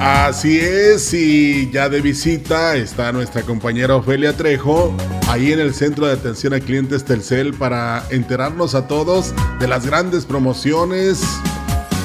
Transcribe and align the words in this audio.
Así 0.00 0.58
es, 0.58 1.14
y 1.14 1.70
ya 1.70 1.88
de 1.88 2.00
visita 2.00 2.76
está 2.76 3.12
nuestra 3.12 3.42
compañera 3.42 3.96
Ofelia 3.96 4.36
Trejo, 4.36 4.94
ahí 5.28 5.52
en 5.52 5.60
el 5.60 5.72
Centro 5.72 6.06
de 6.06 6.12
Atención 6.12 6.52
a 6.52 6.60
Clientes 6.60 7.04
Telcel 7.04 7.54
para 7.54 8.02
enterarnos 8.10 8.74
a 8.74 8.86
todos 8.86 9.34
de 9.60 9.68
las 9.68 9.86
grandes 9.86 10.26
promociones, 10.26 11.22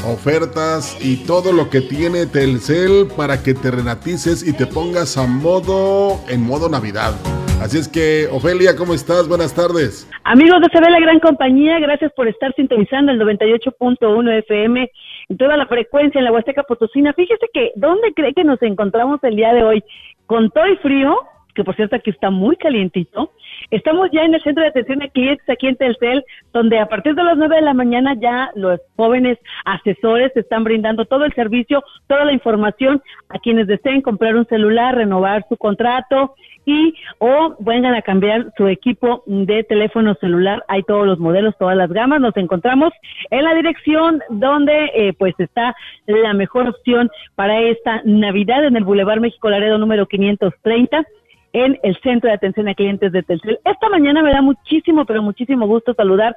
ofertas 0.06 0.98
y 1.02 1.26
todo 1.26 1.52
lo 1.52 1.70
que 1.70 1.82
tiene 1.82 2.26
Telcel 2.26 3.08
para 3.18 3.44
que 3.44 3.54
te 3.54 3.72
renatices 3.72 4.48
y 4.48 4.54
te 4.54 4.66
pongas 4.66 5.18
a 5.18 5.26
modo, 5.28 6.22
en 6.30 6.42
modo 6.42 6.70
Navidad. 6.70 7.16
Así 7.62 7.78
es 7.78 7.90
que, 7.90 8.28
Ofelia, 8.32 8.78
¿cómo 8.78 8.94
estás? 8.94 9.28
Buenas 9.28 9.54
tardes. 9.54 10.10
Amigos 10.24 10.62
de 10.62 10.70
CB 10.70 11.02
Gran 11.02 11.20
Compañía, 11.20 11.80
gracias 11.80 12.14
por 12.14 12.30
estar 12.30 12.54
sintonizando 12.56 13.12
el 13.12 13.20
98.1 13.20 14.40
FM 14.40 14.90
toda 15.38 15.58
la 15.58 15.68
frecuencia 15.68 16.20
en 16.20 16.26
la 16.26 16.32
Huasteca 16.32 16.64
Potosina. 16.64 17.14
Fíjese 17.14 17.48
que, 17.54 17.72
¿dónde 17.76 18.14
cree 18.14 18.34
que 18.34 18.44
nos 18.44 18.62
encontramos 18.62 19.24
el 19.24 19.36
día 19.36 19.54
de 19.54 19.64
hoy? 19.64 19.84
Con 20.26 20.50
todo 20.50 20.68
y 20.68 20.78
frío, 20.78 21.18
que 21.56 21.64
por 21.64 21.76
cierto 21.76 21.96
aquí 21.96 22.10
está 22.10 22.30
muy 22.30 22.56
calientito. 22.56 23.32
Estamos 23.72 24.10
ya 24.12 24.24
en 24.24 24.34
el 24.34 24.42
centro 24.42 24.64
de 24.64 24.70
atención 24.70 25.02
a 25.02 25.08
clientes 25.10 25.48
aquí 25.50 25.68
en 25.68 25.76
Telcel, 25.76 26.24
donde 26.54 26.80
a 26.80 26.88
partir 26.88 27.16
de 27.16 27.24
las 27.24 27.38
9 27.38 27.56
de 27.56 27.62
la 27.62 27.74
mañana 27.74 28.16
ya 28.20 28.50
los 28.56 28.80
jóvenes 28.96 29.38
asesores 29.66 30.36
están 30.36 30.64
brindando 30.64 31.06
todo 31.06 31.26
el 31.26 31.34
servicio, 31.34 31.84
toda 32.08 32.26
la 32.26 32.34
información 32.34 33.02
a 33.30 33.40
quienes 33.40 33.68
deseen 33.68 34.02
comprar 34.02 34.36
un 34.36 34.46
celular, 34.48 34.96
renovar 34.96 35.46
su 35.50 35.58
contrato 35.58 36.36
y 36.66 36.94
o 37.18 37.56
vengan 37.60 37.96
a 37.96 38.02
cambiar 38.02 38.52
su 38.56 38.68
equipo 38.68 39.24
de 39.26 39.64
teléfono 39.64 40.14
celular. 40.16 40.64
Hay 40.68 40.84
todos 40.84 41.06
los 41.06 41.20
modelos, 41.20 41.56
todas 41.58 41.76
las 41.76 41.92
gamas. 41.92 42.22
Nos 42.22 42.38
encontramos 42.38 42.92
en 43.32 43.44
la 43.44 43.56
dirección 43.56 44.22
donde 44.30 44.92
eh, 44.94 45.14
pues 45.14 45.34
está 45.40 45.76
la 46.06 46.34
mejor 46.34 46.70
opción 46.70 47.10
para 47.36 47.60
esta 47.62 48.02
Navidad 48.06 48.66
en 48.66 48.76
el 48.76 48.84
Boulevard 48.84 49.20
México 49.20 49.50
Laredo 49.50 49.78
número 49.78 50.06
530 50.08 51.06
en 51.54 51.80
el 51.84 51.98
Centro 52.02 52.30
de 52.30 52.36
Atención 52.36 52.68
a 52.68 52.76
Clientes 52.76 53.12
de 53.12 53.24
Telcel. 53.24 53.60
Esta 53.66 53.90
mañana 53.90 54.22
me 54.22 54.32
da 54.32 54.42
muchísimo, 54.42 55.06
pero 55.06 55.22
muchísimo 55.22 55.68
gusto 55.68 55.94
saludar 55.94 56.36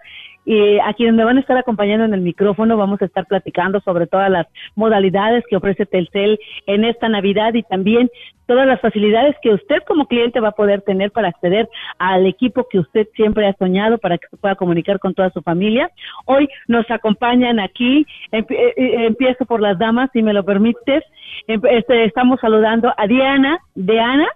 a 0.85 0.95
quienes 0.95 1.15
me 1.15 1.25
van 1.25 1.37
a 1.37 1.41
estar 1.41 1.57
acompañando 1.57 2.05
en 2.05 2.15
el 2.15 2.21
micrófono. 2.21 2.77
Vamos 2.77 3.01
a 3.01 3.05
estar 3.05 3.27
platicando 3.27 3.81
sobre 3.81 4.07
todas 4.07 4.31
las 4.31 4.47
modalidades 4.75 5.45
que 5.49 5.57
ofrece 5.57 5.87
Telcel 5.87 6.39
en 6.67 6.85
esta 6.85 7.09
Navidad 7.09 7.55
y 7.55 7.63
también 7.63 8.11
todas 8.47 8.67
las 8.67 8.81
facilidades 8.81 9.37
que 9.41 9.55
usted 9.55 9.79
como 9.87 10.07
cliente 10.07 10.41
va 10.41 10.49
a 10.49 10.53
poder 10.53 10.83
tener 10.83 11.13
para 11.13 11.29
acceder 11.29 11.69
al 11.99 12.27
equipo 12.27 12.67
que 12.69 12.81
usted 12.81 13.07
siempre 13.15 13.47
ha 13.47 13.55
soñado 13.55 13.99
para 13.99 14.19
que 14.19 14.27
se 14.29 14.37
pueda 14.37 14.57
comunicar 14.57 14.99
con 14.99 15.15
toda 15.15 15.31
su 15.31 15.43
familia. 15.43 15.91
Hoy 16.27 16.49
nos 16.67 16.91
acompañan 16.91 17.61
aquí, 17.61 18.05
eh, 18.33 18.45
eh, 18.51 19.07
empiezo 19.07 19.47
por 19.47 19.61
las 19.61 19.79
damas, 19.79 20.11
si 20.13 20.23
me 20.23 20.33
lo 20.33 20.45
permites. 20.45 21.05
Este, 21.47 22.05
estamos 22.05 22.41
saludando 22.41 22.93
a 22.97 23.07
Diana, 23.07 23.59
Diana, 23.75 24.29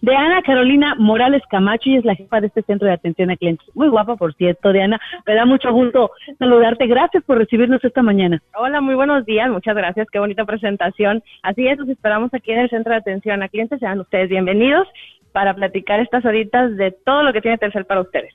de 0.00 0.16
Ana 0.16 0.42
Carolina 0.42 0.94
Morales 0.98 1.42
Camacho 1.50 1.90
y 1.90 1.96
es 1.96 2.04
la 2.04 2.14
jefa 2.14 2.40
de 2.40 2.48
este 2.48 2.62
centro 2.62 2.86
de 2.86 2.94
atención 2.94 3.30
a 3.30 3.36
clientes. 3.36 3.66
Muy 3.74 3.88
guapa, 3.88 4.16
por 4.16 4.34
cierto, 4.34 4.72
Diana. 4.72 5.00
Me 5.26 5.34
da 5.34 5.44
mucho 5.44 5.72
gusto 5.72 6.10
saludarte. 6.38 6.86
Gracias 6.86 7.22
por 7.24 7.38
recibirnos 7.38 7.84
esta 7.84 8.02
mañana. 8.02 8.42
Hola, 8.56 8.80
muy 8.80 8.94
buenos 8.94 9.24
días. 9.24 9.50
Muchas 9.50 9.76
gracias. 9.76 10.08
Qué 10.10 10.18
bonita 10.18 10.44
presentación. 10.44 11.22
Así 11.42 11.66
es, 11.66 11.78
los 11.78 11.88
esperamos 11.88 12.32
aquí 12.34 12.52
en 12.52 12.60
el 12.60 12.70
centro 12.70 12.92
de 12.92 12.98
atención 12.98 13.42
a 13.42 13.48
clientes. 13.48 13.80
Sean 13.80 14.00
ustedes 14.00 14.28
bienvenidos 14.28 14.86
para 15.32 15.54
platicar 15.54 16.00
estas 16.00 16.24
horitas 16.24 16.76
de 16.76 16.92
todo 16.92 17.22
lo 17.22 17.32
que 17.32 17.40
tiene 17.40 17.58
Telcel 17.58 17.84
para 17.84 18.02
ustedes. 18.02 18.34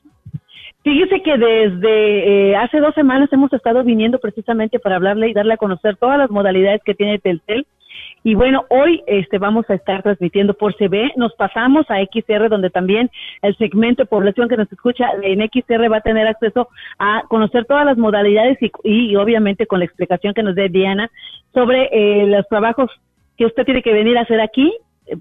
Fíjese 0.84 1.22
que 1.22 1.38
desde 1.38 2.52
eh, 2.52 2.56
hace 2.56 2.80
dos 2.80 2.96
semanas 2.96 3.32
hemos 3.32 3.52
estado 3.52 3.84
viniendo 3.84 4.20
precisamente 4.20 4.80
para 4.80 4.96
hablarle 4.96 5.30
y 5.30 5.34
darle 5.34 5.54
a 5.54 5.58
conocer 5.58 5.98
todas 5.98 6.18
las 6.18 6.30
modalidades 6.30 6.82
que 6.84 6.96
tiene 6.96 7.20
Telcel 7.20 7.66
y 8.24 8.36
bueno, 8.36 8.66
hoy 8.70 9.02
este, 9.08 9.38
vamos 9.38 9.70
a 9.70 9.76
estar 9.76 10.04
transmitiendo 10.04 10.54
por 10.54 10.76
CB. 10.76 11.14
Nos 11.16 11.34
pasamos 11.36 11.86
a 11.90 12.00
XR, 12.02 12.50
donde 12.50 12.70
también 12.70 13.10
el 13.42 13.56
segmento 13.58 14.04
de 14.04 14.08
población 14.08 14.50
que 14.50 14.58
nos 14.58 14.72
escucha 14.72 15.10
en 15.22 15.40
XR 15.40 15.92
va 15.92 15.98
a 15.98 16.02
tener 16.02 16.28
acceso 16.28 16.68
a 16.98 17.24
conocer 17.30 17.66
todas 17.66 17.86
las 17.86 17.98
modalidades 17.98 18.58
y, 18.62 18.72
y 18.84 19.16
obviamente 19.16 19.68
con 19.68 19.80
la 19.80 19.86
explicación 19.86 20.34
que 20.34 20.44
nos 20.44 20.56
dé 20.56 20.70
Diana 20.70 21.10
sobre 21.54 21.90
eh, 21.92 22.28
los 22.28 22.48
trabajos 22.48 22.92
que 23.38 23.46
usted 23.46 23.64
tiene 23.64 23.82
que 23.82 23.94
venir 23.94 24.18
a 24.18 24.22
hacer 24.22 24.42
aquí 24.42 24.74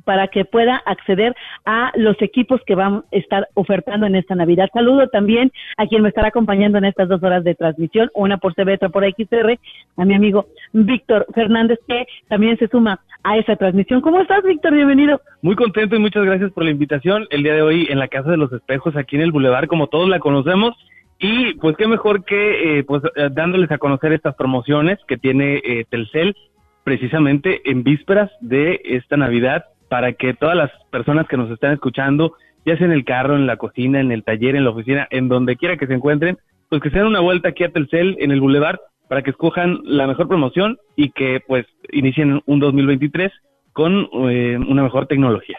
para 0.04 0.28
que 0.28 0.44
pueda 0.44 0.76
acceder 0.76 1.34
a 1.65 1.93
los 1.97 2.21
equipos 2.22 2.60
que 2.66 2.75
van 2.75 2.94
a 2.97 3.04
estar 3.12 3.49
ofertando 3.54 4.06
en 4.06 4.15
esta 4.15 4.34
Navidad. 4.34 4.69
Saludo 4.72 5.09
también 5.09 5.53
a 5.76 5.87
quien 5.87 6.03
me 6.03 6.09
estará 6.09 6.28
acompañando 6.28 6.78
en 6.78 6.84
estas 6.84 7.09
dos 7.09 7.22
horas 7.22 7.44
de 7.44 7.54
transmisión, 7.54 8.10
una 8.15 8.38
por 8.38 8.54
CB, 8.54 8.75
otra 8.75 8.88
por 8.88 9.04
XR, 9.04 9.59
a 9.97 10.04
mi 10.04 10.15
amigo 10.15 10.47
Víctor 10.72 11.27
Fernández, 11.34 11.78
que 11.87 12.06
también 12.28 12.59
se 12.59 12.69
suma 12.69 13.00
a 13.22 13.37
esa 13.37 13.56
transmisión. 13.56 14.00
¿Cómo 14.00 14.21
estás, 14.21 14.43
Víctor? 14.43 14.75
Bienvenido. 14.75 15.21
Muy 15.43 15.56
contento 15.56 15.97
y 15.97 15.98
muchas 15.98 16.25
gracias 16.25 16.53
por 16.53 16.65
la 16.65 16.71
invitación. 16.71 17.27
El 17.31 17.43
día 17.43 17.54
de 17.54 17.62
hoy 17.62 17.87
en 17.91 17.98
la 17.98 18.09
Casa 18.09 18.31
de 18.31 18.37
los 18.37 18.53
Espejos, 18.53 18.97
aquí 18.97 19.16
en 19.16 19.22
el 19.22 19.32
Boulevard, 19.32 19.66
como 19.66 19.88
todos 19.88 20.09
la 20.09 20.21
conocemos. 20.21 20.75
Y 21.21 21.54
pues 21.54 21.77
qué 21.77 21.88
mejor 21.88 22.25
que 22.25 22.78
eh, 22.78 22.84
pues 22.84 23.03
dándoles 23.32 23.72
a 23.72 23.78
conocer 23.78 24.12
estas 24.12 24.37
promociones 24.37 24.98
que 25.09 25.16
tiene 25.16 25.60
eh, 25.65 25.84
Telcel 25.91 26.37
precisamente 26.84 27.71
en 27.71 27.82
vísperas 27.82 28.31
de 28.41 28.81
esta 28.82 29.19
Navidad 29.19 29.66
para 29.88 30.12
que 30.12 30.34
todas 30.34 30.56
las 30.56 30.71
personas 30.91 31.26
que 31.28 31.37
nos 31.37 31.50
están 31.50 31.72
escuchando, 31.72 32.34
ya 32.65 32.76
sea 32.76 32.87
en 32.87 32.93
el 32.93 33.04
carro, 33.04 33.37
en 33.37 33.47
la 33.47 33.56
cocina, 33.56 34.00
en 34.00 34.12
el 34.12 34.25
taller, 34.25 34.56
en 34.56 34.65
la 34.65 34.71
oficina, 34.71 35.06
en 35.10 35.28
donde 35.28 35.56
quiera 35.56 35.76
que 35.76 35.87
se 35.87 35.94
encuentren, 35.94 36.38
pues 36.69 36.82
que 36.82 36.91
se 36.91 36.99
den 36.99 37.06
una 37.06 37.21
vuelta 37.21 37.49
aquí 37.49 37.65
a 37.65 37.71
Telcel 37.71 38.16
en 38.21 38.31
el 38.31 38.41
Boulevard 38.41 38.78
para 39.09 39.22
que 39.22 39.31
escojan 39.31 39.81
la 39.84 40.06
mejor 40.06 40.28
promoción 40.28 40.78
y 40.94 41.10
que 41.10 41.41
pues 41.47 41.66
inicien 41.91 42.43
un 42.44 42.60
2023 42.60 43.32
con 43.72 44.09
eh, 44.31 44.59
una 44.59 44.82
mejor 44.82 45.06
tecnología. 45.06 45.59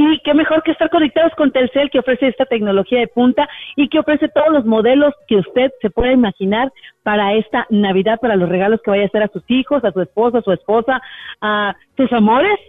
Y 0.00 0.20
qué 0.20 0.32
mejor 0.32 0.62
que 0.62 0.70
estar 0.70 0.90
conectados 0.90 1.32
con 1.34 1.50
Telcel, 1.50 1.90
que 1.90 1.98
ofrece 1.98 2.28
esta 2.28 2.44
tecnología 2.44 3.00
de 3.00 3.08
punta 3.08 3.48
y 3.74 3.88
que 3.88 3.98
ofrece 3.98 4.28
todos 4.28 4.50
los 4.50 4.64
modelos 4.64 5.12
que 5.26 5.38
usted 5.38 5.72
se 5.82 5.90
pueda 5.90 6.12
imaginar 6.12 6.72
para 7.02 7.34
esta 7.34 7.66
Navidad, 7.68 8.20
para 8.20 8.36
los 8.36 8.48
regalos 8.48 8.80
que 8.84 8.92
vaya 8.92 9.02
a 9.02 9.06
hacer 9.06 9.24
a 9.24 9.32
sus 9.32 9.42
hijos, 9.48 9.84
a 9.84 9.90
su 9.90 10.00
esposa, 10.00 10.38
a 10.38 10.42
su 10.42 10.52
esposa, 10.52 11.02
a 11.40 11.74
sus 11.96 12.12
amores, 12.12 12.60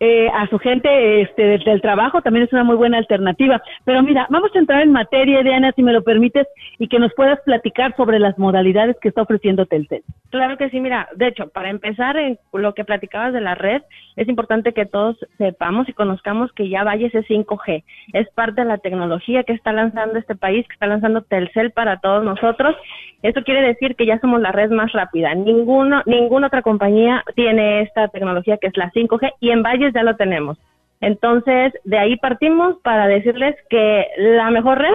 eh, 0.00 0.28
a 0.28 0.46
su 0.48 0.58
gente 0.58 1.22
este, 1.22 1.58
del, 1.58 1.80
trabajo 1.82 2.22
también 2.22 2.46
es 2.46 2.52
una 2.52 2.64
muy 2.64 2.76
buena 2.76 2.98
alternativa. 2.98 3.60
Pero 3.84 4.02
mira, 4.02 4.26
vamos 4.30 4.50
a 4.54 4.58
entrar 4.58 4.82
en 4.82 4.92
materia, 4.92 5.42
Diana, 5.42 5.72
si 5.74 5.82
me 5.82 5.92
lo 5.92 6.02
permites, 6.02 6.46
y 6.78 6.88
que 6.88 6.98
nos 6.98 7.12
puedas 7.14 7.40
platicar 7.44 7.96
sobre 7.96 8.18
las 8.18 8.38
modalidades 8.38 8.96
que 9.00 9.08
está 9.08 9.22
ofreciendo 9.22 9.66
Telcel. 9.66 10.02
Claro 10.30 10.56
que 10.56 10.70
sí, 10.70 10.80
mira, 10.80 11.08
de 11.16 11.28
hecho, 11.28 11.48
para 11.48 11.70
empezar 11.70 12.16
en 12.16 12.38
lo 12.52 12.74
que 12.74 12.84
platicabas 12.84 13.32
de 13.32 13.40
la 13.40 13.54
red, 13.54 13.82
es 14.16 14.28
importante 14.28 14.72
que 14.72 14.86
todos 14.86 15.16
sepamos 15.38 15.88
y 15.88 15.92
conozcamos 15.92 16.52
que 16.52 16.68
ya 16.68 16.84
vaya 16.84 17.06
ese 17.06 17.24
5G. 17.24 17.82
Es 18.12 18.28
parte 18.30 18.60
de 18.60 18.68
la 18.68 18.78
tecnología 18.78 19.44
que 19.44 19.52
está 19.52 19.72
lanzando 19.72 20.18
este 20.18 20.34
país, 20.34 20.66
que 20.66 20.74
está 20.74 20.86
lanzando 20.86 21.22
Telcel 21.22 21.72
para 21.72 21.98
todos 21.98 22.24
nosotros. 22.24 22.76
Eso 23.22 23.42
quiere 23.42 23.62
decir 23.62 23.96
que 23.96 24.06
ya 24.06 24.18
somos 24.20 24.40
la 24.40 24.52
red 24.52 24.70
más 24.70 24.92
rápida. 24.92 25.34
Ninguno, 25.34 26.02
ninguna 26.06 26.48
otra 26.48 26.62
compañía 26.62 27.24
tiene 27.34 27.82
esta 27.82 28.08
tecnología 28.08 28.58
que 28.58 28.68
es 28.68 28.76
la 28.76 28.92
5G 28.92 29.32
y 29.40 29.50
en 29.50 29.62
Ya 29.92 30.02
lo 30.02 30.16
tenemos. 30.16 30.58
Entonces, 31.00 31.72
de 31.84 31.98
ahí 31.98 32.16
partimos 32.16 32.76
para 32.82 33.06
decirles 33.06 33.54
que 33.70 34.06
la 34.16 34.50
mejor 34.50 34.78
red 34.78 34.94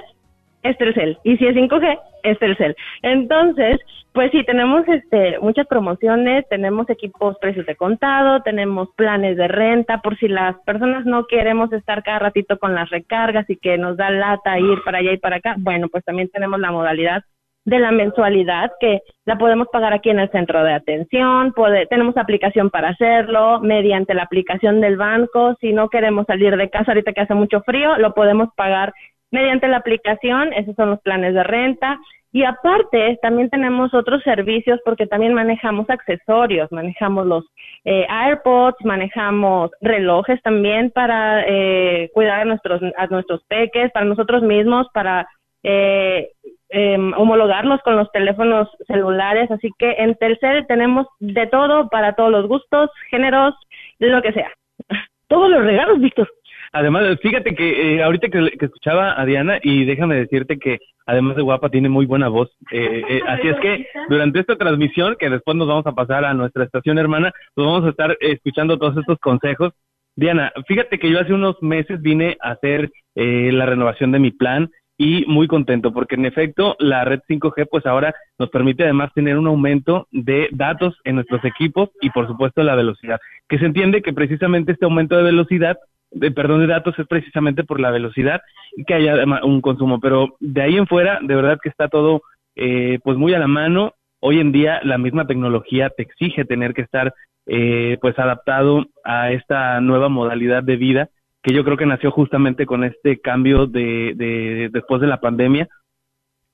es 0.64 0.78
Telcel. 0.78 1.18
Y 1.24 1.38
si 1.38 1.46
es 1.46 1.56
5G, 1.56 2.00
es 2.24 2.40
Telcel. 2.40 2.76
Entonces, 3.02 3.80
pues 4.14 4.32
sí, 4.32 4.44
tenemos 4.44 4.88
este, 4.88 5.40
muchas 5.40 5.66
promociones, 5.68 6.48
tenemos 6.48 6.90
equipos 6.90 7.38
precios 7.40 7.66
de 7.66 7.76
contado, 7.76 8.42
tenemos 8.44 8.90
planes 8.96 9.38
de 9.38 9.48
renta, 9.48 10.02
por 10.02 10.18
si 10.18 10.28
las 10.28 10.56
personas 10.66 11.06
no 11.06 11.26
queremos 11.26 11.72
estar 11.74 12.04
cada 12.04 12.20
ratito 12.20 12.60
con 12.60 12.76
las 12.76 12.90
recargas 12.90 13.50
y 13.50 13.58
que 13.58 13.78
nos 13.78 13.98
da 13.98 14.12
lata 14.12 14.60
ir 14.60 14.84
para 14.86 15.00
allá 15.00 15.14
y 15.14 15.18
para 15.18 15.38
acá. 15.38 15.56
Bueno, 15.58 15.88
pues 15.90 16.06
también 16.06 16.30
tenemos 16.30 16.60
la 16.60 16.72
modalidad 16.72 17.24
de 17.66 17.80
la 17.80 17.92
mensualidad 17.92 18.72
que 18.80 19.02
la 19.26 19.38
podemos 19.38 19.68
pagar 19.72 19.94
aquí 19.94 20.10
en 20.10 20.20
el 20.20 20.30
centro 20.32 20.64
de 20.64 20.74
atención, 20.74 21.54
tenemos 21.90 22.18
aplicación 22.18 22.70
para 22.70 22.90
hacerlo 22.90 23.62
mediante 23.62 24.14
la 24.14 24.24
aplicación 24.24 24.82
del 24.82 24.98
banco, 24.98 25.56
si 25.62 25.72
no 25.72 25.90
queremos 25.90 26.26
salir 26.26 26.56
de 26.58 26.70
casa 26.70 26.92
ahorita 26.92 27.14
que 27.14 27.22
hace 27.22 27.34
mucho 27.34 27.62
frío, 27.62 27.98
lo 27.98 28.14
podemos 28.14 28.50
pagar 28.56 28.94
mediante 29.32 29.68
la 29.68 29.78
aplicación, 29.78 30.54
esos 30.54 30.76
son 30.76 30.92
los 30.92 31.02
planes 31.02 31.34
de 31.34 31.44
renta. 31.44 32.00
Y 32.32 32.46
aparte 32.46 33.20
también 33.22 33.50
tenemos 33.50 33.94
otros 33.94 34.24
servicios 34.24 34.80
porque 34.84 35.06
también 35.06 35.34
manejamos 35.36 35.88
accesorios, 35.90 36.72
manejamos 36.72 37.28
los 37.28 37.46
eh, 37.86 38.08
AirPods, 38.10 38.84
manejamos 38.84 39.70
relojes 39.82 40.42
también 40.42 40.90
para 40.90 41.44
eh, 41.48 42.10
cuidar 42.12 42.42
a 42.42 42.46
nuestros, 42.46 42.82
a 42.98 43.08
nuestros 43.08 43.44
peques, 43.44 43.92
para 43.92 44.06
nosotros 44.06 44.42
mismos, 44.42 44.88
para 44.94 45.28
eh, 45.62 46.30
eh, 46.74 46.98
homologarlos 47.16 47.80
con 47.82 47.96
los 47.96 48.12
teléfonos 48.12 48.68
celulares. 48.88 49.50
Así 49.52 49.70
que 49.78 49.92
en 50.00 50.16
Telcel 50.16 50.66
tenemos 50.68 51.08
de 51.20 51.48
todo 51.48 51.88
para 51.90 52.14
todos 52.14 52.32
los 52.32 52.48
gustos, 52.48 52.90
géneros, 53.10 53.56
lo 54.00 54.22
que 54.22 54.34
sea. 54.34 54.52
Todos 55.30 55.50
los 55.50 55.64
regalos, 55.64 56.00
Víctor. 56.00 56.30
Además, 56.74 57.20
fíjate 57.22 57.54
que 57.54 57.98
eh, 57.98 58.04
ahorita 58.04 58.30
que, 58.30 58.50
escuchaba 58.60 59.20
a 59.20 59.26
Diana 59.26 59.60
y 59.62 59.86
déjame 59.86 60.16
decirte 60.16 60.58
que 60.58 60.80
además 61.06 61.36
de 61.36 61.44
guapa 61.44 61.70
tiene 61.70 61.88
muy 61.88 62.08
buena 62.08 62.30
voz. 62.30 62.50
Eh, 62.72 63.04
eh, 63.08 63.22
así 63.28 63.48
es 63.48 63.60
que 63.60 63.88
durante 64.10 64.40
esta 64.40 64.56
transmisión, 64.56 65.16
que 65.20 65.30
después 65.30 65.56
nos 65.56 65.68
vamos 65.68 65.86
a 65.86 65.92
pasar 65.92 66.26
a 66.26 66.34
nuestra 66.34 66.64
estación 66.64 66.98
hermana, 66.98 67.32
pues 67.54 67.68
vamos 67.68 67.86
a 67.86 67.90
estar 67.90 68.18
escuchando 68.20 68.80
todos 68.80 68.98
estos 68.98 69.20
consejos. 69.20 69.72
Diana, 70.16 70.52
fíjate 70.68 70.98
que 70.98 71.12
yo 71.12 71.20
hace 71.20 71.34
unos 71.34 71.62
meses 71.62 72.02
vine 72.02 72.38
a 72.42 72.52
hacer 72.52 72.90
la 73.16 73.66
renovación 73.68 74.12
de 74.12 74.20
mi 74.20 74.32
plan 74.32 74.70
y 74.98 75.26
muy 75.26 75.48
contento 75.48 75.92
porque 75.92 76.16
en 76.16 76.26
efecto 76.26 76.76
la 76.80 77.04
red 77.04 77.22
5G 77.28 77.68
pues 77.70 77.86
ahora 77.86 78.14
nos 78.38 78.50
permite 78.50 78.84
además 78.84 79.12
tener 79.14 79.38
un 79.38 79.48
aumento 79.48 80.08
de 80.12 80.50
datos 80.52 80.96
en 81.04 81.16
nuestros 81.16 81.44
equipos 81.46 81.90
y 82.02 82.10
por 82.12 82.28
supuesto 82.28 82.64
la 82.64 82.76
velocidad, 82.76 83.20
que 83.50 83.60
se 83.60 83.66
entiende 83.66 84.02
que 84.02 84.14
precisamente 84.14 84.74
este 84.74 84.86
aumento 84.86 85.18
de 85.18 85.24
velocidad 85.24 85.78
de 86.12 86.32
perdón 86.32 86.62
de 86.62 86.68
datos 86.68 86.98
es 87.00 87.08
precisamente 87.08 87.64
por 87.64 87.80
la 87.80 87.92
velocidad 87.92 88.42
y 88.76 88.84
que 88.86 88.94
haya 88.94 89.16
un 89.44 89.62
consumo, 89.62 90.00
pero 90.00 90.36
de 90.40 90.62
ahí 90.62 90.78
en 90.78 90.88
fuera 90.88 91.20
de 91.22 91.36
verdad 91.36 91.60
que 91.62 91.70
está 91.70 91.88
todo 91.88 92.22
eh, 92.56 93.00
pues 93.04 93.18
muy 93.18 93.34
a 93.34 93.40
la 93.40 93.48
mano. 93.48 93.94
Hoy 94.20 94.40
en 94.40 94.52
día 94.52 94.80
la 94.84 94.98
misma 94.98 95.26
tecnología 95.26 95.90
te 95.90 96.04
exige 96.04 96.46
tener 96.46 96.74
que 96.74 96.84
estar 96.84 97.14
eh, 97.46 97.98
pues 98.00 98.18
adaptado 98.20 98.86
a 99.04 99.32
esta 99.32 99.82
nueva 99.82 100.08
modalidad 100.08 100.64
de 100.64 100.78
vida 100.78 101.10
que 101.44 101.54
yo 101.54 101.64
creo 101.64 101.78
que 101.78 101.86
nació 101.86 102.10
justamente 102.10 102.66
con 102.66 102.84
este 102.84 103.20
cambio 103.20 103.68
de, 103.68 104.14
de 104.16 104.70
después 104.72 105.02
de 105.02 105.08
la 105.08 105.20
pandemia. 105.20 105.68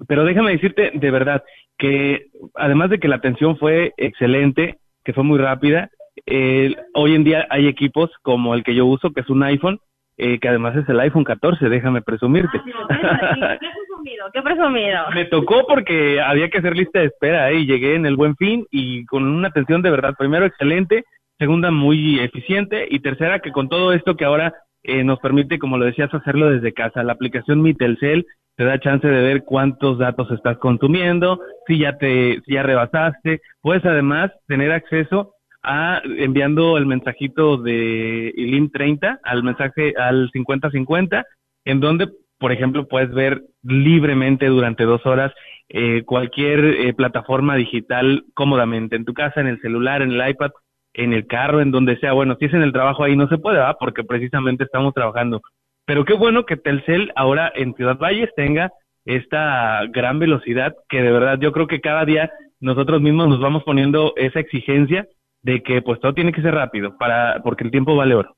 Pero 0.08 0.26
déjame 0.26 0.52
decirte 0.52 0.92
de 0.94 1.12
verdad 1.12 1.44
que 1.78 2.28
además 2.56 2.90
de 2.90 3.00
que 3.00 3.08
la 3.08 3.18
atención 3.18 3.58
fue 3.58 3.94
excelente, 3.98 4.80
que 5.04 5.14
fue 5.14 5.24
muy 5.24 5.38
rápida, 5.38 5.90
eh, 6.26 6.76
hoy 6.94 7.16
en 7.16 7.24
día 7.24 7.48
hay 7.50 7.68
equipos 7.68 8.10
como 8.22 8.56
el 8.56 8.64
que 8.64 8.76
yo 8.76 8.86
uso, 8.86 9.12
que 9.12 9.22
es 9.22 9.30
un 9.30 9.44
iPhone, 9.44 9.80
eh, 10.18 10.40
que 10.40 10.50
además 10.50 10.76
es 10.76 10.88
el 10.90 11.00
iPhone 11.00 11.24
14, 11.24 11.70
déjame 11.70 12.02
presumirte. 12.02 12.60
Ah, 12.90 13.58
qué 13.60 13.68
presumido, 13.78 14.26
qué 14.34 14.42
presumido. 14.42 15.00
Me 15.14 15.26
tocó 15.26 15.66
porque 15.68 16.20
había 16.20 16.50
que 16.50 16.58
hacer 16.58 16.76
lista 16.76 17.00
de 17.00 17.06
espera 17.06 17.52
¿eh? 17.52 17.60
y 17.60 17.66
llegué 17.66 17.96
en 17.96 18.06
el 18.06 18.16
buen 18.16 18.36
fin 18.36 18.66
y 18.72 19.06
con 19.06 19.24
una 19.26 19.50
atención 19.50 19.82
de 19.82 19.92
verdad, 19.92 20.16
primero 20.18 20.46
excelente, 20.46 21.06
segunda 21.38 21.72
muy 21.72 22.20
eficiente 22.20 22.86
y 22.90 23.00
tercera 23.00 23.40
que 23.40 23.52
con 23.52 23.70
todo 23.70 23.94
esto 23.94 24.18
que 24.18 24.26
ahora 24.26 24.54
eh, 24.84 25.04
nos 25.04 25.20
permite, 25.20 25.60
como 25.60 25.78
lo 25.78 25.86
decías, 25.86 26.14
hacerlo 26.14 26.50
desde 26.50 26.74
casa. 26.74 27.04
La 27.04 27.14
aplicación 27.14 27.62
Mi 27.62 27.74
Telcel 27.74 28.26
te 28.56 28.66
da 28.66 28.80
chance 28.80 29.08
de 29.08 29.22
ver 29.22 29.44
cuántos 29.46 29.98
datos 29.98 30.30
estás 30.32 30.58
consumiendo, 30.58 31.40
si 31.68 31.80
ya 31.80 31.98
te, 31.98 32.42
si 32.46 32.54
ya 32.54 32.64
rebasaste. 32.64 33.42
Puedes 33.62 33.86
además 33.86 34.32
tener 34.48 34.72
acceso 34.72 35.34
a 35.64 36.02
enviando 36.18 36.78
el 36.78 36.86
mensajito 36.86 37.58
de 37.58 38.34
ILIM 38.36 38.70
30 38.72 39.20
al 39.24 39.44
mensaje 39.44 39.94
al 39.98 40.30
5050, 40.32 41.26
en 41.66 41.80
donde, 41.80 42.10
por 42.38 42.52
ejemplo, 42.52 42.88
puedes 42.88 43.14
ver 43.14 43.44
libremente 43.64 44.48
durante 44.48 44.84
dos 44.84 45.06
horas 45.06 45.34
eh, 45.70 46.04
cualquier 46.04 46.66
eh, 46.66 46.94
plataforma 46.94 47.56
digital 47.56 48.26
cómodamente 48.34 48.96
en 48.96 49.06
tu 49.06 49.14
casa, 49.14 49.40
en 49.40 49.48
el 49.48 49.62
celular, 49.62 50.02
en 50.02 50.12
el 50.12 50.30
iPad 50.30 50.52
en 51.00 51.14
el 51.14 51.28
carro, 51.28 51.62
en 51.62 51.72
donde 51.72 51.98
sea. 51.98 52.14
Bueno, 52.14 52.36
si 52.40 52.46
es 52.46 52.54
en 52.54 52.62
el 52.62 52.74
trabajo 52.74 53.04
ahí 53.04 53.16
no 53.16 53.28
se 53.28 53.38
puede, 53.38 53.60
¿va? 53.60 53.76
Porque 53.76 54.04
precisamente 54.04 54.66
estamos 54.66 54.94
trabajando. 54.94 55.42
Pero 55.86 56.04
qué 56.06 56.14
bueno 56.14 56.46
que 56.46 56.58
Telcel 56.58 57.12
ahora 57.16 57.52
en 57.56 57.74
Ciudad 57.74 57.98
Valles 57.98 58.30
tenga 58.36 58.72
esta 59.06 59.82
gran 59.90 60.20
velocidad 60.20 60.76
que 60.90 61.02
de 61.02 61.12
verdad 61.12 61.40
yo 61.40 61.52
creo 61.52 61.68
que 61.68 61.82
cada 61.82 62.06
día 62.06 62.30
nosotros 62.60 63.02
mismos 63.02 63.30
nos 63.30 63.40
vamos 63.40 63.64
poniendo 63.64 64.14
esa 64.18 64.40
exigencia 64.40 65.08
de 65.42 65.64
que 65.64 65.82
pues 65.82 66.00
todo 66.02 66.14
tiene 66.14 66.34
que 66.34 66.42
ser 66.42 66.54
rápido 66.54 66.98
para 66.98 67.42
porque 67.44 67.64
el 67.64 67.72
tiempo 67.72 67.96
vale 67.96 68.16
oro. 68.16 68.36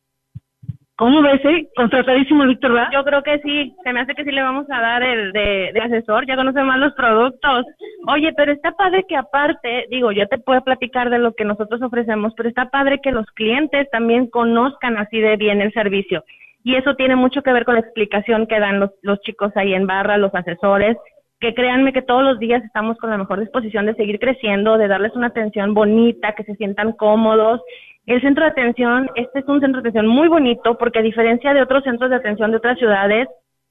¿Cómo 1.01 1.23
ves? 1.23 1.41
Contratadísimo, 1.75 2.45
Víctor. 2.45 2.79
Yo 2.93 3.03
creo 3.03 3.23
que 3.23 3.39
sí. 3.39 3.75
Se 3.83 3.91
me 3.91 4.01
hace 4.01 4.13
que 4.13 4.23
sí 4.23 4.29
le 4.29 4.43
vamos 4.43 4.67
a 4.69 4.79
dar 4.79 5.01
el 5.01 5.31
de, 5.31 5.73
asesor. 5.81 6.27
Ya 6.27 6.35
conoce 6.35 6.61
más 6.61 6.77
los 6.77 6.93
productos. 6.93 7.65
Oye, 8.05 8.31
pero 8.37 8.51
está 8.51 8.73
padre 8.73 9.05
que 9.09 9.15
aparte, 9.17 9.87
digo, 9.89 10.11
yo 10.11 10.27
te 10.27 10.37
puedo 10.37 10.61
platicar 10.61 11.09
de 11.09 11.17
lo 11.17 11.33
que 11.33 11.43
nosotros 11.43 11.81
ofrecemos, 11.81 12.33
pero 12.37 12.49
está 12.49 12.69
padre 12.69 12.99
que 13.01 13.11
los 13.11 13.25
clientes 13.31 13.89
también 13.89 14.27
conozcan 14.27 14.95
así 14.99 15.19
de 15.19 15.37
bien 15.37 15.59
el 15.59 15.73
servicio. 15.73 16.23
Y 16.63 16.75
eso 16.75 16.93
tiene 16.93 17.15
mucho 17.15 17.41
que 17.41 17.51
ver 17.51 17.65
con 17.65 17.73
la 17.73 17.81
explicación 17.81 18.45
que 18.45 18.59
dan 18.59 18.79
los, 18.79 18.91
los 19.01 19.19
chicos 19.21 19.51
ahí 19.55 19.73
en 19.73 19.87
barra, 19.87 20.19
los 20.19 20.35
asesores, 20.35 20.97
que 21.39 21.55
créanme 21.55 21.93
que 21.93 22.03
todos 22.03 22.23
los 22.23 22.37
días 22.37 22.63
estamos 22.63 22.99
con 22.99 23.09
la 23.09 23.17
mejor 23.17 23.39
disposición 23.39 23.87
de 23.87 23.95
seguir 23.95 24.19
creciendo, 24.19 24.77
de 24.77 24.87
darles 24.87 25.15
una 25.15 25.27
atención 25.27 25.73
bonita, 25.73 26.35
que 26.35 26.43
se 26.43 26.53
sientan 26.57 26.91
cómodos 26.91 27.61
el 28.05 28.21
centro 28.21 28.43
de 28.43 28.51
atención, 28.51 29.09
este 29.15 29.39
es 29.39 29.47
un 29.47 29.59
centro 29.59 29.81
de 29.81 29.89
atención 29.89 30.07
muy 30.07 30.27
bonito 30.27 30.77
porque 30.77 30.99
a 30.99 31.03
diferencia 31.03 31.53
de 31.53 31.61
otros 31.61 31.83
centros 31.83 32.09
de 32.09 32.15
atención 32.15 32.51
de 32.51 32.57
otras 32.57 32.77
ciudades, 32.77 33.27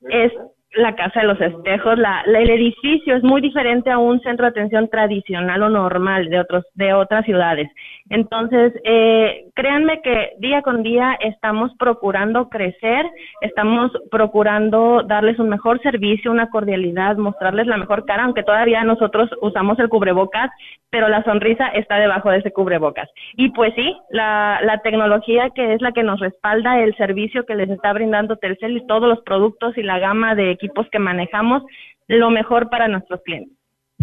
es 0.09 0.32
la 0.75 0.94
Casa 0.94 1.20
de 1.20 1.26
los 1.26 1.40
Espejos, 1.40 1.99
la, 1.99 2.22
el 2.26 2.49
edificio 2.49 3.17
es 3.17 3.25
muy 3.25 3.40
diferente 3.40 3.90
a 3.90 3.99
un 3.99 4.20
centro 4.20 4.44
de 4.44 4.50
atención 4.50 4.88
tradicional 4.88 5.62
o 5.62 5.69
normal 5.69 6.28
de 6.28 6.38
otros 6.38 6.64
de 6.75 6.93
otras 6.93 7.25
ciudades. 7.25 7.69
Entonces, 8.08 8.72
eh, 8.84 9.46
créanme 9.55 10.00
que 10.02 10.32
día 10.38 10.62
con 10.62 10.82
día 10.82 11.17
estamos 11.20 11.72
procurando 11.78 12.49
crecer, 12.49 13.06
estamos 13.40 13.90
procurando 14.11 15.02
darles 15.02 15.38
un 15.38 15.49
mejor 15.49 15.81
servicio, 15.82 16.31
una 16.31 16.50
cordialidad, 16.50 17.17
mostrarles 17.17 17.67
la 17.67 17.76
mejor 17.76 18.05
cara, 18.05 18.25
aunque 18.25 18.43
todavía 18.43 18.84
nosotros 18.84 19.28
usamos 19.43 19.78
el 19.78 19.88
cubrebocas, 19.88 20.50
pero 20.90 21.08
la 21.08 21.22
sonrisa 21.25 21.69
está 21.69 21.96
debajo 21.96 22.31
de 22.31 22.38
ese 22.38 22.52
cubrebocas. 22.52 23.08
Y 23.37 23.50
pues 23.50 23.72
sí, 23.75 23.96
la, 24.11 24.61
la 24.62 24.78
tecnología 24.78 25.50
que 25.50 25.75
es 25.75 25.82
la 25.82 25.93
que 25.93 26.02
nos 26.02 26.20
respalda 26.20 26.81
el 26.81 26.94
servicio 26.96 27.44
que 27.44 27.55
les 27.55 27.70
está 27.70 27.93
brindando 27.93 28.37
Telcel 28.37 28.76
y 28.76 28.87
todos 28.87 29.08
los 29.08 29.20
productos 29.22 29.76
y 29.76 29.82
la 29.82 29.99
gama 29.99 30.34
de 30.34 30.56
equipos 30.60 30.86
que 30.90 30.98
manejamos, 30.98 31.62
lo 32.08 32.30
mejor 32.30 32.68
para 32.68 32.88
nuestros 32.88 33.22
clientes. 33.22 33.56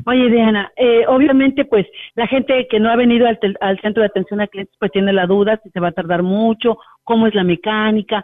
Oye, 0.06 0.30
Diana, 0.30 0.72
eh, 0.76 1.06
obviamente, 1.08 1.66
pues 1.66 1.86
la 2.16 2.28
gente 2.28 2.68
que 2.70 2.80
no 2.80 2.90
ha 2.90 2.96
venido 2.96 3.28
al, 3.28 3.40
al, 3.60 3.80
centro 3.82 4.02
de 4.02 4.08
atención 4.08 4.40
a 4.42 4.48
clientes, 4.48 4.76
pues 4.80 4.92
tiene 4.92 5.12
la 5.12 5.26
duda 5.26 5.60
si 5.64 5.70
se 5.70 5.80
va 5.80 5.90
a 5.90 5.94
tardar 5.94 6.24
mucho, 6.24 6.78
cómo 7.04 7.28
es 7.28 7.36
la 7.36 7.44
mecánica. 7.44 8.24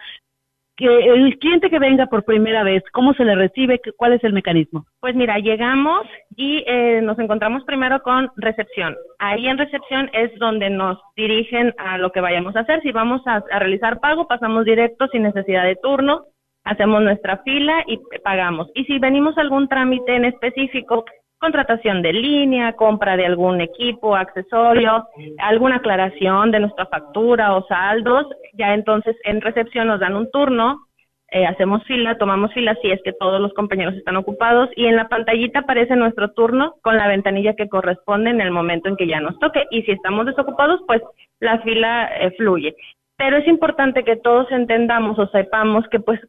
Que 0.76 0.88
el 0.88 1.38
cliente 1.38 1.70
que 1.70 1.78
venga 1.78 2.08
por 2.08 2.24
primera 2.24 2.64
vez, 2.64 2.84
¿cómo 2.92 3.14
se 3.14 3.26
le 3.26 3.36
recibe? 3.36 3.80
¿Cuál 3.96 4.14
es 4.14 4.24
el 4.24 4.34
mecanismo? 4.34 4.86
Pues 5.02 5.14
mira, 5.14 5.38
llegamos 5.38 6.08
y 6.36 6.64
eh, 6.66 7.00
nos 7.04 7.20
encontramos 7.20 7.64
primero 7.64 8.02
con 8.02 8.32
recepción. 8.38 8.96
Ahí 9.20 9.48
en 9.48 9.60
recepción 9.60 10.10
es 10.14 10.34
donde 10.40 10.72
nos 10.72 10.98
dirigen 11.16 11.76
a 11.78 12.00
lo 12.00 12.12
que 12.12 12.22
vayamos 12.22 12.56
a 12.56 12.62
hacer. 12.62 12.82
Si 12.82 12.92
vamos 12.92 13.22
a, 13.28 13.44
a 13.52 13.60
realizar 13.60 14.00
pago, 14.00 14.28
pasamos 14.28 14.66
directo 14.66 15.08
sin 15.10 15.24
necesidad 15.24 15.66
de 15.66 15.76
turno 15.76 16.26
hacemos 16.64 17.02
nuestra 17.02 17.38
fila 17.40 17.84
y 17.88 18.00
pagamos. 18.24 18.70
Y 18.74 18.86
si 18.86 19.00
venimos 19.00 19.38
a 19.38 19.42
algún 19.42 19.68
trámite 19.68 20.16
en 20.16 20.26
específico, 20.26 21.06
contratación 21.40 22.02
de 22.02 22.14
línea, 22.14 22.74
compra 22.74 23.18
de 23.18 23.26
algún 23.26 23.60
equipo, 23.60 24.16
accesorio, 24.16 25.06
alguna 25.40 25.78
aclaración 25.78 26.52
de 26.52 26.62
nuestra 26.62 26.86
factura 26.86 27.56
o 27.56 27.68
saldos, 27.68 28.28
ya 28.54 28.74
entonces 28.74 29.18
en 29.26 29.42
recepción 29.42 29.88
nos 29.88 30.00
dan 30.00 30.16
un 30.16 30.32
turno, 30.32 30.88
eh, 31.32 31.46
hacemos 31.46 31.84
fila, 31.86 32.18
tomamos 32.18 32.54
fila 32.54 32.78
si 32.82 32.92
es 32.92 33.02
que 33.04 33.12
todos 33.12 33.42
los 33.42 33.54
compañeros 33.56 33.96
están 33.96 34.16
ocupados 34.16 34.70
y 34.76 34.86
en 34.86 34.96
la 34.96 35.10
pantallita 35.10 35.60
aparece 35.60 35.96
nuestro 35.96 36.32
turno 36.32 36.76
con 36.82 36.96
la 36.96 37.08
ventanilla 37.08 37.56
que 37.56 37.68
corresponde 37.68 38.30
en 38.30 38.40
el 38.40 38.52
momento 38.52 38.88
en 38.88 38.96
que 38.96 39.08
ya 39.08 39.20
nos 39.20 39.38
toque 39.40 39.66
y 39.72 39.82
si 39.82 39.92
estamos 39.92 40.26
desocupados 40.28 40.82
pues 40.88 41.02
la 41.40 41.60
fila 41.62 42.10
eh, 42.20 42.32
fluye 42.38 42.76
pero 43.18 43.38
es 43.38 43.48
importante 43.48 44.04
que 44.04 44.16
todos 44.16 44.52
entendamos 44.52 45.18
o 45.20 45.28
sepamos 45.28 45.88
que 45.90 46.00
pues 46.00 46.20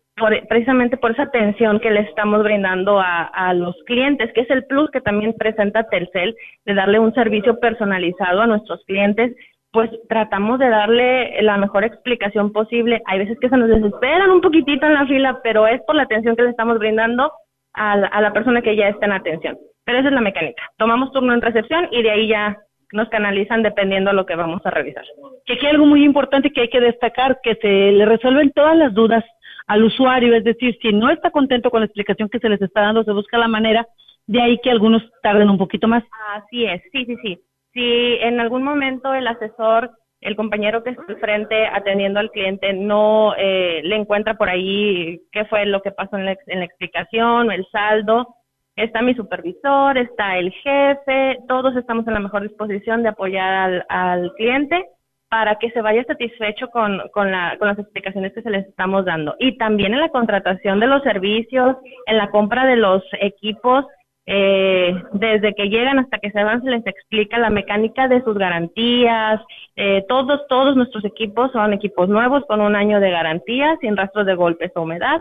precisamente 0.49 0.97
por 0.97 1.13
esa 1.13 1.25
atención 1.25 1.81
que 1.81 1.91
le 1.91 2.01
estamos 2.01 2.43
brindando 2.43 3.01
a, 3.01 3.25
a, 3.25 3.55
los 3.55 3.75
clientes, 3.87 4.33
que 4.33 4.43
es 4.43 4.51
el 4.51 4.65
plus 4.67 4.91
que 4.91 5.01
también 5.01 5.35
presenta 5.35 5.89
Telcel, 5.89 6.37
de 6.65 6.75
darle 6.75 6.99
un 6.99 7.15
servicio 7.15 7.59
personalizado 7.59 8.43
a 8.43 8.47
nuestros 8.47 8.85
clientes, 8.85 9.35
pues 9.73 9.91
tratamos 10.09 10.61
de 10.61 10.69
darle 10.69 11.43
la 11.43 11.57
mejor 11.57 11.83
explicación 11.85 12.53
posible. 12.53 13.03
Hay 13.07 13.19
veces 13.19 13.39
que 13.41 13.49
se 13.49 13.57
nos 13.57 13.69
desesperan 13.69 14.31
un 14.31 14.41
poquitito 14.41 14.87
en 14.87 14.95
la 14.95 15.07
fila, 15.07 15.41
pero 15.43 15.67
es 15.67 15.83
por 15.83 15.97
la 15.97 16.05
atención 16.05 16.37
que 16.37 16.43
le 16.43 16.51
estamos 16.51 16.79
brindando 16.79 17.33
a 17.73 17.97
la, 17.97 18.07
a 18.07 18.21
la 18.21 18.33
persona 18.33 18.63
que 18.63 18.77
ya 18.77 18.89
está 18.89 19.07
en 19.07 19.13
atención. 19.13 19.59
Pero 19.85 19.99
esa 19.99 20.09
es 20.09 20.15
la 20.15 20.21
mecánica. 20.21 20.63
Tomamos 20.79 21.11
turno 21.13 21.35
en 21.35 21.43
recepción 21.43 21.89
y 21.91 22.03
de 22.03 22.11
ahí 22.11 22.29
ya 22.29 22.57
nos 22.93 23.09
canalizan 23.09 23.63
dependiendo 23.63 24.11
de 24.11 24.17
lo 24.17 24.27
que 24.27 24.37
vamos 24.37 24.61
a 24.65 24.71
revisar. 24.71 25.05
Que 25.45 25.55
aquí 25.55 25.67
hay 25.67 25.73
algo 25.73 25.87
muy 25.87 26.05
importante 26.05 26.51
que 26.51 26.63
hay 26.63 26.69
que 26.69 26.81
destacar, 26.81 27.41
que 27.43 27.57
se 27.57 27.69
le 27.69 28.05
resuelven 28.07 28.53
todas 28.53 28.77
las 28.77 28.95
dudas 28.95 29.25
al 29.67 29.85
usuario, 29.85 30.35
es 30.35 30.45
decir, 30.45 30.77
si 30.81 30.93
no 30.93 31.11
está 31.11 31.31
contento 31.31 31.71
con 31.71 31.81
la 31.81 31.87
explicación 31.87 32.29
que 32.29 32.39
se 32.39 32.49
les 32.49 32.61
está 32.61 32.83
dando, 32.83 33.05
se 33.05 33.13
busca 33.13 33.39
la 33.39 33.49
manera, 33.49 33.87
de 34.27 34.41
ahí 34.41 34.59
que 34.63 34.71
algunos 34.71 35.03
tarden 35.23 35.51
un 35.51 35.59
poquito 35.59 35.89
más. 35.89 36.05
Así 36.35 36.65
es, 36.65 36.83
sí, 36.93 37.05
sí, 37.07 37.17
sí. 37.23 37.41
Si 37.73 38.15
en 38.21 38.41
algún 38.41 38.63
momento 38.63 39.13
el 39.15 39.27
asesor, 39.27 39.91
el 40.21 40.37
compañero 40.37 40.83
que 40.83 40.91
está 40.91 41.03
al 41.09 41.19
frente 41.19 41.67
atendiendo 41.67 42.21
al 42.21 42.31
cliente 42.31 42.73
no 42.73 43.35
eh, 43.37 43.81
le 43.85 43.97
encuentra 43.97 44.35
por 44.35 44.49
ahí 44.49 45.21
qué 45.33 45.45
fue 45.47 45.67
lo 45.67 45.83
que 45.83 45.91
pasó 45.91 46.17
en 46.17 46.27
la, 46.27 46.37
en 46.47 46.61
la 46.61 46.65
explicación 46.65 47.51
el 47.51 47.67
saldo, 47.71 48.37
está 48.77 49.03
mi 49.03 49.15
supervisor, 49.15 49.97
está 49.99 50.39
el 50.39 50.53
jefe, 50.53 51.39
todos 51.49 51.77
estamos 51.77 52.07
en 52.07 52.15
la 52.15 52.21
mejor 52.21 52.43
disposición 52.43 53.03
de 53.03 53.11
apoyar 53.11 53.87
al, 53.89 54.33
cliente 54.35 54.85
para 55.29 55.57
que 55.57 55.71
se 55.71 55.81
vaya 55.81 56.05
satisfecho 56.05 56.69
con, 56.69 57.01
con, 57.13 57.31
la, 57.31 57.57
con 57.59 57.69
las 57.69 57.79
explicaciones 57.79 58.33
que 58.33 58.43
se 58.43 58.51
les 58.51 58.67
estamos 58.67 59.05
dando. 59.05 59.35
Y 59.39 59.57
también 59.59 59.95
en 59.95 60.01
la 60.01 60.11
contratación 60.11 60.81
de 60.81 60.87
los 60.87 61.03
servicios, 61.03 61.77
en 62.07 62.19
la 62.19 62.31
compra 62.31 62.67
de 62.67 62.77
los 62.77 63.03
equipos, 63.21 63.85
eh, 64.27 64.95
desde 65.13 65.55
que 65.55 65.69
llegan 65.69 65.99
hasta 65.99 66.19
que 66.19 66.31
se 66.31 66.43
van 66.43 66.63
se 66.63 66.71
les 66.71 66.87
explica 66.87 67.37
la 67.39 67.51
mecánica 67.51 68.09
de 68.09 68.23
sus 68.23 68.37
garantías. 68.39 69.41
Eh, 69.77 70.05
todos, 70.09 70.47
todos 70.49 70.77
nuestros 70.77 71.05
equipos 71.05 71.53
son 71.53 71.73
equipos 71.73 72.09
nuevos 72.09 72.45
con 72.47 72.61
un 72.61 72.77
año 72.77 73.01
de 73.01 73.11
garantía, 73.11 73.77
sin 73.81 73.97
rastros 73.97 74.27
de 74.27 74.35
golpes 74.35 74.73
o 74.77 74.83
humedad. 74.83 75.21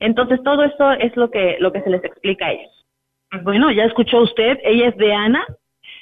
Entonces 0.00 0.42
todo 0.42 0.64
eso 0.64 0.92
es 0.92 1.14
lo 1.16 1.30
que, 1.30 1.56
lo 1.60 1.72
que 1.72 1.82
se 1.82 1.90
les 1.90 2.02
explica 2.02 2.46
a 2.46 2.52
ellos. 2.52 2.79
Bueno, 3.42 3.70
ya 3.70 3.84
escuchó 3.84 4.22
usted, 4.22 4.58
ella 4.64 4.88
es 4.88 4.96
de 4.96 5.14
Ana, 5.14 5.46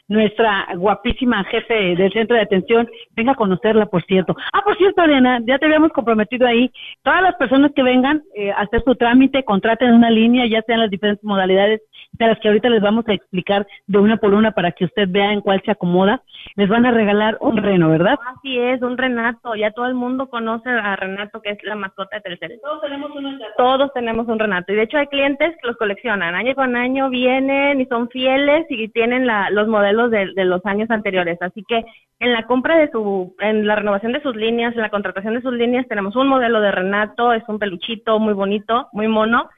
nuestra 0.08 0.66
guapísima 0.75 1.44
jefe 1.44 1.94
del 1.94 2.11
centro 2.12 2.35
de 2.37 2.42
atención. 2.42 2.88
Venga 3.14 3.32
a 3.32 3.37
conocerla, 3.37 3.87
por 3.87 4.02
cierto. 4.04 4.35
Ah, 4.52 4.62
por 4.64 4.76
cierto, 4.78 5.02
Ariana, 5.02 5.40
ya 5.47 5.58
te 5.58 5.66
habíamos 5.66 5.92
comprometido 5.92 6.47
ahí. 6.47 6.73
Todas 7.02 7.23
las 7.23 7.35
personas 7.37 7.73
que 7.76 7.82
vengan 7.82 8.23
eh, 8.35 8.50
a 8.50 8.62
hacer 8.62 8.82
su 8.82 8.94
trámite, 8.94 9.44
contraten 9.44 9.92
una 9.92 10.11
línea, 10.11 10.47
ya 10.47 10.62
sean 10.62 10.80
las 10.80 10.90
diferentes 10.90 11.23
modalidades 11.23 11.82
de 12.18 12.26
las 12.26 12.38
que 12.40 12.48
ahorita 12.48 12.68
les 12.68 12.82
vamos 12.82 13.06
a 13.08 13.12
explicar 13.12 13.66
de 13.87 13.98
una 13.98 14.16
por 14.16 14.34
una 14.34 14.52
para 14.52 14.72
que 14.72 14.84
usted 14.84 15.08
vea 15.08 15.32
en 15.32 15.40
cuál 15.40 15.62
se 15.64 15.70
acomoda. 15.70 16.22
Les 16.56 16.68
van 16.68 16.87
a 16.87 16.90
regalar 16.90 17.38
un 17.40 17.56
reno, 17.56 17.88
¿verdad? 17.90 18.18
Así 18.26 18.58
es, 18.58 18.82
un 18.82 18.98
Renato. 18.98 19.54
Ya 19.54 19.70
todo 19.70 19.87
el 19.87 19.94
mundo 19.94 20.28
conoce 20.28 20.68
a 20.68 20.96
Renato, 20.96 21.40
que 21.40 21.50
es 21.50 21.58
la 21.62 21.76
mascota 21.76 22.16
de 22.16 22.22
Telcel. 22.22 22.60
Todos 22.62 22.80
tenemos 22.82 23.10
un 23.14 23.38
Todos 23.56 23.92
tenemos 23.92 24.28
un 24.28 24.38
Renato. 24.38 24.72
Y 24.72 24.76
de 24.76 24.82
hecho 24.82 24.98
hay 24.98 25.06
clientes 25.06 25.54
que 25.60 25.66
los 25.66 25.76
coleccionan. 25.76 26.34
Año 26.34 26.54
con 26.54 26.76
año 26.76 27.10
vienen 27.10 27.80
y 27.80 27.87
son 27.87 28.08
fieles 28.08 28.66
y 28.68 28.88
tienen 28.88 29.26
la, 29.26 29.50
los 29.50 29.68
modelos 29.68 30.10
de, 30.10 30.32
los 30.44 30.64
años 30.66 30.90
anteriores. 30.90 31.38
Así 31.40 31.64
que 31.68 31.84
en 32.20 32.32
la 32.32 32.44
compra 32.46 32.78
de 32.78 32.90
su, 32.90 33.34
en 33.38 33.66
la 33.66 33.76
renovación 33.76 34.12
de 34.12 34.22
sus 34.22 34.34
líneas, 34.34 34.75
en 34.75 34.82
la 34.82 34.90
contratación 34.90 35.34
de 35.34 35.42
sus 35.42 35.52
líneas, 35.52 35.87
tenemos 35.88 36.16
un 36.16 36.28
modelo 36.28 36.60
de 36.60 36.72
Renato, 36.72 37.32
es 37.32 37.44
un 37.48 37.58
peluchito 37.58 38.18
muy 38.18 38.34
bonito, 38.34 38.88
muy 38.92 39.06
mono, 39.06 39.48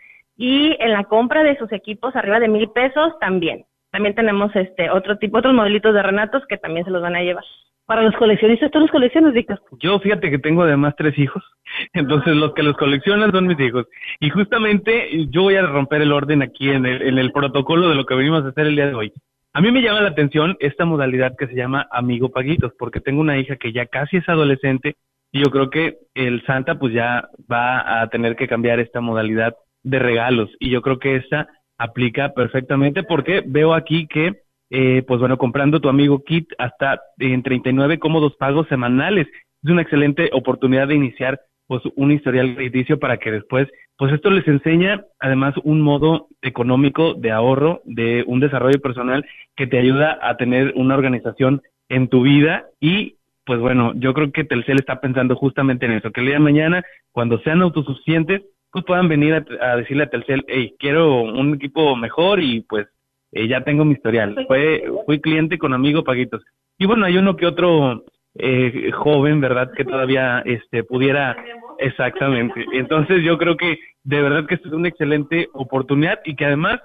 y 0.41 0.75
en 0.81 0.93
la 0.93 1.05
compra 1.05 1.43
de 1.43 1.59
sus 1.59 1.71
equipos 1.71 2.17
arriba 2.17 2.41
de 2.41 2.49
mil 2.49 2.71
pesos 2.71 3.13
también. 3.21 3.67
También 3.91 4.15
tenemos 4.15 4.51
este 4.57 4.89
otro 4.89 5.19
tipo, 5.19 5.37
otros 5.37 5.53
modelitos 5.53 5.93
de 5.93 6.03
Renatos 6.03 6.43
que 6.49 6.57
también 6.57 6.87
se 6.87 6.91
los 6.91 7.03
van 7.03 7.15
a 7.15 7.21
llevar. 7.21 7.45
Para 7.85 8.01
los 8.03 8.17
coleccionistas, 8.17 8.71
¿tú 8.71 8.81
los 8.81 8.91
coleccionas, 8.91 9.35
Víctor? 9.35 9.61
Yo 9.81 9.99
fíjate 9.99 10.31
que 10.31 10.39
tengo 10.39 10.63
además 10.63 10.95
tres 10.97 11.19
hijos, 11.19 11.45
entonces 11.93 12.35
los 12.37 12.55
que 12.55 12.63
los 12.63 12.75
coleccionan 12.79 13.33
son 13.33 13.49
mis 13.49 13.61
hijos. 13.61 13.87
Y 14.19 14.31
justamente 14.31 15.27
yo 15.29 15.43
voy 15.43 15.57
a 15.57 15.67
romper 15.67 16.01
el 16.01 16.11
orden 16.11 16.41
aquí 16.41 16.71
en 16.71 16.87
el, 16.87 17.03
en 17.03 17.19
el 17.19 17.33
protocolo 17.33 17.91
de 17.91 17.97
lo 17.97 18.07
que 18.07 18.15
venimos 18.15 18.43
a 18.43 18.49
hacer 18.49 18.67
el 18.67 18.77
día 18.77 18.87
de 18.87 18.95
hoy. 18.95 19.13
A 19.53 19.61
mí 19.61 19.71
me 19.71 19.83
llama 19.83 20.01
la 20.01 20.09
atención 20.09 20.57
esta 20.61 20.87
modalidad 20.87 21.37
que 21.37 21.49
se 21.49 21.55
llama 21.55 21.87
amigo 21.91 22.31
paguitos, 22.31 22.73
porque 22.79 23.01
tengo 23.01 23.21
una 23.21 23.37
hija 23.37 23.57
que 23.57 23.75
ya 23.75 23.85
casi 23.85 24.17
es 24.17 24.29
adolescente 24.29 24.97
y 25.33 25.41
yo 25.41 25.51
creo 25.51 25.69
que 25.69 25.99
el 26.15 26.43
Santa 26.47 26.79
pues 26.79 26.95
ya 26.95 27.29
va 27.53 28.01
a 28.01 28.09
tener 28.09 28.37
que 28.37 28.49
cambiar 28.49 28.81
esta 28.81 29.03
modalidad 29.03 29.55
de 29.83 29.99
regalos 29.99 30.51
y 30.59 30.71
yo 30.71 30.83
creo 30.83 30.99
que 30.99 31.17
esta 31.17 31.49
aplica 31.79 32.35
perfectamente 32.35 33.03
porque 33.03 33.43
veo 33.47 33.75
aquí 33.75 34.07
que 34.07 34.43
eh, 34.71 35.03
pues 35.07 35.19
bueno, 35.19 35.37
comprando 35.37 35.81
tu 35.81 35.89
amigo 35.89 36.23
kit 36.23 36.49
hasta 36.59 37.01
en 37.19 37.43
39 37.43 37.99
cómodos 37.99 38.37
pagos 38.37 38.69
semanales. 38.69 39.27
Es 39.63 39.71
una 39.71 39.83
excelente 39.83 40.31
oportunidad 40.33 40.89
de 40.89 40.95
iniciar 40.95 41.41
pues 41.67 41.83
un 41.97 42.13
historial 42.13 42.55
crediticio 42.55 42.99
para 42.99 43.19
que 43.19 43.31
después, 43.31 43.69
pues 43.97 44.13
esto 44.13 44.31
les 44.31 44.47
enseña 44.47 45.05
además 45.19 45.55
un 45.65 45.81
modo 45.81 46.29
económico 46.43 47.15
de 47.15 47.33
ahorro, 47.33 47.81
de 47.85 48.25
un 48.27 48.41
desarrollo 48.41 48.81
personal 48.81 49.27
que 49.57 49.67
te 49.67 49.79
ayuda 49.79 50.19
a 50.23 50.37
tener 50.37 50.73
una 50.77 50.95
organización 50.95 51.63
en 51.89 52.09
tu 52.09 52.23
vida 52.23 52.67
y 52.81 53.17
pues 53.45 53.59
bueno, 53.59 53.93
yo 53.97 54.15
creo 54.15 54.31
que 54.31 54.45
Telcel 54.45 54.79
está 54.79 55.01
pensando 55.01 55.35
justamente 55.35 55.87
en 55.87 55.93
eso, 55.93 56.13
que 56.13 56.21
el 56.21 56.27
día 56.27 56.37
de 56.37 56.41
mañana, 56.41 56.85
cuando 57.11 57.41
sean 57.41 57.63
autosuficientes, 57.63 58.43
pues 58.73 58.85
puedan 58.85 59.09
venir 59.09 59.45
a, 59.61 59.77
decirle 59.77 60.05
a 60.05 60.11
Telcel, 60.11 60.45
hey, 60.49 60.75
quiero 60.79 61.23
un 61.23 61.55
equipo 61.55 61.97
mejor 61.97 62.41
y 62.41 62.61
pues 62.63 62.87
eh, 63.33 63.49
ya 63.49 63.63
tengo 63.63 63.85
mi 63.85 63.95
historial. 63.95 64.45
Fue, 64.47 64.85
fui 65.07 65.21
cliente 65.21 65.59
con 65.59 65.73
amigo 65.73 66.05
Paguitos. 66.05 66.43
Y 66.79 66.87
bueno, 66.87 67.07
hay 67.07 67.17
uno 67.17 67.37
que 67.37 67.47
otro 67.47 68.05
eh, 68.35 68.91
joven, 68.93 69.41
¿verdad? 69.41 69.73
Que 69.77 69.85
todavía 69.85 70.43
este, 70.45 70.85
pudiera... 70.85 71.37
Exactamente. 71.79 72.65
Entonces 72.75 73.23
yo 73.23 73.39
creo 73.39 73.57
que 73.57 73.79
de 74.03 74.21
verdad 74.23 74.47
que 74.47 74.57
es 74.57 74.65
una 74.67 74.89
excelente 74.89 75.49
oportunidad 75.53 76.21
y 76.25 76.37
que 76.37 76.45
además, 76.45 76.81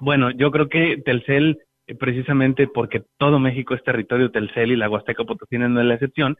bueno, 0.00 0.30
yo 0.30 0.50
creo 0.50 0.68
que 0.68 0.98
Telcel, 1.04 1.58
eh, 1.86 1.94
precisamente 1.94 2.68
porque 2.68 3.02
todo 3.18 3.38
México 3.38 3.74
es 3.74 3.82
territorio 3.82 4.30
Telcel 4.30 4.72
y 4.72 4.76
la 4.76 4.88
Huasteca 4.88 5.24
Potosina 5.24 5.68
no 5.68 5.80
es 5.80 5.86
la 5.86 5.94
excepción, 5.94 6.36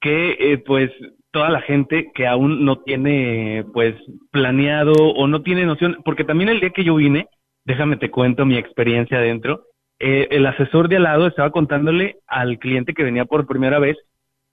que 0.00 0.36
eh, 0.38 0.58
pues 0.58 0.90
toda 1.36 1.50
la 1.50 1.60
gente 1.60 2.12
que 2.14 2.26
aún 2.26 2.64
no 2.64 2.76
tiene 2.76 3.62
pues 3.74 3.94
planeado 4.30 4.94
o 4.94 5.26
no 5.26 5.42
tiene 5.42 5.66
noción, 5.66 5.98
porque 6.02 6.24
también 6.24 6.48
el 6.48 6.60
día 6.60 6.70
que 6.70 6.82
yo 6.82 6.94
vine, 6.94 7.28
déjame 7.66 7.98
te 7.98 8.10
cuento 8.10 8.46
mi 8.46 8.56
experiencia 8.56 9.18
adentro, 9.18 9.64
eh, 9.98 10.28
el 10.30 10.46
asesor 10.46 10.88
de 10.88 10.96
al 10.96 11.02
lado 11.02 11.26
estaba 11.26 11.50
contándole 11.50 12.16
al 12.26 12.58
cliente 12.58 12.94
que 12.94 13.02
venía 13.02 13.26
por 13.26 13.46
primera 13.46 13.78
vez, 13.78 13.98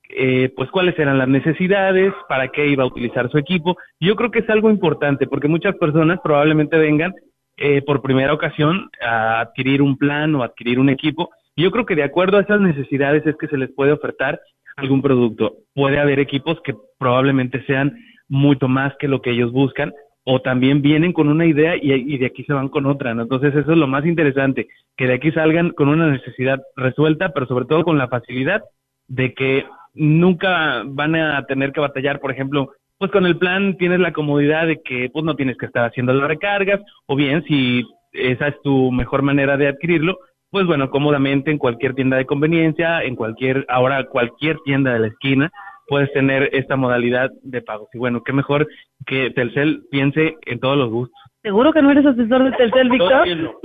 eh, 0.09 0.51
pues 0.57 0.69
cuáles 0.71 0.99
eran 0.99 1.17
las 1.17 1.29
necesidades, 1.29 2.11
para 2.27 2.49
qué 2.49 2.67
iba 2.67 2.83
a 2.83 2.87
utilizar 2.87 3.31
su 3.31 3.37
equipo. 3.37 3.77
Yo 4.01 4.17
creo 4.17 4.29
que 4.29 4.39
es 4.39 4.49
algo 4.49 4.69
importante 4.69 5.25
porque 5.25 5.47
muchas 5.47 5.77
personas 5.77 6.19
probablemente 6.21 6.77
vengan 6.77 7.13
eh, 7.55 7.81
por 7.81 8.01
primera 8.01 8.33
ocasión 8.33 8.89
a 9.01 9.39
adquirir 9.39 9.81
un 9.81 9.97
plan 9.97 10.35
o 10.35 10.43
adquirir 10.43 10.79
un 10.79 10.89
equipo. 10.89 11.29
yo 11.55 11.71
creo 11.71 11.85
que 11.85 11.95
de 11.95 12.03
acuerdo 12.03 12.39
a 12.39 12.41
esas 12.41 12.59
necesidades 12.59 13.25
es 13.25 13.37
que 13.37 13.47
se 13.47 13.57
les 13.57 13.71
puede 13.71 13.93
ofertar 13.93 14.41
algún 14.75 15.01
producto. 15.01 15.55
Puede 15.73 15.99
haber 15.99 16.19
equipos 16.19 16.59
que 16.63 16.75
probablemente 16.97 17.63
sean 17.65 17.97
mucho 18.27 18.67
más 18.67 18.93
que 18.99 19.07
lo 19.07 19.21
que 19.21 19.31
ellos 19.31 19.51
buscan, 19.51 19.93
o 20.25 20.41
también 20.41 20.81
vienen 20.81 21.11
con 21.11 21.27
una 21.27 21.45
idea 21.45 21.75
y, 21.75 22.17
de 22.17 22.25
aquí 22.25 22.43
se 22.45 22.53
van 22.53 22.69
con 22.69 22.85
otra, 22.85 23.13
¿no? 23.13 23.23
Entonces 23.23 23.53
eso 23.55 23.71
es 23.71 23.77
lo 23.77 23.87
más 23.87 24.05
interesante, 24.05 24.67
que 24.95 25.07
de 25.07 25.15
aquí 25.15 25.31
salgan 25.31 25.71
con 25.71 25.89
una 25.89 26.09
necesidad 26.09 26.61
resuelta, 26.75 27.33
pero 27.33 27.45
sobre 27.45 27.65
todo 27.65 27.83
con 27.83 27.97
la 27.97 28.07
facilidad 28.07 28.63
de 29.07 29.33
que 29.33 29.65
nunca 29.93 30.83
van 30.85 31.15
a 31.15 31.45
tener 31.45 31.73
que 31.73 31.81
batallar, 31.81 32.19
por 32.19 32.31
ejemplo, 32.31 32.71
pues 32.97 33.11
con 33.11 33.25
el 33.25 33.37
plan 33.37 33.75
tienes 33.77 33.99
la 33.99 34.13
comodidad 34.13 34.65
de 34.65 34.81
que 34.81 35.09
pues 35.11 35.25
no 35.25 35.35
tienes 35.35 35.57
que 35.57 35.65
estar 35.65 35.85
haciendo 35.85 36.13
las 36.13 36.27
recargas, 36.27 36.79
o 37.05 37.15
bien 37.15 37.43
si 37.43 37.83
esa 38.13 38.47
es 38.47 38.61
tu 38.61 38.91
mejor 38.91 39.23
manera 39.23 39.57
de 39.57 39.67
adquirirlo, 39.67 40.19
pues 40.53 40.67
bueno, 40.67 40.91
cómodamente 40.91 41.49
en 41.49 41.57
cualquier 41.57 41.95
tienda 41.95 42.15
de 42.15 42.27
conveniencia, 42.27 43.01
en 43.01 43.15
cualquier, 43.15 43.65
ahora 43.69 44.03
cualquier 44.03 44.59
tienda 44.59 44.93
de 44.93 44.99
la 44.99 45.07
esquina, 45.07 45.51
puedes 45.87 46.13
tener 46.13 46.51
esta 46.53 46.75
modalidad 46.75 47.31
de 47.41 47.63
pagos. 47.63 47.89
Y 47.91 47.97
bueno, 47.97 48.21
qué 48.23 48.33
mejor 48.33 48.67
que 49.07 49.31
Telcel 49.31 49.81
piense 49.89 50.35
en 50.45 50.59
todos 50.59 50.77
los 50.77 50.91
gustos. 50.91 51.19
¿Seguro 51.41 51.73
que 51.73 51.81
no 51.81 51.89
eres 51.89 52.05
asesor 52.05 52.43
de 52.43 52.51
Telcel, 52.51 52.87
Víctor? 52.87 53.27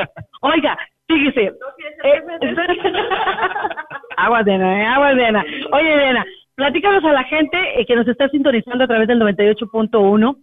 Oiga, 0.42 0.76
fíjese. 1.06 1.52
Eh, 2.04 2.22
agua 4.16 4.42
de 4.42 4.54
eh, 4.54 4.84
agua 4.84 5.14
de 5.14 5.42
Oye, 5.72 5.96
Dena, 5.96 6.24
platícanos 6.56 7.04
a 7.04 7.12
la 7.12 7.24
gente 7.24 7.80
eh, 7.80 7.86
que 7.86 7.96
nos 7.96 8.06
está 8.08 8.28
sintonizando 8.28 8.84
a 8.84 8.86
través 8.86 9.08
del 9.08 9.20
98.1. 9.20 10.36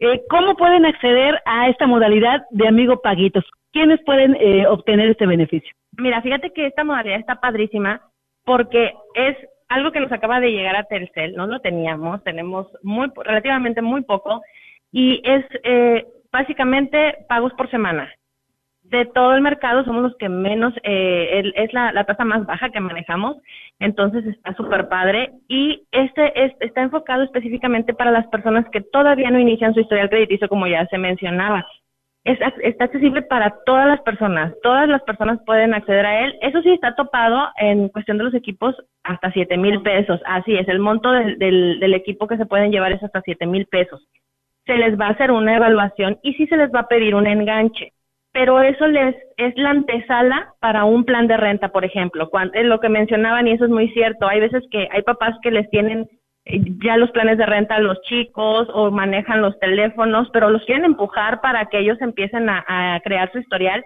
Eh, 0.00 0.22
¿Cómo 0.28 0.56
pueden 0.56 0.86
acceder 0.86 1.40
a 1.44 1.68
esta 1.68 1.86
modalidad 1.86 2.42
de 2.50 2.68
Amigo 2.68 3.00
Paguitos? 3.02 3.44
¿Quiénes 3.74 4.00
pueden 4.04 4.36
eh, 4.36 4.68
obtener 4.68 5.10
este 5.10 5.26
beneficio? 5.26 5.74
Mira, 5.98 6.22
fíjate 6.22 6.52
que 6.52 6.66
esta 6.66 6.84
modalidad 6.84 7.18
está 7.18 7.40
padrísima 7.40 8.00
porque 8.44 8.92
es 9.14 9.36
algo 9.68 9.90
que 9.90 9.98
nos 9.98 10.12
acaba 10.12 10.38
de 10.38 10.52
llegar 10.52 10.76
a 10.76 10.84
Telcel, 10.84 11.34
no 11.34 11.48
lo 11.48 11.58
teníamos, 11.58 12.22
tenemos 12.22 12.68
muy 12.84 13.10
relativamente 13.24 13.82
muy 13.82 14.02
poco 14.02 14.42
y 14.92 15.20
es 15.24 15.44
eh, 15.64 16.06
básicamente 16.30 17.16
pagos 17.28 17.52
por 17.54 17.68
semana. 17.68 18.08
De 18.84 19.06
todo 19.06 19.34
el 19.34 19.40
mercado 19.40 19.82
somos 19.82 20.04
los 20.04 20.16
que 20.18 20.28
menos, 20.28 20.72
eh, 20.84 21.42
es 21.56 21.72
la, 21.72 22.04
tasa 22.04 22.24
más 22.24 22.46
baja 22.46 22.70
que 22.70 22.78
manejamos, 22.78 23.38
entonces 23.80 24.24
está 24.24 24.54
súper 24.54 24.88
padre 24.88 25.32
y 25.48 25.82
este 25.90 26.44
es, 26.44 26.52
está 26.60 26.82
enfocado 26.82 27.24
específicamente 27.24 27.92
para 27.92 28.12
las 28.12 28.28
personas 28.28 28.66
que 28.70 28.82
todavía 28.82 29.32
no 29.32 29.40
inician 29.40 29.74
su 29.74 29.80
historial 29.80 30.10
crediticio 30.10 30.48
como 30.48 30.68
ya 30.68 30.86
se 30.86 30.98
mencionaba 30.98 31.66
es, 32.24 32.38
está 32.62 32.84
accesible 32.84 33.22
para 33.22 33.54
todas 33.66 33.86
las 33.86 34.00
personas. 34.00 34.54
Todas 34.62 34.88
las 34.88 35.02
personas 35.02 35.38
pueden 35.44 35.74
acceder 35.74 36.06
a 36.06 36.24
él. 36.24 36.34
Eso 36.40 36.62
sí 36.62 36.70
está 36.70 36.94
topado 36.94 37.48
en 37.58 37.88
cuestión 37.90 38.16
de 38.18 38.24
los 38.24 38.34
equipos 38.34 38.74
hasta 39.02 39.30
siete 39.32 39.58
mil 39.58 39.82
pesos. 39.82 40.20
Así 40.26 40.56
es, 40.56 40.66
el 40.68 40.78
monto 40.78 41.12
del, 41.12 41.38
del, 41.38 41.94
equipo 41.94 42.26
que 42.26 42.38
se 42.38 42.46
pueden 42.46 42.72
llevar 42.72 42.92
es 42.92 43.02
hasta 43.02 43.20
siete 43.22 43.46
mil 43.46 43.66
pesos. 43.66 44.02
Se 44.64 44.76
les 44.76 44.98
va 44.98 45.08
a 45.08 45.10
hacer 45.10 45.30
una 45.30 45.56
evaluación 45.56 46.18
y 46.22 46.32
sí 46.34 46.46
se 46.46 46.56
les 46.56 46.70
va 46.74 46.80
a 46.80 46.88
pedir 46.88 47.14
un 47.14 47.26
enganche. 47.26 47.92
Pero 48.32 48.60
eso 48.62 48.88
les 48.88 49.14
es 49.36 49.54
la 49.56 49.70
antesala 49.70 50.54
para 50.60 50.84
un 50.84 51.04
plan 51.04 51.28
de 51.28 51.36
renta, 51.36 51.68
por 51.68 51.84
ejemplo. 51.84 52.30
Cuando, 52.30 52.54
es 52.54 52.64
lo 52.64 52.80
que 52.80 52.88
mencionaban 52.88 53.46
y 53.46 53.52
eso 53.52 53.66
es 53.66 53.70
muy 53.70 53.90
cierto. 53.90 54.26
Hay 54.26 54.40
veces 54.40 54.64
que 54.70 54.88
hay 54.90 55.02
papás 55.02 55.36
que 55.42 55.50
les 55.50 55.68
tienen 55.70 56.08
ya 56.46 56.96
los 56.96 57.10
planes 57.12 57.38
de 57.38 57.46
renta 57.46 57.78
los 57.78 58.00
chicos 58.02 58.68
o 58.72 58.90
manejan 58.90 59.40
los 59.40 59.58
teléfonos, 59.60 60.28
pero 60.32 60.50
los 60.50 60.64
quieren 60.64 60.84
empujar 60.84 61.40
para 61.40 61.66
que 61.66 61.78
ellos 61.78 62.00
empiecen 62.00 62.48
a, 62.50 63.00
crear 63.02 63.32
su 63.32 63.38
historial 63.38 63.84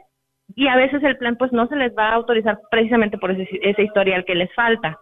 y 0.57 0.67
a 0.67 0.77
veces 0.77 1.03
el 1.05 1.17
plan 1.19 1.37
pues 1.37 1.53
no 1.53 1.69
se 1.69 1.77
les 1.77 1.97
va 1.97 2.09
a 2.09 2.15
autorizar 2.15 2.59
precisamente 2.71 3.19
por 3.19 3.31
ese, 3.31 3.49
ese 3.63 3.83
historial 3.83 4.25
que 4.25 4.35
les 4.35 4.53
falta. 4.55 4.99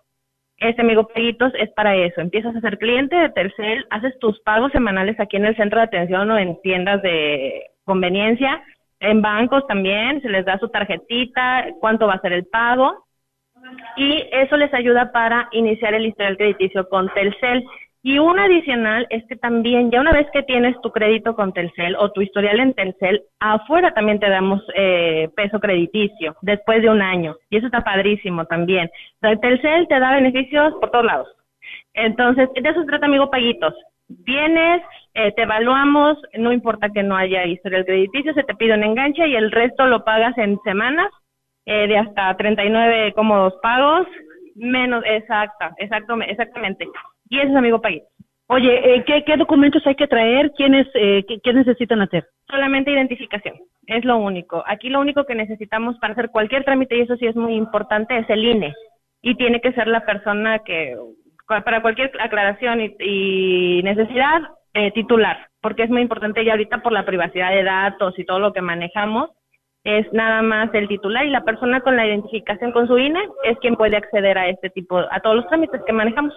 Este 0.58 0.82
amigo 0.82 1.08
Paguitos 1.08 1.52
es 1.58 1.70
para 1.70 1.94
eso. 1.94 2.20
Empiezas 2.20 2.56
a 2.56 2.60
ser 2.60 2.78
cliente 2.78 3.14
de 3.14 3.30
Telcel, 3.30 3.86
haces 3.90 4.18
tus 4.18 4.40
pagos 4.40 4.72
semanales 4.72 5.18
aquí 5.20 5.36
en 5.36 5.44
el 5.44 5.56
centro 5.56 5.78
de 5.78 5.84
atención 5.86 6.30
o 6.30 6.38
en 6.38 6.60
tiendas 6.62 7.02
de 7.02 7.70
conveniencia, 7.84 8.62
en 9.00 9.20
bancos 9.20 9.66
también, 9.66 10.20
se 10.22 10.28
les 10.28 10.44
da 10.44 10.58
su 10.58 10.68
tarjetita, 10.68 11.66
cuánto 11.80 12.06
va 12.06 12.14
a 12.14 12.20
ser 12.20 12.32
el 12.32 12.46
pago 12.46 13.05
y 13.96 14.28
eso 14.32 14.56
les 14.56 14.72
ayuda 14.74 15.12
para 15.12 15.48
iniciar 15.52 15.94
el 15.94 16.06
historial 16.06 16.36
crediticio 16.36 16.88
con 16.88 17.08
Telcel. 17.14 17.64
Y 18.02 18.20
un 18.20 18.38
adicional 18.38 19.04
es 19.10 19.24
que 19.26 19.34
también, 19.34 19.90
ya 19.90 20.00
una 20.00 20.12
vez 20.12 20.28
que 20.32 20.44
tienes 20.44 20.80
tu 20.80 20.92
crédito 20.92 21.34
con 21.34 21.52
Telcel 21.52 21.96
o 21.96 22.12
tu 22.12 22.20
historial 22.20 22.60
en 22.60 22.72
Telcel, 22.72 23.24
afuera 23.40 23.94
también 23.94 24.20
te 24.20 24.30
damos 24.30 24.62
eh, 24.76 25.28
peso 25.34 25.58
crediticio 25.58 26.36
después 26.40 26.82
de 26.82 26.90
un 26.90 27.02
año. 27.02 27.34
Y 27.50 27.56
eso 27.56 27.66
está 27.66 27.80
padrísimo 27.80 28.44
también. 28.44 28.88
Telcel 29.20 29.88
te 29.88 29.98
da 29.98 30.12
beneficios 30.12 30.74
por 30.74 30.92
todos 30.92 31.04
lados. 31.04 31.28
Entonces, 31.94 32.48
de 32.54 32.68
eso 32.68 32.80
se 32.82 32.86
trata, 32.86 33.06
amigo 33.06 33.28
Paguitos. 33.28 33.74
Vienes, 34.08 34.82
eh, 35.14 35.32
te 35.32 35.42
evaluamos, 35.42 36.16
no 36.34 36.52
importa 36.52 36.90
que 36.90 37.02
no 37.02 37.16
haya 37.16 37.44
historial 37.44 37.84
crediticio, 37.84 38.34
se 38.34 38.44
te 38.44 38.54
pide 38.54 38.74
un 38.74 38.84
enganche 38.84 39.26
y 39.26 39.34
el 39.34 39.50
resto 39.50 39.86
lo 39.86 40.04
pagas 40.04 40.38
en 40.38 40.60
semanas 40.62 41.10
eh, 41.66 41.88
de 41.88 41.98
hasta 41.98 42.36
39 42.36 43.12
cómodos 43.14 43.54
pagos, 43.60 44.06
menos, 44.54 45.04
exacta, 45.06 45.74
exacto, 45.78 46.14
exactamente. 46.22 46.88
Y 47.28 47.38
ese 47.38 47.48
es 47.48 47.56
amigo 47.56 47.80
país. 47.80 48.02
Oye, 48.48 48.94
eh, 48.94 49.04
¿qué, 49.04 49.24
¿qué, 49.24 49.36
documentos 49.36 49.84
hay 49.86 49.96
que 49.96 50.06
traer? 50.06 50.52
¿Quiénes, 50.56 50.86
eh, 50.94 51.24
qué, 51.42 51.52
necesitan 51.52 52.00
hacer? 52.02 52.28
Solamente 52.48 52.92
identificación, 52.92 53.56
es 53.86 54.04
lo 54.04 54.18
único. 54.18 54.62
Aquí 54.66 54.88
lo 54.88 55.00
único 55.00 55.24
que 55.24 55.34
necesitamos 55.34 55.98
para 55.98 56.12
hacer 56.12 56.30
cualquier 56.30 56.64
trámite, 56.64 56.96
y 56.96 57.00
eso 57.00 57.16
sí 57.16 57.26
es 57.26 57.34
muy 57.34 57.54
importante, 57.54 58.16
es 58.16 58.30
el 58.30 58.44
INE. 58.44 58.72
Y 59.20 59.34
tiene 59.34 59.60
que 59.60 59.72
ser 59.72 59.88
la 59.88 60.06
persona 60.06 60.60
que, 60.60 60.96
para 61.48 61.82
cualquier 61.82 62.12
aclaración 62.20 62.80
y, 63.00 63.82
necesidad, 63.82 64.42
eh, 64.74 64.92
titular, 64.92 65.48
porque 65.60 65.82
es 65.82 65.90
muy 65.90 66.02
importante 66.02 66.44
ya 66.44 66.52
ahorita 66.52 66.82
por 66.82 66.92
la 66.92 67.04
privacidad 67.04 67.50
de 67.50 67.64
datos 67.64 68.16
y 68.16 68.24
todo 68.24 68.38
lo 68.38 68.52
que 68.52 68.60
manejamos, 68.60 69.30
es 69.86 70.12
nada 70.12 70.42
más 70.42 70.74
el 70.74 70.88
titular 70.88 71.24
y 71.24 71.30
la 71.30 71.44
persona 71.44 71.80
con 71.80 71.96
la 71.96 72.04
identificación 72.04 72.72
con 72.72 72.88
su 72.88 72.98
INE 72.98 73.20
es 73.44 73.56
quien 73.60 73.76
puede 73.76 73.96
acceder 73.96 74.36
a 74.36 74.48
este 74.48 74.68
tipo, 74.68 74.98
a 74.98 75.20
todos 75.20 75.36
los 75.36 75.46
trámites 75.46 75.80
que 75.86 75.92
manejamos. 75.92 76.34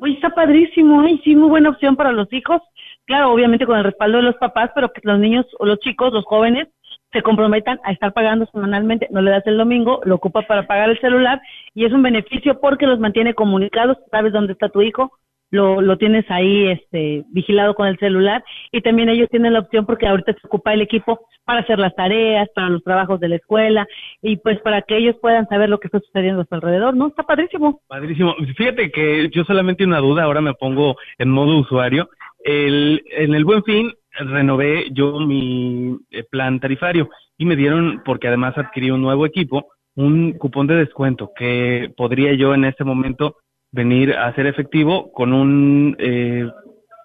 Uy, 0.00 0.14
está 0.14 0.30
padrísimo, 0.30 1.00
ay, 1.02 1.20
sí, 1.22 1.36
muy 1.36 1.48
buena 1.48 1.70
opción 1.70 1.94
para 1.94 2.10
los 2.10 2.30
hijos. 2.32 2.60
Claro, 3.04 3.30
obviamente 3.30 3.66
con 3.66 3.78
el 3.78 3.84
respaldo 3.84 4.18
de 4.18 4.24
los 4.24 4.34
papás, 4.36 4.72
pero 4.74 4.92
que 4.92 5.00
los 5.04 5.20
niños 5.20 5.46
o 5.60 5.64
los 5.64 5.78
chicos, 5.78 6.12
los 6.12 6.24
jóvenes, 6.24 6.66
se 7.12 7.22
comprometan 7.22 7.78
a 7.84 7.92
estar 7.92 8.12
pagando 8.12 8.46
semanalmente, 8.46 9.06
no 9.10 9.22
le 9.22 9.30
das 9.30 9.46
el 9.46 9.56
domingo, 9.56 10.00
lo 10.04 10.16
ocupa 10.16 10.42
para 10.42 10.66
pagar 10.66 10.90
el 10.90 11.00
celular 11.00 11.40
y 11.74 11.84
es 11.84 11.92
un 11.92 12.02
beneficio 12.02 12.60
porque 12.60 12.86
los 12.86 12.98
mantiene 12.98 13.32
comunicados, 13.32 13.96
sabes 14.10 14.32
dónde 14.32 14.54
está 14.54 14.68
tu 14.68 14.82
hijo, 14.82 15.12
lo, 15.50 15.80
lo 15.80 15.96
tienes 15.96 16.24
ahí 16.30 16.68
este, 16.68 17.24
vigilado 17.30 17.74
con 17.74 17.86
el 17.86 17.98
celular 17.98 18.44
y 18.72 18.80
también 18.80 19.08
ellos 19.08 19.28
tienen 19.30 19.54
la 19.54 19.60
opción 19.60 19.86
porque 19.86 20.06
ahorita 20.06 20.32
se 20.32 20.46
ocupa 20.46 20.74
el 20.74 20.82
equipo 20.82 21.20
para 21.44 21.60
hacer 21.60 21.78
las 21.78 21.94
tareas, 21.94 22.48
para 22.54 22.68
los 22.68 22.82
trabajos 22.84 23.20
de 23.20 23.28
la 23.28 23.36
escuela 23.36 23.86
y 24.20 24.36
pues 24.36 24.60
para 24.60 24.82
que 24.82 24.98
ellos 24.98 25.16
puedan 25.20 25.48
saber 25.48 25.70
lo 25.70 25.80
que 25.80 25.88
está 25.88 26.00
sucediendo 26.00 26.42
a 26.42 26.44
su 26.44 26.54
alrededor, 26.54 26.94
¿no? 26.94 27.08
Está 27.08 27.22
padrísimo. 27.22 27.80
Padrísimo. 27.88 28.34
Fíjate 28.56 28.90
que 28.90 29.30
yo 29.30 29.44
solamente 29.44 29.84
una 29.84 29.98
duda, 29.98 30.24
ahora 30.24 30.40
me 30.40 30.54
pongo 30.54 30.96
en 31.16 31.30
modo 31.30 31.58
usuario. 31.58 32.10
El, 32.44 33.02
en 33.10 33.34
el 33.34 33.44
Buen 33.44 33.64
Fin 33.64 33.92
renové 34.20 34.88
yo 34.92 35.18
mi 35.20 35.96
eh, 36.10 36.24
plan 36.24 36.60
tarifario 36.60 37.08
y 37.36 37.44
me 37.44 37.56
dieron, 37.56 38.02
porque 38.04 38.28
además 38.28 38.56
adquirí 38.58 38.90
un 38.90 39.02
nuevo 39.02 39.24
equipo, 39.24 39.68
un 39.94 40.32
cupón 40.32 40.66
de 40.66 40.76
descuento 40.76 41.32
que 41.36 41.92
podría 41.96 42.34
yo 42.34 42.54
en 42.54 42.64
este 42.64 42.84
momento 42.84 43.36
venir 43.72 44.14
a 44.14 44.34
ser 44.34 44.46
efectivo 44.46 45.12
con 45.12 45.32
un 45.32 45.96
eh, 45.98 46.48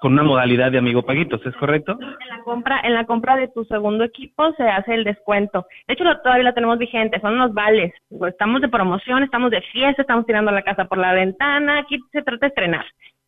con 0.04 0.12
una 0.12 0.24
modalidad 0.24 0.70
de 0.70 0.80
amigo 0.80 1.04
paguitos, 1.04 1.40
¿es 1.46 1.56
correcto? 1.56 1.98
En 2.02 2.28
la 2.28 2.44
compra, 2.44 2.82
en 2.84 2.94
la 2.94 3.06
compra 3.06 3.38
de 3.38 3.48
tu 3.48 3.64
segundo 3.64 4.04
equipo 4.04 4.52
se 4.58 4.64
hace 4.64 4.96
el 4.96 5.06
descuento. 5.06 5.66
De 5.88 5.94
hecho, 5.94 6.04
todavía 6.22 6.44
lo 6.44 6.54
tenemos 6.54 6.78
vigente, 6.78 7.22
son 7.22 7.36
unos 7.36 7.54
vales. 7.54 7.94
Estamos 8.28 8.60
de 8.60 8.68
promoción, 8.68 9.24
estamos 9.24 9.50
de 9.50 9.62
fiesta, 9.62 10.02
estamos 10.02 10.26
tirando 10.26 10.52
la 10.52 10.62
casa 10.62 10.84
por 10.86 10.98
la 10.98 11.14
ventana, 11.14 11.80
aquí 11.80 12.00
se 12.12 12.22
trata 12.22 12.48
de 12.48 12.50
estrenar. 12.50 12.86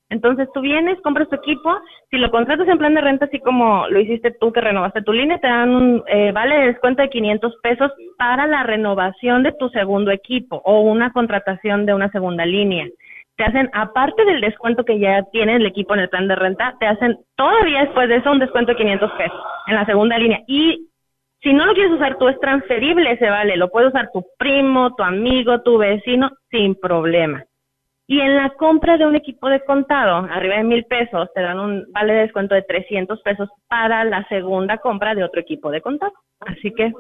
Entonces 0.10 0.50
tú 0.54 0.60
vienes, 0.60 1.00
compras 1.02 1.30
tu 1.30 1.36
equipo, 1.36 1.80
si 2.12 2.18
lo 2.18 2.30
contratas 2.30 2.68
en 2.68 2.78
plan 2.78 2.94
de 2.94 3.00
renta, 3.00 3.24
así 3.24 3.40
como 3.40 3.88
lo 3.88 3.98
hiciste 4.02 4.32
tú 4.32 4.52
que 4.52 4.60
renovaste 4.60 5.02
tu 5.02 5.14
línea, 5.14 5.40
te 5.40 5.48
dan 5.48 5.70
un 5.70 6.04
eh, 6.08 6.34
vale 6.34 6.60
de 6.60 6.68
descuento 6.68 7.02
de 7.02 7.10
500 7.10 7.56
pesos 7.64 7.92
para 8.18 8.48
la 8.48 8.64
renovación 8.64 9.44
de 9.44 9.54
tu 9.54 9.70
segundo 9.70 10.12
equipo 10.12 10.62
o 10.66 10.82
una 10.82 11.14
contratación 11.14 11.86
de 11.86 11.94
una 11.94 12.12
segunda 12.12 12.46
línea 12.46 12.86
te 13.38 13.44
hacen, 13.44 13.70
aparte 13.74 14.24
del 14.24 14.42
descuento 14.42 14.86
que 14.86 15.00
ya 15.00 15.24
tiene 15.32 15.58
el 15.58 15.66
equipo 15.66 15.94
en 15.94 16.02
el 16.02 16.10
plan 16.10 16.28
de 16.28 16.36
renta, 16.36 16.76
te 16.80 16.88
hacen 16.88 17.18
todavía 17.36 17.82
después 17.82 18.08
de 18.08 18.18
eso 18.18 18.32
un 18.32 18.40
descuento 18.40 18.72
de 18.72 18.78
500 18.78 19.12
pesos 19.12 19.40
en 19.68 19.76
la 19.76 19.86
segunda 19.86 20.18
línea. 20.18 20.42
Y 20.48 20.90
si 21.42 21.54
no 21.54 21.66
lo 21.66 21.74
quieres 21.74 21.92
usar 21.92 22.18
tú, 22.18 22.28
es 22.30 22.40
transferible 22.40 23.12
ese 23.12 23.30
vale. 23.30 23.58
Lo 23.58 23.70
puede 23.70 23.88
usar 23.88 24.10
tu 24.12 24.26
primo, 24.38 24.96
tu 24.96 25.04
amigo, 25.04 25.62
tu 25.62 25.78
vecino, 25.78 26.32
sin 26.50 26.76
problema. 26.76 27.44
Y 28.08 28.20
en 28.22 28.36
la 28.36 28.52
compra 28.52 28.98
de 28.98 29.06
un 29.06 29.16
equipo 29.16 29.50
de 29.50 29.64
contado, 29.66 30.28
arriba 30.32 30.58
de 30.58 30.64
mil 30.64 30.86
pesos, 30.86 31.28
te 31.34 31.42
dan 31.42 31.60
un 31.60 31.86
vale 31.92 32.14
de 32.14 32.20
descuento 32.22 32.56
de 32.56 32.62
300 32.62 33.22
pesos 33.22 33.50
para 33.68 34.04
la 34.06 34.24
segunda 34.28 34.78
compra 34.78 35.14
de 35.14 35.24
otro 35.24 35.42
equipo 35.42 35.72
de 35.72 35.82
contado. 35.82 36.14
Así 36.40 36.72
que. 36.72 36.94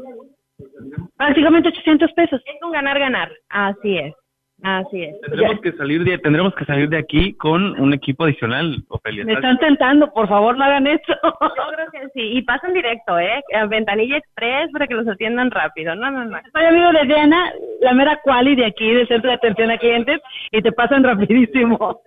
Prácticamente 1.15 1.69
800 1.69 2.11
pesos. 2.13 2.41
Es 2.45 2.61
un 2.61 2.71
ganar-ganar. 2.71 3.31
Así 3.49 3.97
es. 3.97 4.13
Así 4.63 5.03
es. 5.03 5.19
Tendremos 5.21 5.59
que 5.61 5.71
salir 5.73 6.03
de 6.03 6.17
tendremos 6.17 6.55
que 6.55 6.65
salir 6.65 6.89
de 6.89 6.97
aquí 6.97 7.33
con 7.33 7.79
un 7.79 7.93
equipo 7.93 8.23
adicional, 8.23 8.83
Ofelia. 8.87 9.25
Me 9.25 9.33
están 9.33 9.59
tentando, 9.59 10.11
por 10.11 10.27
favor, 10.27 10.57
no 10.57 10.63
hagan 10.63 10.87
eso. 10.87 11.13
Yo 11.23 11.75
creo 11.75 11.91
que 11.91 12.09
sí, 12.13 12.37
y 12.37 12.41
pasan 12.41 12.73
directo, 12.73 13.19
¿eh? 13.19 13.43
A 13.53 13.65
Ventanilla 13.65 14.17
Express 14.17 14.71
para 14.71 14.87
que 14.87 14.95
los 14.95 15.07
atiendan 15.07 15.51
rápido. 15.51 15.95
No, 15.95 16.09
no, 16.09 16.25
no. 16.25 16.39
Soy 16.53 16.63
amigo 16.63 16.91
de 16.93 17.05
Diana, 17.05 17.51
la 17.81 17.93
mera 17.93 18.19
quali 18.23 18.55
de 18.55 18.65
aquí, 18.65 18.91
del 18.91 19.07
Centro 19.07 19.29
de 19.29 19.35
Atención 19.35 19.71
a 19.71 19.77
Clientes, 19.77 20.19
y 20.51 20.61
te 20.61 20.71
pasan 20.71 21.03
rapidísimo. 21.03 22.01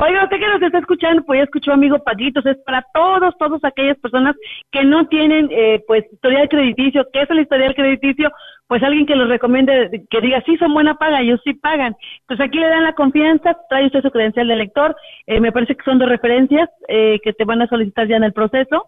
Oiga, 0.00 0.24
usted 0.24 0.38
que 0.38 0.48
nos 0.48 0.62
está 0.62 0.78
escuchando, 0.78 1.22
pues 1.24 1.38
ya 1.38 1.44
escuchó 1.44 1.72
amigo 1.72 2.02
Paquitos, 2.02 2.44
es 2.44 2.56
para 2.66 2.84
todos, 2.92 3.36
todas 3.38 3.62
aquellas 3.64 3.96
personas 3.98 4.34
que 4.72 4.84
no 4.84 5.06
tienen, 5.06 5.48
eh, 5.52 5.82
pues, 5.86 6.04
historial 6.12 6.48
crediticio. 6.48 7.06
¿Qué 7.12 7.22
es 7.22 7.30
el 7.30 7.40
historial 7.40 7.74
crediticio? 7.74 8.32
Pues 8.70 8.84
alguien 8.84 9.04
que 9.04 9.16
los 9.16 9.28
recomiende, 9.28 10.04
que 10.08 10.20
diga, 10.20 10.40
sí, 10.46 10.56
son 10.56 10.72
buena 10.72 10.94
paga, 10.94 11.22
ellos 11.22 11.40
sí 11.42 11.54
pagan. 11.54 11.96
Pues 12.28 12.40
aquí 12.40 12.56
le 12.56 12.68
dan 12.68 12.84
la 12.84 12.92
confianza, 12.92 13.56
trae 13.68 13.86
usted 13.86 14.00
su 14.00 14.12
credencial 14.12 14.46
de 14.46 14.54
lector, 14.54 14.94
eh, 15.26 15.40
me 15.40 15.50
parece 15.50 15.74
que 15.74 15.82
son 15.82 15.98
dos 15.98 16.08
referencias 16.08 16.70
eh, 16.86 17.18
que 17.24 17.32
te 17.32 17.44
van 17.44 17.62
a 17.62 17.66
solicitar 17.66 18.06
ya 18.06 18.14
en 18.14 18.22
el 18.22 18.32
proceso 18.32 18.86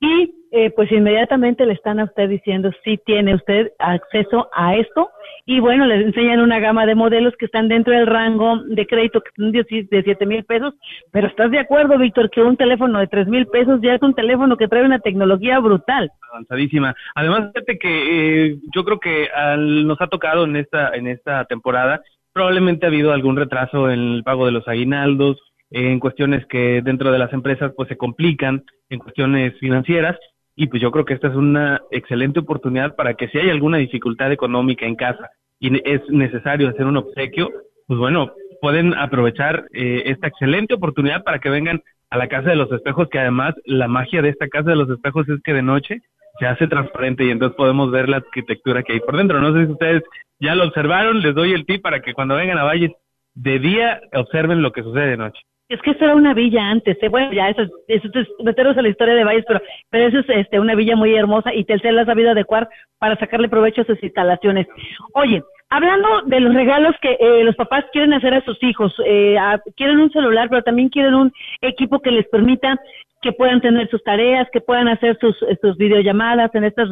y 0.00 0.34
eh, 0.50 0.70
pues 0.70 0.90
inmediatamente 0.92 1.66
le 1.66 1.74
están 1.74 2.00
a 2.00 2.04
usted 2.04 2.28
diciendo 2.28 2.70
si 2.82 2.96
tiene 2.98 3.34
usted 3.34 3.72
acceso 3.78 4.48
a 4.54 4.76
esto 4.76 5.10
y 5.44 5.60
bueno, 5.60 5.86
les 5.86 6.06
enseñan 6.06 6.40
una 6.40 6.58
gama 6.58 6.86
de 6.86 6.94
modelos 6.94 7.34
que 7.38 7.46
están 7.46 7.68
dentro 7.68 7.92
del 7.92 8.06
rango 8.06 8.62
de 8.64 8.86
crédito 8.86 9.20
que 9.20 9.30
son 9.36 9.50
de 9.52 9.64
siete 9.66 10.26
mil 10.26 10.44
pesos, 10.44 10.74
pero 11.10 11.26
¿estás 11.26 11.50
de 11.50 11.58
acuerdo, 11.58 11.98
Víctor, 11.98 12.30
que 12.30 12.42
un 12.42 12.56
teléfono 12.56 12.98
de 12.98 13.08
tres 13.08 13.26
mil 13.26 13.46
pesos 13.46 13.80
ya 13.82 13.94
es 13.94 14.02
un 14.02 14.14
teléfono 14.14 14.56
que 14.56 14.68
trae 14.68 14.84
una 14.84 15.00
tecnología 15.00 15.58
brutal? 15.58 16.10
Avanzadísima. 16.32 16.94
Además, 17.14 17.50
fíjate 17.54 17.78
que 17.78 18.46
eh, 18.46 18.56
yo 18.74 18.84
creo 18.84 19.00
que 19.00 19.28
nos 19.58 20.00
ha 20.00 20.06
tocado 20.06 20.44
en 20.44 20.56
esta, 20.56 20.94
en 20.94 21.06
esta 21.06 21.44
temporada, 21.46 22.02
probablemente 22.32 22.86
ha 22.86 22.88
habido 22.88 23.12
algún 23.12 23.36
retraso 23.36 23.90
en 23.90 24.00
el 24.00 24.22
pago 24.22 24.46
de 24.46 24.52
los 24.52 24.68
aguinaldos, 24.68 25.38
en 25.70 26.00
cuestiones 26.00 26.46
que 26.46 26.80
dentro 26.82 27.12
de 27.12 27.18
las 27.18 27.32
empresas 27.32 27.72
pues 27.76 27.88
se 27.88 27.96
complican 27.96 28.64
en 28.88 28.98
cuestiones 28.98 29.58
financieras 29.58 30.16
y 30.56 30.66
pues 30.66 30.82
yo 30.82 30.90
creo 30.90 31.04
que 31.04 31.14
esta 31.14 31.28
es 31.28 31.34
una 31.34 31.82
excelente 31.90 32.40
oportunidad 32.40 32.96
para 32.96 33.14
que 33.14 33.28
si 33.28 33.38
hay 33.38 33.50
alguna 33.50 33.78
dificultad 33.78 34.32
económica 34.32 34.86
en 34.86 34.96
casa 34.96 35.30
y 35.60 35.76
es 35.88 36.00
necesario 36.08 36.68
hacer 36.68 36.84
un 36.84 36.96
obsequio, 36.96 37.50
pues 37.86 37.98
bueno, 37.98 38.32
pueden 38.60 38.94
aprovechar 38.94 39.66
eh, 39.72 40.02
esta 40.06 40.28
excelente 40.28 40.74
oportunidad 40.74 41.22
para 41.22 41.38
que 41.38 41.50
vengan 41.50 41.82
a 42.10 42.16
la 42.16 42.28
Casa 42.28 42.50
de 42.50 42.56
los 42.56 42.72
Espejos, 42.72 43.08
que 43.08 43.18
además 43.18 43.54
la 43.64 43.86
magia 43.86 44.22
de 44.22 44.30
esta 44.30 44.48
Casa 44.48 44.70
de 44.70 44.76
los 44.76 44.90
Espejos 44.90 45.28
es 45.28 45.40
que 45.42 45.52
de 45.52 45.62
noche 45.62 46.00
se 46.38 46.46
hace 46.46 46.66
transparente 46.66 47.24
y 47.24 47.30
entonces 47.30 47.56
podemos 47.56 47.90
ver 47.90 48.08
la 48.08 48.18
arquitectura 48.18 48.82
que 48.82 48.94
hay 48.94 49.00
por 49.00 49.16
dentro. 49.16 49.40
No 49.40 49.52
sé 49.52 49.66
si 49.66 49.72
ustedes 49.72 50.02
ya 50.40 50.54
lo 50.54 50.64
observaron, 50.64 51.20
les 51.20 51.34
doy 51.34 51.52
el 51.52 51.66
tip 51.66 51.82
para 51.82 52.00
que 52.00 52.14
cuando 52.14 52.36
vengan 52.36 52.58
a 52.58 52.64
Valles 52.64 52.92
de 53.34 53.58
día 53.58 54.00
observen 54.12 54.62
lo 54.62 54.72
que 54.72 54.82
sucede 54.82 55.10
de 55.10 55.16
noche. 55.16 55.42
Es 55.68 55.82
que 55.82 55.90
esto 55.90 56.06
era 56.06 56.14
una 56.14 56.32
villa 56.32 56.70
antes, 56.70 56.96
¿eh? 57.02 57.08
bueno, 57.08 57.30
ya 57.32 57.50
eso, 57.50 57.62
eso 57.88 58.08
es 58.14 58.26
meteros 58.42 58.76
a 58.78 58.82
la 58.82 58.88
historia 58.88 59.14
de 59.14 59.24
Valles, 59.24 59.44
pero, 59.46 59.60
pero 59.90 60.06
eso 60.06 60.20
es 60.20 60.38
este, 60.38 60.58
una 60.58 60.74
villa 60.74 60.96
muy 60.96 61.14
hermosa 61.14 61.52
y 61.52 61.64
Telcel 61.64 61.96
la 61.96 62.02
ha 62.02 62.06
sabido 62.06 62.30
adecuar 62.30 62.70
para 62.98 63.16
sacarle 63.16 63.50
provecho 63.50 63.82
a 63.82 63.84
sus 63.84 64.02
instalaciones. 64.02 64.66
Oye, 65.12 65.42
hablando 65.68 66.22
de 66.24 66.40
los 66.40 66.54
regalos 66.54 66.94
que 67.02 67.18
eh, 67.20 67.44
los 67.44 67.54
papás 67.54 67.84
quieren 67.92 68.14
hacer 68.14 68.32
a 68.32 68.44
sus 68.44 68.62
hijos, 68.62 68.94
eh, 69.04 69.36
quieren 69.76 69.98
un 69.98 70.10
celular, 70.10 70.48
pero 70.48 70.62
también 70.62 70.88
quieren 70.88 71.14
un 71.14 71.32
equipo 71.60 72.00
que 72.00 72.12
les 72.12 72.26
permita 72.28 72.80
que 73.20 73.32
puedan 73.32 73.60
tener 73.60 73.90
sus 73.90 74.02
tareas, 74.02 74.48
que 74.50 74.62
puedan 74.62 74.88
hacer 74.88 75.18
sus, 75.20 75.36
sus 75.60 75.76
videollamadas 75.76 76.54
en 76.54 76.64
estas 76.64 76.88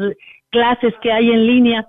clases 0.51 0.93
que 1.01 1.13
hay 1.13 1.31
en 1.31 1.47
línea. 1.47 1.87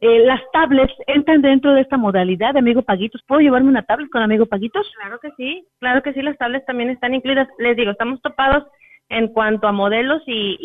Eh, 0.00 0.20
las 0.20 0.40
tablets 0.52 0.94
entran 1.06 1.42
dentro 1.42 1.74
de 1.74 1.82
esta 1.82 1.98
modalidad 1.98 2.54
de 2.54 2.60
Amigo 2.60 2.82
Paguitos. 2.82 3.22
¿Puedo 3.26 3.42
llevarme 3.42 3.68
una 3.68 3.82
tablet 3.82 4.08
con 4.10 4.22
Amigo 4.22 4.46
Paguitos? 4.46 4.90
Claro 4.96 5.18
que 5.20 5.30
sí, 5.36 5.66
claro 5.78 6.02
que 6.02 6.14
sí, 6.14 6.22
las 6.22 6.38
tablets 6.38 6.64
también 6.64 6.88
están 6.88 7.14
incluidas. 7.14 7.48
Les 7.58 7.76
digo, 7.76 7.90
estamos 7.90 8.22
topados 8.22 8.64
en 9.10 9.28
cuanto 9.28 9.66
a 9.66 9.72
modelos 9.72 10.22
y, 10.26 10.56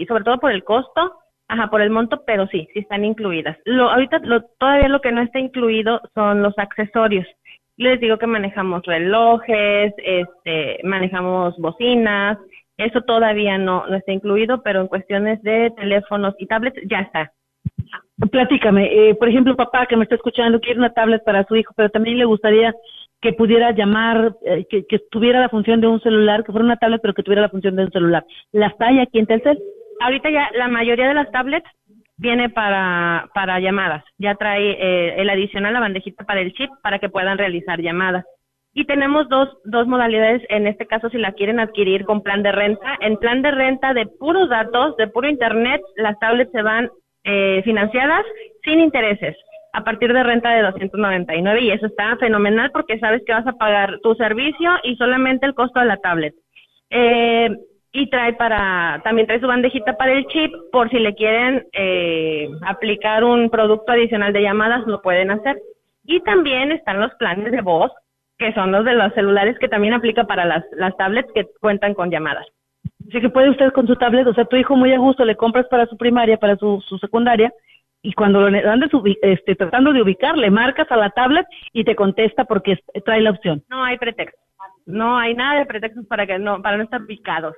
y 0.00 0.06
sobre 0.06 0.22
todo 0.22 0.38
por 0.38 0.52
el 0.52 0.62
costo, 0.62 1.14
ajá, 1.48 1.70
por 1.70 1.82
el 1.82 1.90
monto, 1.90 2.22
pero 2.24 2.46
sí, 2.46 2.68
sí 2.72 2.80
están 2.80 3.04
incluidas. 3.04 3.58
Lo, 3.64 3.90
ahorita 3.90 4.20
lo, 4.20 4.42
todavía 4.58 4.88
lo 4.88 5.00
que 5.00 5.10
no 5.10 5.22
está 5.22 5.40
incluido 5.40 6.00
son 6.14 6.42
los 6.42 6.56
accesorios. 6.56 7.26
Les 7.76 7.98
digo 7.98 8.18
que 8.18 8.26
manejamos 8.26 8.84
relojes, 8.84 9.92
este, 9.98 10.78
manejamos 10.84 11.56
bocinas, 11.58 12.38
eso 12.76 13.00
todavía 13.02 13.58
no, 13.58 13.86
no 13.86 13.96
está 13.96 14.12
incluido, 14.12 14.62
pero 14.62 14.82
en 14.82 14.88
cuestiones 14.88 15.42
de 15.42 15.72
teléfonos 15.76 16.34
y 16.38 16.46
tablets 16.46 16.80
ya 16.88 17.00
está. 17.00 17.32
Platícame, 18.30 19.10
eh, 19.10 19.14
por 19.14 19.28
ejemplo, 19.28 19.56
papá 19.56 19.86
que 19.86 19.96
me 19.96 20.04
está 20.04 20.14
escuchando 20.14 20.60
quiere 20.60 20.78
una 20.78 20.92
tablet 20.92 21.24
para 21.24 21.44
su 21.44 21.56
hijo, 21.56 21.72
pero 21.76 21.90
también 21.90 22.18
le 22.18 22.24
gustaría 22.24 22.74
que 23.20 23.32
pudiera 23.32 23.70
llamar, 23.70 24.34
eh, 24.44 24.66
que, 24.68 24.98
tuviera 25.10 25.40
la 25.40 25.48
función 25.48 25.80
de 25.80 25.86
un 25.86 26.00
celular, 26.00 26.44
que 26.44 26.52
fuera 26.52 26.64
una 26.64 26.76
tablet, 26.76 27.00
pero 27.00 27.14
que 27.14 27.22
tuviera 27.22 27.42
la 27.42 27.48
función 27.48 27.76
de 27.76 27.84
un 27.84 27.92
celular. 27.92 28.24
¿Las 28.50 28.72
hay 28.80 28.98
aquí 28.98 29.18
en? 29.18 29.28
Ahorita 30.00 30.30
ya 30.30 30.50
la 30.56 30.68
mayoría 30.68 31.06
de 31.06 31.14
las 31.14 31.30
tablets 31.30 31.68
viene 32.16 32.48
para, 32.48 33.28
para 33.34 33.60
llamadas. 33.60 34.04
Ya 34.18 34.34
trae 34.34 34.72
eh, 34.72 35.20
el 35.20 35.30
adicional, 35.30 35.72
la 35.72 35.80
bandejita 35.80 36.24
para 36.24 36.40
el 36.40 36.52
chip, 36.52 36.70
para 36.82 36.98
que 36.98 37.08
puedan 37.08 37.38
realizar 37.38 37.80
llamadas. 37.80 38.24
Y 38.74 38.86
tenemos 38.86 39.28
dos, 39.28 39.50
dos 39.64 39.86
modalidades, 39.86 40.42
en 40.48 40.66
este 40.66 40.86
caso 40.86 41.10
si 41.10 41.18
la 41.18 41.32
quieren 41.32 41.60
adquirir 41.60 42.04
con 42.04 42.22
plan 42.22 42.42
de 42.42 42.52
renta. 42.52 42.96
En 43.00 43.18
plan 43.18 43.42
de 43.42 43.50
renta 43.50 43.92
de 43.94 44.06
puros 44.06 44.48
datos, 44.48 44.96
de 44.96 45.08
puro 45.08 45.28
internet, 45.28 45.80
las 45.96 46.18
tablets 46.18 46.50
se 46.52 46.62
van 46.62 46.90
eh, 47.24 47.62
financiadas 47.64 48.24
sin 48.64 48.80
intereses 48.80 49.36
a 49.72 49.84
partir 49.84 50.12
de 50.12 50.22
renta 50.22 50.50
de 50.50 50.62
299 50.62 51.60
y 51.62 51.70
eso 51.70 51.86
está 51.86 52.16
fenomenal 52.16 52.70
porque 52.72 52.98
sabes 52.98 53.22
que 53.26 53.32
vas 53.32 53.46
a 53.46 53.54
pagar 53.54 54.00
tu 54.02 54.14
servicio 54.14 54.70
y 54.82 54.96
solamente 54.96 55.46
el 55.46 55.54
costo 55.54 55.80
de 55.80 55.86
la 55.86 55.96
tablet. 55.96 56.34
Eh, 56.90 57.48
y 57.94 58.08
trae 58.08 58.34
para, 58.34 59.00
también 59.04 59.26
trae 59.26 59.40
su 59.40 59.46
bandejita 59.46 59.96
para 59.96 60.12
el 60.12 60.26
chip 60.26 60.52
por 60.70 60.90
si 60.90 60.98
le 60.98 61.14
quieren 61.14 61.66
eh, 61.72 62.48
aplicar 62.66 63.22
un 63.22 63.50
producto 63.50 63.92
adicional 63.92 64.32
de 64.32 64.42
llamadas, 64.42 64.86
lo 64.86 65.02
pueden 65.02 65.30
hacer. 65.30 65.58
Y 66.04 66.20
también 66.20 66.72
están 66.72 67.00
los 67.00 67.14
planes 67.14 67.52
de 67.52 67.60
voz, 67.60 67.92
que 68.38 68.52
son 68.54 68.72
los 68.72 68.84
de 68.84 68.94
los 68.94 69.12
celulares 69.14 69.58
que 69.58 69.68
también 69.68 69.94
aplica 69.94 70.24
para 70.24 70.44
las, 70.44 70.64
las 70.72 70.96
tablets 70.96 71.30
que 71.34 71.46
cuentan 71.60 71.94
con 71.94 72.10
llamadas. 72.10 72.46
Así 73.08 73.20
que 73.20 73.28
puede 73.28 73.50
usted 73.50 73.72
con 73.72 73.86
su 73.86 73.96
tablet, 73.96 74.26
o 74.26 74.34
sea, 74.34 74.44
tu 74.44 74.56
hijo 74.56 74.76
muy 74.76 74.92
a 74.92 74.98
gusto 74.98 75.24
le 75.24 75.36
compras 75.36 75.66
para 75.70 75.86
su 75.86 75.96
primaria, 75.96 76.36
para 76.36 76.56
su, 76.56 76.82
su 76.88 76.98
secundaria, 76.98 77.52
y 78.02 78.12
cuando 78.14 78.40
lo 78.40 78.70
andes 78.70 78.90
este, 79.22 79.54
tratando 79.54 79.92
de 79.92 80.02
ubicar, 80.02 80.36
le 80.36 80.50
marcas 80.50 80.90
a 80.90 80.96
la 80.96 81.10
tablet 81.10 81.46
y 81.72 81.84
te 81.84 81.94
contesta 81.94 82.44
porque 82.44 82.78
trae 83.04 83.20
la 83.20 83.30
opción. 83.30 83.62
No 83.70 83.84
hay 83.84 83.96
pretexto. 83.96 84.38
No 84.86 85.16
hay 85.16 85.34
nada 85.34 85.60
de 85.60 85.66
pretextos 85.66 86.06
para 86.06 86.26
que 86.26 86.38
no 86.38 86.60
para 86.60 86.76
no 86.76 86.82
estar 86.82 87.06
picados. 87.06 87.54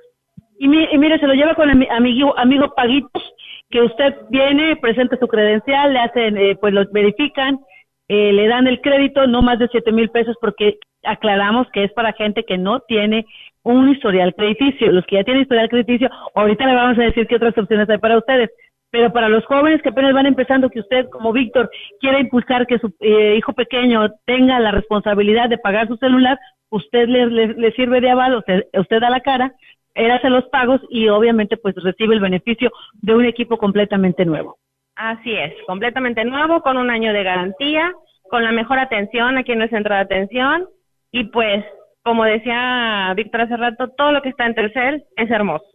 Y, 0.59 0.67
mire, 0.67 1.19
se 1.19 1.27
lo 1.27 1.33
lleva 1.33 1.55
con 1.55 1.69
el 1.69 1.87
amigo, 1.89 2.37
amigo 2.37 2.73
Paguitos, 2.75 3.33
que 3.69 3.81
usted 3.81 4.15
viene, 4.29 4.77
presenta 4.77 5.17
su 5.17 5.27
credencial, 5.27 5.91
le 5.91 5.99
hacen, 5.99 6.37
eh, 6.37 6.55
pues 6.55 6.73
lo 6.73 6.85
verifican, 6.91 7.59
eh, 8.07 8.31
le 8.31 8.47
dan 8.47 8.67
el 8.67 8.79
crédito, 8.79 9.27
no 9.27 9.41
más 9.41 9.59
de 9.59 9.67
siete 9.67 9.91
mil 9.91 10.09
pesos, 10.11 10.37
porque 10.39 10.77
aclaramos 11.03 11.67
que 11.71 11.83
es 11.83 11.91
para 11.91 12.13
gente 12.13 12.45
que 12.45 12.57
no 12.57 12.79
tiene 12.81 13.25
un 13.65 13.89
historial 13.89 14.33
crediticio. 14.35 14.91
Los 14.91 15.05
que 15.05 15.17
ya 15.17 15.23
tienen 15.23 15.43
historial 15.43 15.69
crediticio, 15.69 16.09
ahorita 16.35 16.65
le 16.65 16.75
vamos 16.75 16.97
a 16.97 17.03
decir 17.03 17.27
qué 17.27 17.35
otras 17.35 17.57
opciones 17.57 17.89
hay 17.89 17.97
para 17.97 18.17
ustedes. 18.17 18.49
Pero 18.91 19.11
para 19.11 19.27
los 19.27 19.43
jóvenes 19.45 19.81
que 19.81 19.89
apenas 19.89 20.13
van 20.13 20.27
empezando, 20.27 20.69
que 20.69 20.79
usted, 20.79 21.09
como 21.09 21.33
Víctor, 21.33 21.69
quiere 21.99 22.19
impulsar 22.19 22.65
que 22.67 22.79
su 22.79 22.93
eh, 23.01 23.35
hijo 23.37 23.51
pequeño 23.53 24.09
tenga 24.25 24.59
la 24.59 24.71
responsabilidad 24.71 25.49
de 25.49 25.57
pagar 25.57 25.87
su 25.87 25.97
celular, 25.97 26.39
usted 26.69 27.07
le, 27.07 27.25
le, 27.27 27.71
sirve 27.73 27.99
de 27.99 28.11
aval, 28.11 28.35
usted, 28.35 28.67
usted 28.73 29.01
da 29.01 29.09
la 29.09 29.19
cara, 29.19 29.53
él 29.95 30.11
hace 30.11 30.29
los 30.29 30.45
pagos 30.45 30.79
y 30.89 31.07
obviamente 31.09 31.57
pues 31.57 31.75
recibe 31.75 32.13
el 32.13 32.21
beneficio 32.21 32.71
de 33.01 33.15
un 33.15 33.25
equipo 33.25 33.57
completamente 33.57 34.25
nuevo. 34.25 34.57
Así 34.95 35.33
es, 35.33 35.53
completamente 35.65 36.23
nuevo, 36.23 36.61
con 36.61 36.77
un 36.77 36.89
año 36.89 37.11
de 37.11 37.23
garantía, 37.23 37.91
con 38.29 38.43
la 38.43 38.51
mejor 38.51 38.79
atención 38.79 39.37
aquí 39.37 39.51
en 39.51 39.61
el 39.61 39.69
centro 39.69 39.95
de 39.95 40.01
atención 40.01 40.67
y 41.11 41.25
pues, 41.25 41.65
como 42.05 42.23
decía 42.23 43.11
Víctor 43.15 43.41
hace 43.41 43.57
rato, 43.57 43.89
todo 43.97 44.11
lo 44.11 44.21
que 44.21 44.29
está 44.29 44.45
en 44.45 44.53
Telcel 44.53 45.03
es 45.17 45.31
hermoso. 45.31 45.65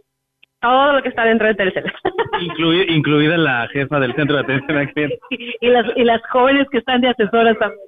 Todo 0.61 0.93
lo 0.93 1.03
que 1.03 1.09
está 1.09 1.25
dentro 1.25 1.49
de 1.49 1.57
Telcel. 1.57 1.85
incluida 2.89 3.37
la 3.37 3.67
jefa 3.73 3.99
del 3.99 4.15
centro 4.15 4.37
de 4.37 4.43
atención 4.43 5.11
y, 5.31 5.67
las, 5.67 5.87
y 5.97 6.05
las 6.05 6.23
jóvenes 6.31 6.69
que 6.71 6.79
están 6.79 7.01
de 7.01 7.09
asesoras 7.09 7.59
también. 7.59 7.81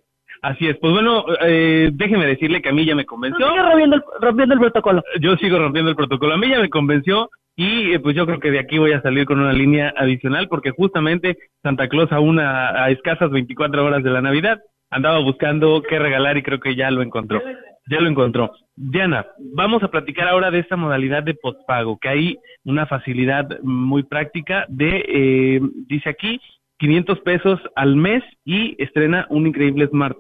Así 0.43 0.67
es, 0.67 0.77
pues 0.79 0.93
bueno, 0.93 1.25
eh, 1.43 1.91
déjeme 1.93 2.27
decirle 2.27 2.61
que 2.61 2.71
a 2.71 2.73
mí 2.73 2.85
ya 2.85 2.97
me 2.97 3.07
convenció. 3.07 3.49
Sigue 3.49 3.63
rompiendo 3.63 3.97
el, 3.97 4.03
rompiendo 4.21 4.55
el 4.55 4.61
protocolo. 4.61 5.05
Yo 5.21 5.37
sigo 5.37 5.59
rompiendo 5.59 5.91
el 5.91 5.97
protocolo. 5.97 6.35
A 6.35 6.37
mí 6.37 6.49
ya 6.49 6.59
me 6.59 6.69
convenció 6.69 7.31
y 7.55 7.93
eh, 7.93 8.01
pues 8.01 8.17
yo 8.17 8.27
creo 8.27 8.41
que 8.41 8.51
de 8.51 8.59
aquí 8.59 8.79
voy 8.79 8.93
a 8.93 9.03
salir 9.03 9.25
con 9.25 9.39
una 9.39 9.53
línea 9.53 9.95
adicional 9.97 10.49
porque 10.49 10.73
justamente 10.73 11.39
Santa 11.63 11.89
Claus 11.89 12.11
a, 12.11 12.85
a 12.85 12.91
escasas 12.91 13.31
24 13.31 13.85
horas 13.85 14.03
de 14.03 14.11
la 14.11 14.21
Navidad 14.21 14.59
andaba 14.91 15.21
buscando 15.21 15.81
qué 15.89 16.01
regalar 16.01 16.37
y 16.39 16.43
creo 16.43 16.59
que 16.59 16.75
ya 16.75 16.91
lo 16.91 17.03
encontró. 17.03 17.41
Ya 17.87 18.01
lo 18.01 18.09
encontró. 18.09 18.53
Diana, 18.77 19.27
vamos 19.39 19.83
a 19.83 19.89
platicar 19.89 20.29
ahora 20.29 20.51
de 20.51 20.61
esta 20.61 20.77
modalidad 20.77 21.23
de 21.23 21.35
postpago, 21.35 21.99
que 21.99 22.09
hay 22.09 22.39
una 22.65 22.87
facilidad 22.87 23.61
muy 23.63 24.03
práctica 24.05 24.67
de, 24.69 25.05
eh, 25.09 25.61
dice 25.89 26.09
aquí, 26.09 26.41
500 26.79 27.21
pesos 27.21 27.61
al 27.77 27.97
mes 27.97 28.23
y 28.45 28.81
estrena 28.83 29.27
un 29.31 29.47
increíble 29.47 29.87
Smart 29.89 30.17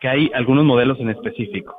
que 0.00 0.08
hay 0.08 0.30
algunos 0.34 0.64
modelos 0.64 0.98
en 1.00 1.10
específico. 1.10 1.76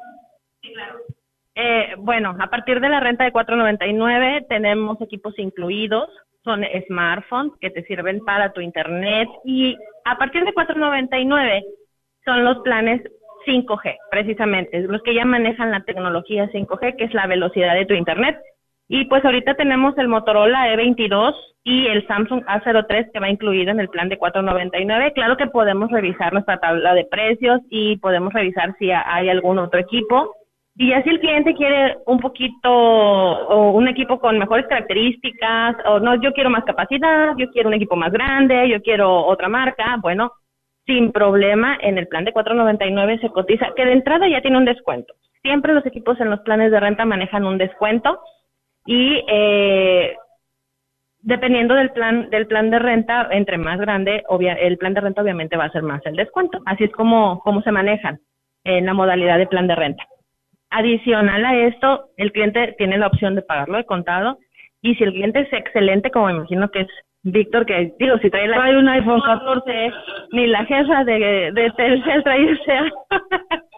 Eh, 1.55 1.95
bueno, 1.97 2.35
a 2.39 2.47
partir 2.47 2.79
de 2.79 2.89
la 2.89 2.99
renta 2.99 3.23
de 3.23 3.33
4.99 3.33 4.47
tenemos 4.47 5.01
equipos 5.01 5.37
incluidos, 5.37 6.09
son 6.43 6.63
smartphones 6.87 7.53
que 7.59 7.69
te 7.69 7.83
sirven 7.83 8.19
para 8.25 8.53
tu 8.53 8.61
internet 8.61 9.27
y 9.43 9.75
a 10.05 10.17
partir 10.17 10.43
de 10.45 10.53
4.99 10.53 11.63
son 12.25 12.43
los 12.43 12.59
planes 12.59 13.01
5G, 13.45 13.97
precisamente, 14.09 14.79
los 14.81 15.01
que 15.03 15.13
ya 15.13 15.25
manejan 15.25 15.71
la 15.71 15.83
tecnología 15.83 16.49
5G, 16.51 16.95
que 16.97 17.05
es 17.05 17.13
la 17.13 17.27
velocidad 17.27 17.73
de 17.75 17.85
tu 17.85 17.93
internet. 17.93 18.37
Y 18.87 19.05
pues 19.05 19.23
ahorita 19.23 19.53
tenemos 19.55 19.97
el 19.97 20.09
Motorola 20.09 20.67
E22 20.73 21.33
y 21.63 21.87
el 21.87 22.05
Samsung 22.07 22.43
A03 22.45 23.11
que 23.13 23.19
va 23.19 23.29
incluido 23.29 23.71
en 23.71 23.79
el 23.79 23.87
plan 23.87 24.09
de 24.09 24.17
499. 24.17 25.13
Claro 25.13 25.37
que 25.37 25.47
podemos 25.47 25.89
revisar 25.91 26.33
nuestra 26.33 26.59
tabla 26.59 26.93
de 26.93 27.05
precios 27.05 27.61
y 27.69 27.97
podemos 27.97 28.33
revisar 28.33 28.75
si 28.79 28.91
hay 28.91 29.29
algún 29.29 29.59
otro 29.59 29.79
equipo. 29.79 30.35
Y 30.75 30.89
ya 30.89 31.03
si 31.03 31.09
el 31.09 31.19
cliente 31.19 31.53
quiere 31.53 31.97
un 32.05 32.19
poquito 32.19 32.69
o 32.69 33.71
un 33.71 33.87
equipo 33.87 34.19
con 34.19 34.39
mejores 34.39 34.65
características 34.67 35.75
o 35.85 35.99
no, 35.99 36.15
yo 36.21 36.31
quiero 36.33 36.49
más 36.49 36.63
capacidad, 36.63 37.33
yo 37.37 37.49
quiero 37.51 37.69
un 37.69 37.75
equipo 37.75 37.95
más 37.95 38.11
grande, 38.11 38.69
yo 38.69 38.81
quiero 38.81 39.25
otra 39.25 39.47
marca, 39.49 39.97
bueno, 40.01 40.31
sin 40.85 41.11
problema 41.11 41.77
en 41.81 41.97
el 41.97 42.07
plan 42.07 42.25
de 42.25 42.33
499 42.33 43.19
se 43.19 43.29
cotiza, 43.29 43.73
que 43.75 43.85
de 43.85 43.93
entrada 43.93 44.27
ya 44.27 44.41
tiene 44.41 44.57
un 44.57 44.65
descuento. 44.65 45.13
Siempre 45.41 45.73
los 45.73 45.85
equipos 45.85 46.19
en 46.19 46.29
los 46.29 46.41
planes 46.41 46.71
de 46.71 46.79
renta 46.79 47.05
manejan 47.05 47.45
un 47.45 47.57
descuento 47.57 48.19
y 48.85 49.23
eh, 49.27 50.15
dependiendo 51.19 51.75
del 51.75 51.91
plan 51.91 52.29
del 52.29 52.47
plan 52.47 52.69
de 52.69 52.79
renta, 52.79 53.27
entre 53.31 53.57
más 53.57 53.79
grande, 53.79 54.23
el 54.59 54.77
plan 54.77 54.93
de 54.93 55.01
renta 55.01 55.21
obviamente 55.21 55.57
va 55.57 55.65
a 55.65 55.71
ser 55.71 55.83
más 55.83 56.05
el 56.05 56.15
descuento. 56.15 56.59
Así 56.65 56.83
es 56.85 56.91
como, 56.91 57.39
como 57.39 57.61
se 57.61 57.71
manejan 57.71 58.19
en 58.63 58.85
la 58.85 58.93
modalidad 58.93 59.37
de 59.37 59.47
plan 59.47 59.67
de 59.67 59.75
renta. 59.75 60.03
Adicional 60.69 61.45
a 61.45 61.55
esto, 61.55 62.09
el 62.17 62.31
cliente 62.31 62.75
tiene 62.77 62.97
la 62.97 63.07
opción 63.07 63.35
de 63.35 63.41
pagarlo 63.41 63.77
de 63.77 63.85
contado 63.85 64.37
y 64.81 64.95
si 64.95 65.03
el 65.03 65.11
cliente 65.11 65.41
es 65.41 65.53
excelente, 65.53 66.11
como 66.11 66.29
imagino 66.29 66.69
que 66.69 66.81
es 66.81 66.87
Víctor, 67.23 67.65
que 67.65 67.93
digo, 67.99 68.17
si 68.17 68.29
trae, 68.29 68.47
la, 68.47 68.77
un 68.77 68.89
iPhone 68.89 69.21
14, 69.21 69.91
ni 70.31 70.47
la 70.47 70.65
jefa 70.65 71.03
de, 71.03 71.51
de 71.53 71.71
Telcel 71.77 72.23
trae 72.23 72.57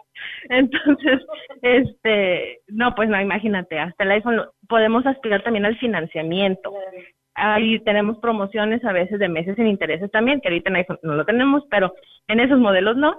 Entonces, 0.48 1.20
este, 1.62 2.60
no, 2.68 2.94
pues 2.94 3.08
no, 3.08 3.20
imagínate, 3.20 3.78
hasta 3.78 4.04
el 4.04 4.12
iPhone 4.12 4.42
podemos 4.68 5.06
aspirar 5.06 5.42
también 5.42 5.64
al 5.66 5.76
financiamiento. 5.78 6.72
Ahí 7.34 7.80
tenemos 7.80 8.18
promociones 8.18 8.84
a 8.84 8.92
veces 8.92 9.18
de 9.18 9.28
meses 9.28 9.56
sin 9.56 9.66
intereses 9.66 10.10
también, 10.10 10.40
que 10.40 10.48
ahorita 10.48 10.70
en 10.70 10.76
iPhone 10.76 10.98
no 11.02 11.14
lo 11.14 11.24
tenemos, 11.24 11.64
pero 11.70 11.92
en 12.28 12.40
esos 12.40 12.58
modelos 12.58 12.96
no. 12.96 13.16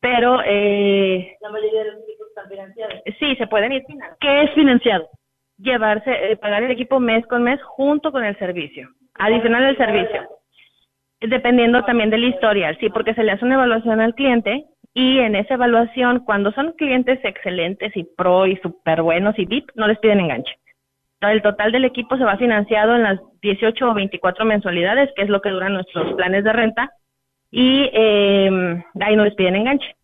Pero, 0.00 0.40
eh, 0.44 1.36
la 1.40 1.50
mayoría 1.50 1.84
de 1.84 1.92
los 1.92 2.02
equipos 2.02 2.28
están 2.28 2.48
financiados. 2.48 2.94
Sí, 3.18 3.34
se 3.36 3.46
pueden 3.48 3.72
ir 3.72 3.82
financiados. 3.84 4.18
¿Qué 4.20 4.42
es 4.42 4.50
financiado? 4.52 5.08
Llevarse, 5.56 6.32
eh, 6.32 6.36
pagar 6.36 6.62
el 6.62 6.70
equipo 6.70 7.00
mes 7.00 7.26
con 7.26 7.42
mes 7.42 7.60
junto 7.64 8.12
con 8.12 8.24
el 8.24 8.38
servicio, 8.38 8.88
adicional 9.18 9.64
al 9.64 9.76
servicio. 9.76 10.28
Dependiendo 11.20 11.84
también 11.84 12.10
del 12.10 12.24
historial, 12.24 12.76
sí, 12.78 12.90
porque 12.90 13.14
se 13.14 13.24
le 13.24 13.32
hace 13.32 13.44
una 13.44 13.54
evaluación 13.54 14.00
al 14.00 14.14
cliente 14.14 14.64
y 14.94 15.18
en 15.18 15.36
esa 15.36 15.54
evaluación, 15.54 16.20
cuando 16.20 16.52
son 16.52 16.72
clientes 16.72 17.18
excelentes 17.22 17.96
y 17.96 18.04
pro 18.04 18.46
y 18.46 18.56
súper 18.56 19.02
buenos 19.02 19.38
y 19.38 19.44
VIP, 19.44 19.70
no 19.74 19.86
les 19.86 19.98
piden 19.98 20.20
enganche. 20.20 20.58
El 21.20 21.42
total 21.42 21.72
del 21.72 21.84
equipo 21.84 22.16
se 22.16 22.24
va 22.24 22.36
financiado 22.36 22.94
en 22.94 23.02
las 23.02 23.20
18 23.42 23.90
o 23.90 23.94
24 23.94 24.44
mensualidades, 24.44 25.10
que 25.16 25.22
es 25.22 25.28
lo 25.28 25.40
que 25.40 25.50
duran 25.50 25.74
nuestros 25.74 26.14
planes 26.14 26.44
de 26.44 26.52
renta, 26.52 26.90
y 27.50 27.90
eh, 27.92 28.82
ahí 29.00 29.16
no 29.16 29.24
les 29.24 29.34
piden 29.34 29.56
enganche. 29.56 29.96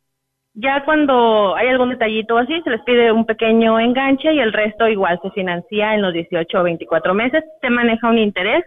Ya 0.54 0.84
cuando 0.84 1.56
hay 1.56 1.68
algún 1.68 1.90
detallito 1.90 2.38
así, 2.38 2.60
se 2.62 2.70
les 2.70 2.80
pide 2.82 3.10
un 3.10 3.26
pequeño 3.26 3.80
enganche 3.80 4.32
y 4.32 4.38
el 4.38 4.52
resto 4.52 4.88
igual 4.88 5.18
se 5.20 5.30
financia 5.32 5.94
en 5.94 6.02
los 6.02 6.12
18 6.12 6.60
o 6.60 6.62
24 6.62 7.14
meses. 7.14 7.44
Se 7.60 7.70
maneja 7.70 8.08
un 8.08 8.18
interés, 8.18 8.64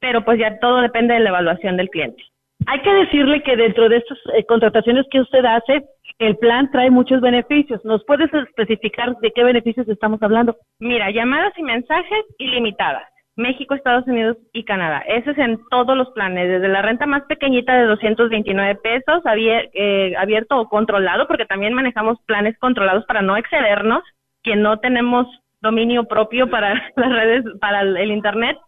pero 0.00 0.24
pues 0.24 0.38
ya 0.38 0.58
todo 0.58 0.80
depende 0.80 1.14
de 1.14 1.20
la 1.20 1.30
evaluación 1.30 1.76
del 1.76 1.90
cliente. 1.90 2.22
Hay 2.66 2.80
que 2.80 2.92
decirle 2.92 3.42
que 3.42 3.56
dentro 3.56 3.88
de 3.88 3.98
estas 3.98 4.18
eh, 4.34 4.44
contrataciones 4.44 5.06
que 5.10 5.20
usted 5.20 5.44
hace, 5.44 5.82
el 6.18 6.36
plan 6.36 6.70
trae 6.70 6.90
muchos 6.90 7.20
beneficios. 7.20 7.82
¿Nos 7.84 8.04
puedes 8.04 8.32
especificar 8.32 9.16
de 9.18 9.30
qué 9.32 9.44
beneficios 9.44 9.88
estamos 9.88 10.22
hablando? 10.22 10.56
Mira, 10.78 11.10
llamadas 11.10 11.52
y 11.56 11.62
mensajes 11.62 12.24
ilimitadas. 12.38 13.04
México, 13.36 13.74
Estados 13.74 14.06
Unidos 14.06 14.36
y 14.52 14.64
Canadá. 14.64 15.02
Ese 15.06 15.30
es 15.30 15.38
en 15.38 15.58
todos 15.70 15.96
los 15.96 16.10
planes, 16.10 16.48
desde 16.48 16.68
la 16.68 16.82
renta 16.82 17.06
más 17.06 17.22
pequeñita 17.22 17.74
de 17.74 17.86
229 17.86 18.74
pesos, 18.82 19.22
eh, 19.24 20.14
abierto 20.18 20.58
o 20.58 20.68
controlado, 20.68 21.26
porque 21.26 21.46
también 21.46 21.72
manejamos 21.72 22.18
planes 22.26 22.58
controlados 22.58 23.04
para 23.06 23.22
no 23.22 23.36
excedernos, 23.36 24.02
que 24.42 24.56
no 24.56 24.78
tenemos 24.80 25.26
dominio 25.62 26.04
propio 26.04 26.50
para 26.50 26.74
las 26.96 27.12
redes, 27.12 27.44
para 27.60 27.80
el 27.80 28.10
Internet. 28.10 28.58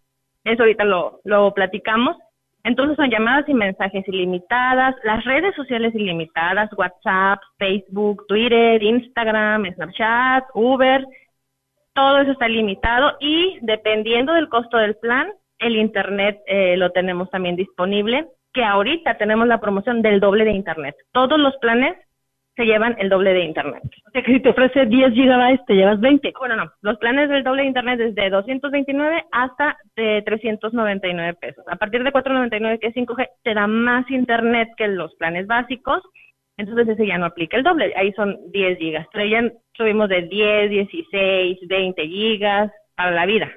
Eso 0.44 0.62
ahorita 0.62 0.84
lo, 0.84 1.20
lo 1.24 1.52
platicamos. 1.54 2.16
Entonces 2.64 2.96
son 2.96 3.10
llamadas 3.10 3.48
y 3.48 3.54
mensajes 3.54 4.06
ilimitadas, 4.06 4.94
las 5.02 5.24
redes 5.24 5.54
sociales 5.56 5.94
ilimitadas, 5.94 6.70
WhatsApp, 6.76 7.40
Facebook, 7.58 8.24
Twitter, 8.28 8.80
Instagram, 8.82 9.66
Snapchat, 9.74 10.44
Uber, 10.54 11.04
todo 11.94 12.20
eso 12.20 12.32
está 12.32 12.48
limitado 12.48 13.16
y 13.20 13.58
dependiendo 13.62 14.32
del 14.32 14.48
costo 14.48 14.78
del 14.78 14.96
plan, 14.96 15.32
el 15.58 15.76
Internet 15.76 16.40
eh, 16.46 16.76
lo 16.76 16.90
tenemos 16.90 17.30
también 17.30 17.56
disponible, 17.56 18.28
que 18.52 18.64
ahorita 18.64 19.18
tenemos 19.18 19.46
la 19.46 19.60
promoción 19.60 20.02
del 20.02 20.20
doble 20.20 20.44
de 20.44 20.52
Internet. 20.52 20.94
Todos 21.12 21.38
los 21.38 21.56
planes 21.56 21.96
se 22.54 22.64
llevan 22.64 22.96
el 22.98 23.08
doble 23.08 23.32
de 23.32 23.44
Internet. 23.44 23.82
O 24.06 24.10
sea 24.10 24.22
que 24.22 24.32
si 24.32 24.40
te 24.40 24.50
ofrece 24.50 24.86
10 24.86 25.12
gigabytes, 25.14 25.64
te 25.66 25.74
llevas 25.74 26.00
20. 26.00 26.32
Bueno, 26.38 26.56
no, 26.56 26.70
los 26.82 26.98
planes 26.98 27.28
del 27.28 27.44
doble 27.44 27.62
de 27.62 27.68
Internet 27.68 27.98
desde 27.98 28.30
229 28.30 29.24
hasta 29.32 29.78
de 29.96 30.22
399 30.22 31.34
pesos. 31.40 31.64
A 31.68 31.76
partir 31.76 32.04
de 32.04 32.12
499, 32.12 32.78
que 32.78 32.88
es 32.88 32.94
5G, 32.94 33.28
te 33.42 33.54
da 33.54 33.66
más 33.66 34.10
Internet 34.10 34.68
que 34.76 34.88
los 34.88 35.14
planes 35.14 35.46
básicos 35.46 36.02
entonces 36.56 36.88
ese 36.88 37.06
ya 37.06 37.18
no 37.18 37.26
aplica 37.26 37.56
el 37.56 37.62
doble, 37.62 37.92
ahí 37.96 38.12
son 38.12 38.36
10 38.52 38.78
gigas, 38.78 39.06
pero 39.12 39.24
ya 39.24 39.50
subimos 39.72 40.08
de 40.08 40.22
10, 40.22 40.70
16, 40.70 41.58
20 41.66 42.06
gigas 42.06 42.70
para 42.94 43.10
la 43.10 43.26
vida. 43.26 43.50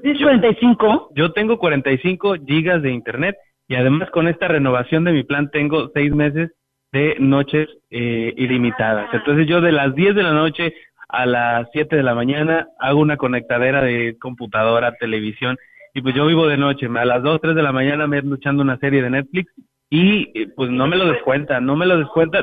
¿Tienes 0.00 0.22
45? 0.22 1.10
Yo 1.14 1.32
tengo 1.32 1.58
45 1.58 2.36
gigas 2.46 2.82
de 2.82 2.92
internet 2.92 3.36
y 3.68 3.74
además 3.74 4.10
con 4.10 4.28
esta 4.28 4.48
renovación 4.48 5.04
de 5.04 5.12
mi 5.12 5.24
plan 5.24 5.50
tengo 5.50 5.88
6 5.92 6.14
meses 6.14 6.52
de 6.92 7.16
noches 7.18 7.68
eh, 7.90 8.34
ilimitadas. 8.36 9.08
Entonces 9.12 9.46
yo 9.46 9.60
de 9.60 9.72
las 9.72 9.94
10 9.94 10.14
de 10.14 10.22
la 10.22 10.32
noche 10.32 10.74
a 11.08 11.26
las 11.26 11.68
7 11.72 11.96
de 11.96 12.02
la 12.02 12.14
mañana 12.14 12.68
hago 12.78 13.00
una 13.00 13.16
conectadera 13.16 13.82
de 13.82 14.16
computadora, 14.18 14.94
televisión 14.94 15.56
y 15.94 16.02
pues 16.02 16.14
yo 16.14 16.26
vivo 16.26 16.46
de 16.46 16.56
noche. 16.56 16.86
A 16.86 17.04
las 17.04 17.22
2, 17.22 17.40
3 17.40 17.54
de 17.54 17.62
la 17.62 17.72
mañana 17.72 18.06
me 18.06 18.18
ando 18.18 18.36
echando 18.36 18.62
una 18.62 18.78
serie 18.78 19.02
de 19.02 19.10
Netflix 19.10 19.52
y 19.88 20.30
eh, 20.34 20.48
pues 20.54 20.70
no 20.70 20.86
me 20.86 20.96
lo 20.96 21.06
descuenta, 21.06 21.60
no 21.60 21.76
me 21.76 21.86
lo 21.86 21.98
descuenta. 21.98 22.40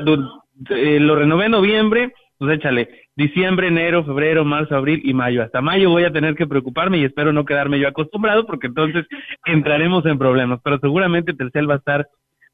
Eh, 0.70 0.98
lo 1.00 1.16
renové 1.16 1.46
en 1.46 1.52
noviembre, 1.52 2.12
pues 2.36 2.56
échale, 2.56 2.88
diciembre, 3.16 3.68
enero, 3.68 4.04
febrero, 4.04 4.44
marzo, 4.44 4.76
abril 4.76 5.00
y 5.04 5.14
mayo. 5.14 5.42
Hasta 5.42 5.60
mayo 5.60 5.90
voy 5.90 6.04
a 6.04 6.12
tener 6.12 6.34
que 6.34 6.46
preocuparme 6.46 6.98
y 6.98 7.04
espero 7.04 7.32
no 7.32 7.44
quedarme 7.44 7.78
yo 7.78 7.88
acostumbrado 7.88 8.46
porque 8.46 8.66
entonces 8.66 9.06
entraremos 9.46 10.04
en 10.06 10.18
problemas. 10.18 10.60
Pero 10.62 10.78
seguramente 10.78 11.32
Telcel 11.32 11.68
va 11.68 11.74
a 11.74 11.78
estar 11.78 12.08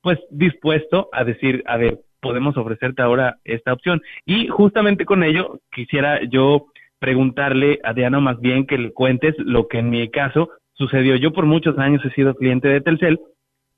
pues 0.05 0.21
dispuesto 0.31 1.09
a 1.13 1.25
decir, 1.25 1.65
a 1.67 1.79
ver, 1.79 1.99
podemos 2.21 2.59
ofrecerte 2.59 3.01
ahora 3.01 3.39
esta 3.43 3.73
opción. 3.73 4.03
Y 4.27 4.49
justamente 4.49 5.07
con 5.07 5.25
ello 5.25 5.61
quisiera 5.73 6.21
yo 6.25 6.67
preguntarle 6.99 7.81
a 7.83 7.95
Diana 7.95 8.21
más 8.21 8.39
bien 8.39 8.67
que 8.67 8.77
le 8.77 8.93
cuentes 8.93 9.35
lo 9.39 9.67
que 9.67 9.79
en 9.79 9.89
mi 9.89 10.11
caso 10.11 10.51
sucedió. 10.75 11.17
Yo 11.17 11.33
por 11.33 11.47
muchos 11.47 11.79
años 11.79 12.05
he 12.05 12.11
sido 12.11 12.35
cliente 12.35 12.69
de 12.69 12.83
Telcel 12.83 13.19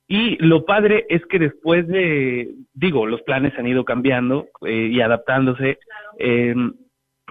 y 0.08 0.36
lo 0.44 0.64
padre 0.64 1.06
es 1.08 1.24
que 1.26 1.38
después 1.38 1.86
de, 1.86 2.50
digo, 2.74 3.06
los 3.06 3.22
planes 3.22 3.56
han 3.56 3.68
ido 3.68 3.84
cambiando 3.84 4.48
eh, 4.66 4.88
y 4.90 5.00
adaptándose, 5.00 5.78
eh, 6.18 6.56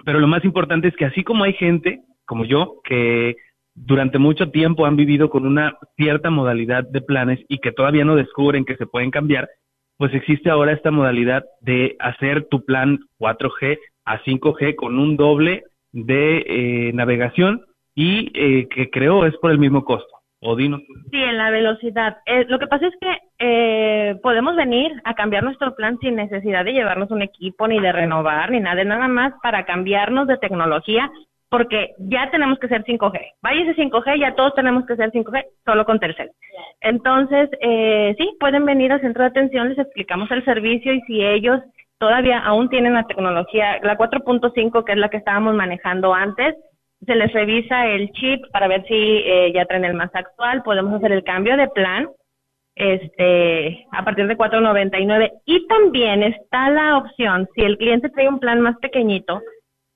pero 0.06 0.20
lo 0.20 0.26
más 0.26 0.42
importante 0.42 0.88
es 0.88 0.96
que 0.96 1.04
así 1.04 1.22
como 1.22 1.44
hay 1.44 1.52
gente 1.52 2.00
como 2.24 2.46
yo 2.46 2.80
que 2.82 3.36
durante 3.76 4.18
mucho 4.18 4.50
tiempo 4.50 4.86
han 4.86 4.96
vivido 4.96 5.30
con 5.30 5.46
una 5.46 5.78
cierta 5.96 6.30
modalidad 6.30 6.84
de 6.84 7.02
planes 7.02 7.40
y 7.48 7.58
que 7.58 7.72
todavía 7.72 8.04
no 8.04 8.16
descubren 8.16 8.64
que 8.64 8.76
se 8.76 8.86
pueden 8.86 9.10
cambiar, 9.10 9.48
pues 9.98 10.12
existe 10.14 10.50
ahora 10.50 10.72
esta 10.72 10.90
modalidad 10.90 11.44
de 11.60 11.96
hacer 12.00 12.46
tu 12.48 12.64
plan 12.64 12.98
4G 13.18 13.78
a 14.04 14.22
5G 14.22 14.74
con 14.74 14.98
un 14.98 15.16
doble 15.16 15.64
de 15.92 16.38
eh, 16.46 16.92
navegación 16.92 17.64
y 17.94 18.32
eh, 18.34 18.68
que 18.68 18.90
creo 18.90 19.24
es 19.26 19.36
por 19.36 19.50
el 19.50 19.58
mismo 19.58 19.84
costo. 19.84 20.16
Sí, 21.10 21.22
en 21.22 21.38
la 21.38 21.50
velocidad. 21.50 22.18
Eh, 22.26 22.44
lo 22.48 22.58
que 22.58 22.66
pasa 22.66 22.86
es 22.86 22.94
que 23.00 23.18
eh, 23.38 24.16
podemos 24.22 24.54
venir 24.54 24.92
a 25.04 25.14
cambiar 25.14 25.42
nuestro 25.42 25.74
plan 25.74 25.98
sin 25.98 26.14
necesidad 26.14 26.64
de 26.64 26.72
llevarnos 26.72 27.10
un 27.10 27.22
equipo, 27.22 27.66
ni 27.66 27.80
de 27.80 27.90
renovar, 27.90 28.50
ni 28.50 28.60
nada, 28.60 28.84
nada 28.84 29.08
más 29.08 29.32
para 29.42 29.64
cambiarnos 29.64 30.28
de 30.28 30.36
tecnología, 30.36 31.10
porque 31.48 31.94
ya 31.98 32.30
tenemos 32.30 32.58
que 32.58 32.68
ser 32.68 32.84
5G. 32.84 33.20
Vaya 33.42 33.62
ese 33.62 33.76
5G, 33.76 34.20
ya 34.20 34.34
todos 34.34 34.54
tenemos 34.54 34.84
que 34.86 34.96
ser 34.96 35.12
5G, 35.12 35.44
solo 35.64 35.84
con 35.84 36.00
Telcel. 36.00 36.30
Entonces, 36.80 37.48
eh, 37.60 38.14
sí, 38.18 38.36
pueden 38.40 38.64
venir 38.64 38.92
al 38.92 39.00
centro 39.00 39.22
de 39.22 39.30
atención, 39.30 39.68
les 39.68 39.78
explicamos 39.78 40.30
el 40.30 40.44
servicio 40.44 40.92
y 40.92 41.00
si 41.02 41.24
ellos 41.24 41.60
todavía 41.98 42.38
aún 42.40 42.68
tienen 42.68 42.94
la 42.94 43.04
tecnología, 43.04 43.78
la 43.82 43.96
4.5, 43.96 44.84
que 44.84 44.92
es 44.92 44.98
la 44.98 45.08
que 45.08 45.18
estábamos 45.18 45.54
manejando 45.54 46.12
antes, 46.12 46.54
se 47.04 47.14
les 47.14 47.32
revisa 47.32 47.86
el 47.86 48.10
chip 48.12 48.44
para 48.52 48.68
ver 48.68 48.84
si 48.86 48.94
eh, 48.94 49.52
ya 49.54 49.66
traen 49.66 49.84
el 49.84 49.94
más 49.94 50.10
actual, 50.14 50.62
podemos 50.62 50.94
hacer 50.94 51.12
el 51.12 51.24
cambio 51.24 51.56
de 51.56 51.68
plan 51.68 52.08
este 52.74 53.86
a 53.90 54.04
partir 54.04 54.26
de 54.26 54.36
4.99 54.36 55.32
y 55.46 55.66
también 55.66 56.22
está 56.22 56.68
la 56.68 56.98
opción 56.98 57.48
si 57.54 57.62
el 57.62 57.78
cliente 57.78 58.10
trae 58.10 58.28
un 58.28 58.38
plan 58.38 58.60
más 58.60 58.76
pequeñito 58.76 59.40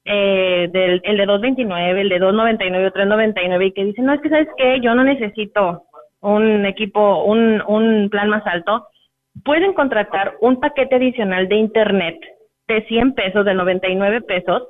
eh, 0.04 0.68
del 0.72 1.00
el 1.04 1.16
de 1.16 1.26
2.29, 1.26 1.98
el 1.98 2.08
de 2.08 2.20
2.99 2.20 2.86
o 2.86 2.92
3.99 2.92 3.66
y 3.66 3.72
que 3.72 3.84
dice, 3.84 4.02
"No, 4.02 4.14
es 4.14 4.20
que 4.20 4.30
sabes 4.30 4.48
qué, 4.56 4.80
yo 4.80 4.94
no 4.94 5.04
necesito 5.04 5.84
un 6.20 6.66
equipo 6.66 7.24
un 7.24 7.62
un 7.66 8.08
plan 8.10 8.28
más 8.28 8.46
alto." 8.46 8.86
Pueden 9.44 9.74
contratar 9.74 10.34
un 10.40 10.60
paquete 10.60 10.96
adicional 10.96 11.48
de 11.48 11.56
internet 11.56 12.18
de 12.68 12.82
100 12.86 13.14
pesos, 13.14 13.44
de 13.44 13.54
99 13.54 14.22
pesos, 14.22 14.62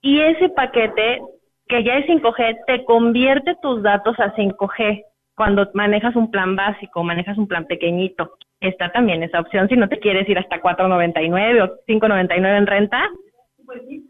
y 0.00 0.20
ese 0.20 0.48
paquete 0.50 1.20
que 1.68 1.84
ya 1.84 1.98
es 1.98 2.06
5G, 2.06 2.64
te 2.66 2.84
convierte 2.84 3.54
tus 3.60 3.82
datos 3.82 4.18
a 4.18 4.34
5G 4.34 5.04
cuando 5.36 5.68
manejas 5.74 6.16
un 6.16 6.30
plan 6.30 6.56
básico, 6.56 7.04
manejas 7.04 7.38
un 7.38 7.46
plan 7.46 7.66
pequeñito. 7.66 8.32
Está 8.60 8.90
también 8.90 9.22
esa 9.22 9.38
opción 9.38 9.68
si 9.68 9.76
no 9.76 9.88
te 9.88 10.00
quieres 10.00 10.28
ir 10.28 10.38
hasta 10.38 10.60
4.99 10.60 11.62
o 11.62 11.76
5.99 11.86 12.56
en 12.56 12.66
renta. 12.66 13.08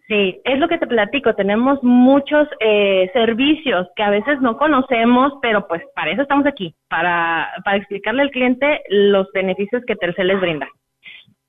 Sí, 0.07 0.41
es 0.45 0.59
lo 0.59 0.69
que 0.69 0.79
te 0.79 0.87
platico. 0.87 1.35
Tenemos 1.35 1.83
muchos 1.83 2.49
eh, 2.61 3.11
servicios 3.13 3.89
que 3.97 4.03
a 4.03 4.11
veces 4.11 4.41
no 4.41 4.57
conocemos, 4.57 5.33
pero 5.43 5.67
pues 5.67 5.83
para 5.95 6.13
eso 6.13 6.23
estamos 6.23 6.47
aquí, 6.47 6.75
para, 6.89 7.49
para 7.65 7.77
explicarle 7.77 8.23
al 8.23 8.31
cliente 8.31 8.83
los 8.89 9.31
beneficios 9.33 9.83
que 9.87 9.97
Telcel 9.97 10.29
les 10.29 10.41
brinda. 10.41 10.69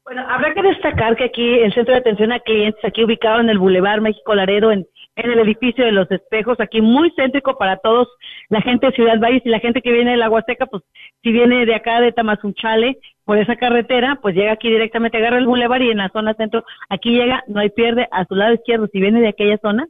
Bueno, 0.04 0.26
habrá 0.28 0.54
que 0.56 0.63
destacar 0.63 1.15
que 1.15 1.26
aquí 1.26 1.60
el 1.60 1.72
centro 1.74 1.93
de 1.93 2.00
atención 2.00 2.32
a 2.32 2.39
clientes, 2.39 2.84
aquí 2.84 3.04
ubicado 3.04 3.41
en 3.41 3.50
el 3.50 3.60
Boulevard 3.60 4.02
México 4.02 4.34
Laredo, 4.34 4.72
en 4.72 4.88
en 5.25 5.32
el 5.32 5.39
edificio 5.39 5.86
de 5.86 5.91
los 5.91 6.10
espejos, 6.12 6.60
aquí 6.60 6.82
muy 6.82 7.12
céntrico 7.15 7.58
para 7.58 7.77
todos, 7.77 8.08
la 8.49 8.62
gente 8.62 8.88
de 8.88 8.93
Ciudad 8.93 9.19
Valles 9.19 9.45
y 9.45 9.49
la 9.49 9.60
gente 9.60 9.82
que 9.82 9.91
viene 9.91 10.12
de 10.12 10.17
la 10.17 10.29
Huasteca, 10.29 10.65
pues 10.65 10.84
si 11.23 11.32
viene 11.32 11.65
de 11.65 11.75
acá 11.75 12.01
de 12.01 12.12
Tamazunchale 12.12 12.97
por 13.25 13.38
esa 13.38 13.55
carretera, 13.55 14.19
pues 14.21 14.36
llega 14.36 14.51
aquí 14.51 14.69
directamente, 14.69 15.17
agarra 15.17 15.38
el 15.38 15.47
bulevar 15.47 15.82
y 15.82 15.91
en 15.91 15.97
la 15.97 16.10
zona 16.10 16.34
centro, 16.34 16.63
aquí 16.89 17.12
llega, 17.12 17.43
no 17.47 17.60
hay 17.60 17.69
pierde, 17.69 18.08
a 18.12 18.25
su 18.25 18.36
lado 18.36 18.53
izquierdo, 18.53 18.88
si 18.91 18.99
viene 18.99 19.21
de 19.21 19.29
aquella 19.29 19.58
zona, 19.58 19.88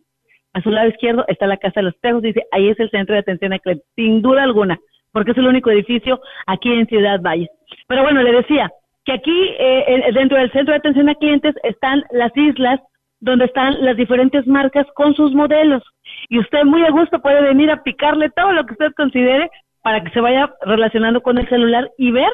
a 0.54 0.62
su 0.62 0.72
lado 0.72 0.90
izquierdo 0.90 1.26
está 1.28 1.48
la 1.48 1.58
Casa 1.58 1.80
de 1.82 1.84
los 1.84 1.96
Espejos, 1.96 2.22
dice, 2.22 2.44
ahí 2.52 2.70
es 2.70 2.80
el 2.80 2.90
centro 2.90 3.14
de 3.14 3.20
atención 3.20 3.54
a 3.54 3.60
clientes, 3.60 3.88
sin 3.96 4.22
duda 4.22 4.44
alguna, 4.44 4.80
porque 5.12 5.32
es 5.32 5.38
el 5.38 5.48
único 5.48 5.70
edificio 5.70 6.20
aquí 6.48 6.72
en 6.72 6.88
Ciudad 6.88 7.22
Valles. 7.22 7.50
Pero 7.88 8.04
bueno, 8.04 8.22
le 8.24 8.32
decía 8.32 8.72
que 9.06 9.14
aquí 9.14 9.56
eh, 9.58 10.12
dentro 10.14 10.38
del 10.38 10.52
centro 10.52 10.74
de 10.74 10.80
atención 10.80 11.10
a 11.10 11.16
clientes 11.16 11.56
están 11.64 12.04
las 12.12 12.36
islas 12.36 12.80
donde 13.20 13.46
están 13.46 13.84
las 13.84 13.98
diferentes 13.98 14.48
marcas 14.48 14.86
con 14.94 15.14
sus 15.14 15.34
modelos. 15.34 15.84
Y 16.30 16.40
usted 16.40 16.64
muy 16.64 16.84
a 16.84 16.92
gusto 16.92 17.22
puede 17.22 17.42
venir 17.42 17.70
a 17.72 17.84
picarle 17.84 18.30
todo 18.30 18.52
lo 18.52 18.66
que 18.66 18.74
usted 18.74 18.94
considere 18.96 19.50
para 19.82 20.04
que 20.04 20.12
se 20.12 20.22
vaya 20.22 20.54
relacionando 20.62 21.22
con 21.22 21.38
el 21.38 21.48
celular 21.50 21.90
y 21.98 22.12
ver 22.12 22.32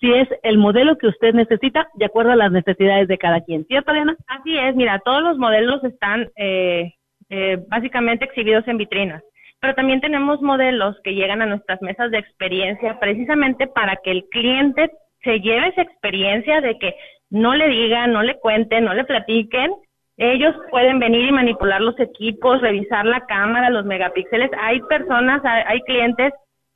si 0.00 0.12
es 0.12 0.28
el 0.42 0.58
modelo 0.58 0.98
que 0.98 1.08
usted 1.08 1.34
necesita 1.34 1.88
de 1.94 2.04
acuerdo 2.04 2.32
a 2.32 2.36
las 2.36 2.52
necesidades 2.52 3.08
de 3.08 3.18
cada 3.18 3.40
quien. 3.40 3.64
¿Cierto, 3.64 3.92
Diana? 3.92 4.16
Así 4.26 4.56
es, 4.56 4.74
mira, 4.74 5.00
todos 5.04 5.22
los 5.22 5.38
modelos 5.38 5.82
están 5.84 6.28
eh, 6.36 6.92
eh, 7.30 7.58
básicamente 7.68 8.24
exhibidos 8.24 8.66
en 8.68 8.78
vitrinas. 8.78 9.22
Pero 9.60 9.74
también 9.74 10.00
tenemos 10.00 10.42
modelos 10.42 10.96
que 11.02 11.14
llegan 11.14 11.40
a 11.40 11.46
nuestras 11.46 11.80
mesas 11.80 12.10
de 12.10 12.18
experiencia 12.18 12.98
precisamente 13.00 13.66
para 13.66 13.96
que 13.96 14.10
el 14.10 14.24
cliente 14.30 14.90
se 15.22 15.40
lleve 15.40 15.68
esa 15.68 15.82
experiencia 15.82 16.60
de 16.60 16.78
que 16.78 16.94
no 17.30 17.54
le 17.54 17.68
digan, 17.68 18.12
no 18.12 18.22
le 18.22 18.38
cuenten, 18.38 18.84
no 18.84 18.94
le 18.94 19.04
platiquen. 19.04 19.72
Ellos 20.18 20.54
pueden 20.70 20.98
venir 20.98 21.26
y 21.28 21.32
manipular 21.32 21.80
los 21.80 21.98
equipos, 22.00 22.62
revisar 22.62 23.04
la 23.04 23.26
cámara, 23.26 23.68
los 23.68 23.84
megapíxeles. 23.84 24.50
Hay 24.58 24.80
personas, 24.82 25.42
hay, 25.44 25.80
clientes 25.82 26.32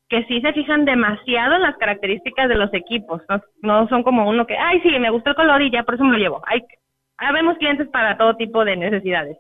que 0.09 0.25
sí 0.25 0.41
se 0.43 0.53
fijan 0.53 0.85
demasiado 0.85 1.55
en 1.55 1.63
las 1.63 1.77
características 1.79 2.49
de 2.49 2.57
los 2.57 2.73
equipos. 2.75 3.23
No, 3.63 3.89
son 3.89 4.03
como 4.03 4.29
uno 4.29 4.47
que, 4.47 4.59
ay, 4.59 4.81
sí, 4.83 4.91
me 4.99 5.11
gustó 5.11 5.31
el 5.31 5.37
color 5.37 5.63
y 5.63 5.71
ya 5.71 5.85
por 5.85 5.95
eso 5.95 6.05
me 6.05 6.13
lo 6.13 6.19
llevo. 6.19 6.43
Hay, 6.47 6.63
habemos 7.17 7.57
clientes 7.57 7.89
para 7.89 8.19
todo 8.19 8.37
tipo 8.37 8.65
de 8.65 8.77
necesidades. 8.77 9.39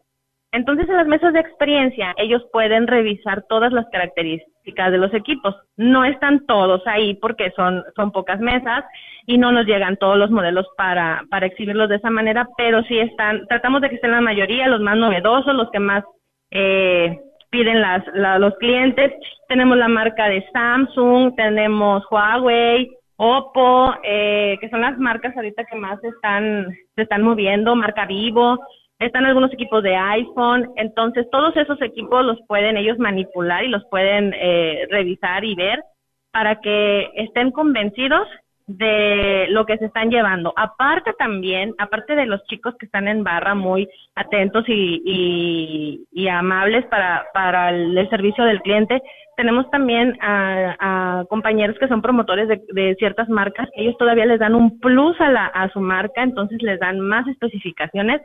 Entonces, 0.52 0.88
en 0.88 0.96
las 0.96 1.06
mesas 1.06 1.32
de 1.32 1.40
experiencia, 1.40 2.12
ellos 2.16 2.42
pueden 2.52 2.88
revisar 2.88 3.44
todas 3.48 3.72
las 3.72 3.86
características 3.90 4.90
de 4.90 4.98
los 4.98 5.14
equipos. 5.14 5.54
No 5.76 6.04
están 6.04 6.44
todos 6.46 6.82
ahí 6.86 7.14
porque 7.14 7.52
son, 7.54 7.84
son 7.94 8.10
pocas 8.10 8.40
mesas 8.40 8.84
y 9.26 9.38
no 9.38 9.52
nos 9.52 9.64
llegan 9.66 9.96
todos 9.96 10.16
los 10.16 10.30
modelos 10.30 10.66
para, 10.76 11.22
para 11.30 11.46
exhibirlos 11.46 11.88
de 11.88 11.96
esa 11.96 12.10
manera, 12.10 12.48
pero 12.56 12.82
sí 12.84 12.98
están, 12.98 13.46
tratamos 13.46 13.80
de 13.80 13.90
que 13.90 13.94
estén 13.96 14.10
la 14.10 14.20
mayoría, 14.20 14.66
los 14.66 14.80
más 14.80 14.96
novedosos, 14.96 15.54
los 15.54 15.70
que 15.70 15.78
más 15.78 16.02
eh, 16.50 17.20
piden 17.50 17.80
las, 17.80 18.04
los 18.40 18.54
clientes. 18.56 19.12
Tenemos 19.46 19.78
la 19.78 19.88
marca 19.88 20.28
de 20.28 20.44
Samsung, 20.52 21.36
tenemos 21.36 22.04
Huawei, 22.10 22.90
Oppo, 23.22 23.94
eh, 24.02 24.56
que 24.60 24.68
son 24.70 24.80
las 24.80 24.98
marcas 24.98 25.36
ahorita 25.36 25.64
que 25.64 25.76
más 25.76 26.02
están, 26.02 26.74
se 26.96 27.02
están 27.02 27.22
moviendo, 27.22 27.76
marca 27.76 28.06
Vivo 28.06 28.58
están 29.00 29.24
algunos 29.24 29.52
equipos 29.52 29.82
de 29.82 29.96
iPhone, 29.96 30.70
entonces 30.76 31.26
todos 31.32 31.56
esos 31.56 31.80
equipos 31.82 32.24
los 32.24 32.38
pueden 32.46 32.76
ellos 32.76 32.98
manipular 32.98 33.64
y 33.64 33.68
los 33.68 33.84
pueden 33.90 34.34
eh, 34.36 34.86
revisar 34.90 35.44
y 35.44 35.54
ver 35.54 35.82
para 36.30 36.60
que 36.60 37.10
estén 37.16 37.50
convencidos 37.50 38.28
de 38.66 39.46
lo 39.48 39.66
que 39.66 39.78
se 39.78 39.86
están 39.86 40.10
llevando. 40.10 40.52
Aparte 40.54 41.12
también, 41.18 41.74
aparte 41.78 42.14
de 42.14 42.26
los 42.26 42.44
chicos 42.44 42.74
que 42.78 42.86
están 42.86 43.08
en 43.08 43.24
barra 43.24 43.54
muy 43.54 43.88
atentos 44.14 44.64
y, 44.68 46.06
amables 46.30 46.84
para, 46.86 47.70
el, 47.70 48.08
servicio 48.10 48.44
del 48.44 48.60
cliente, 48.60 49.02
tenemos 49.36 49.68
también 49.70 50.16
a, 50.20 51.24
compañeros 51.28 51.76
que 51.80 51.88
son 51.88 52.02
promotores 52.02 52.46
de, 52.46 52.62
de, 52.72 52.94
ciertas 52.96 53.28
marcas. 53.28 53.68
Ellos 53.74 53.96
todavía 53.98 54.26
les 54.26 54.38
dan 54.38 54.54
un 54.54 54.78
plus 54.78 55.20
a, 55.20 55.30
la, 55.30 55.46
a 55.46 55.68
su 55.70 55.80
marca, 55.80 56.22
entonces 56.22 56.62
les 56.62 56.78
dan 56.78 57.00
más 57.00 57.26
especificaciones 57.26 58.20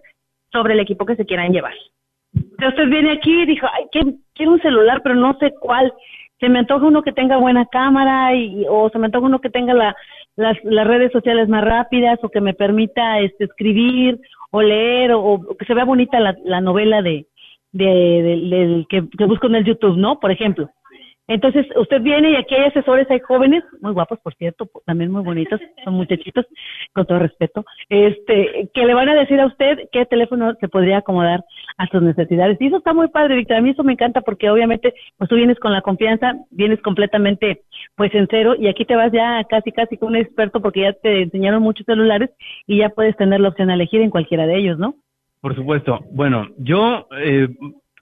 sobre 0.55 0.73
el 0.73 0.79
equipo 0.79 1.05
que 1.05 1.17
se 1.17 1.25
quieran 1.25 1.51
llevar. 1.51 1.73
Usted 2.33 2.87
viene 2.89 3.11
aquí 3.11 3.41
y 3.41 3.45
dijo, 3.45 3.67
ay, 3.73 3.85
quiero 4.33 4.51
un 4.53 4.61
celular, 4.61 5.01
pero 5.03 5.15
no 5.15 5.37
sé 5.39 5.53
cuál. 5.59 5.93
Se 6.39 6.47
me 6.47 6.59
antoja 6.59 6.85
uno 6.85 7.01
que 7.01 7.11
tenga 7.11 7.37
buena 7.37 7.65
cámara 7.65 8.33
y, 8.33 8.65
o 8.69 8.89
se 8.89 8.99
me 8.99 9.07
antoja 9.07 9.25
uno 9.25 9.39
que 9.39 9.49
tenga 9.49 9.73
la, 9.73 9.95
las, 10.35 10.57
redes 10.63 11.11
sociales 11.11 11.49
más 11.49 11.63
rápidas 11.63 12.19
o 12.23 12.29
que 12.29 12.39
me 12.39 12.53
permita 12.53 13.19
este, 13.19 13.45
escribir 13.45 14.19
o 14.51 14.61
leer 14.61 15.11
o, 15.13 15.41
que 15.57 15.65
se 15.65 15.73
vea 15.73 15.83
bonita 15.83 16.19
la, 16.19 16.35
la 16.43 16.61
novela 16.61 17.01
de, 17.01 17.25
de, 17.73 18.85
que, 18.89 19.03
que 19.17 19.25
busco 19.25 19.47
en 19.47 19.55
el 19.55 19.65
YouTube, 19.65 19.97
¿no? 19.97 20.19
Por 20.19 20.31
ejemplo. 20.31 20.69
Entonces, 21.27 21.65
usted 21.75 22.01
viene 22.01 22.31
y 22.31 22.35
aquí 22.35 22.53
hay 22.53 22.65
asesores, 22.65 23.09
hay 23.09 23.19
jóvenes, 23.19 23.63
muy 23.81 23.93
guapos, 23.93 24.19
por 24.19 24.35
cierto, 24.35 24.69
también 24.85 25.11
muy 25.11 25.23
bonitos, 25.23 25.59
son 25.83 25.95
muchachitos, 25.95 26.45
con 26.93 27.05
todo 27.05 27.19
respeto, 27.19 27.65
este, 27.89 28.69
que 28.73 28.85
le 28.85 28.93
van 28.93 29.09
a 29.09 29.15
decir 29.15 29.39
a 29.39 29.47
usted 29.47 29.89
qué 29.91 30.05
teléfono 30.05 30.53
se 30.59 30.67
podría 30.67 30.97
acomodar 30.97 31.43
a 31.77 31.87
sus 31.87 32.01
necesidades. 32.01 32.57
Y 32.59 32.67
eso 32.67 32.77
está 32.77 32.93
muy 32.93 33.07
padre, 33.07 33.35
Víctor. 33.35 33.57
A 33.57 33.61
mí 33.61 33.71
eso 33.71 33.83
me 33.83 33.93
encanta 33.93 34.21
porque 34.21 34.49
obviamente, 34.49 34.93
pues 35.17 35.29
tú 35.29 35.35
vienes 35.35 35.59
con 35.59 35.73
la 35.73 35.81
confianza, 35.81 36.35
vienes 36.51 36.81
completamente, 36.81 37.63
pues 37.95 38.13
en 38.13 38.27
cero, 38.29 38.55
y 38.57 38.67
aquí 38.67 38.85
te 38.85 38.95
vas 38.95 39.11
ya 39.11 39.43
casi, 39.49 39.71
casi 39.71 39.97
con 39.97 40.09
un 40.09 40.17
experto 40.17 40.61
porque 40.61 40.81
ya 40.81 40.93
te 40.93 41.23
enseñaron 41.23 41.63
muchos 41.63 41.85
celulares 41.85 42.29
y 42.67 42.77
ya 42.77 42.89
puedes 42.89 43.17
tener 43.17 43.39
la 43.39 43.49
opción 43.49 43.69
a 43.69 43.73
elegir 43.73 44.01
en 44.01 44.11
cualquiera 44.11 44.45
de 44.45 44.57
ellos, 44.57 44.77
¿no? 44.77 44.95
Por 45.41 45.55
supuesto. 45.55 45.99
Bueno, 46.11 46.47
yo 46.57 47.07
eh, 47.19 47.47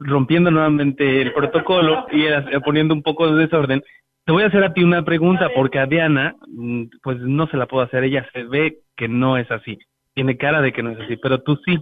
rompiendo 0.04 0.52
nuevamente 0.52 1.22
el 1.22 1.34
protocolo 1.34 2.06
y 2.12 2.26
poniendo 2.64 2.94
un 2.94 3.04
poco 3.04 3.32
de 3.32 3.42
desorden, 3.42 3.82
te 4.26 4.32
voy 4.32 4.44
a 4.44 4.48
hacer 4.48 4.64
a 4.64 4.74
ti 4.74 4.84
una 4.84 5.04
pregunta 5.04 5.50
porque 5.54 5.80
a 5.80 5.86
Diana, 5.86 6.36
mm, 6.48 6.84
pues 7.02 7.20
no 7.20 7.48
se 7.48 7.58
la 7.58 7.66
puedo 7.66 7.84
hacer, 7.84 8.04
ella 8.04 8.26
se 8.32 8.44
ve 8.44 8.78
que 8.96 9.08
no 9.08 9.38
es 9.38 9.50
así. 9.52 9.78
Tiene 10.14 10.38
cara 10.38 10.62
de 10.62 10.72
que 10.72 10.84
no 10.84 10.92
es 10.92 11.00
así, 11.00 11.18
pero 11.18 11.42
tú 11.42 11.58
sí. 11.66 11.76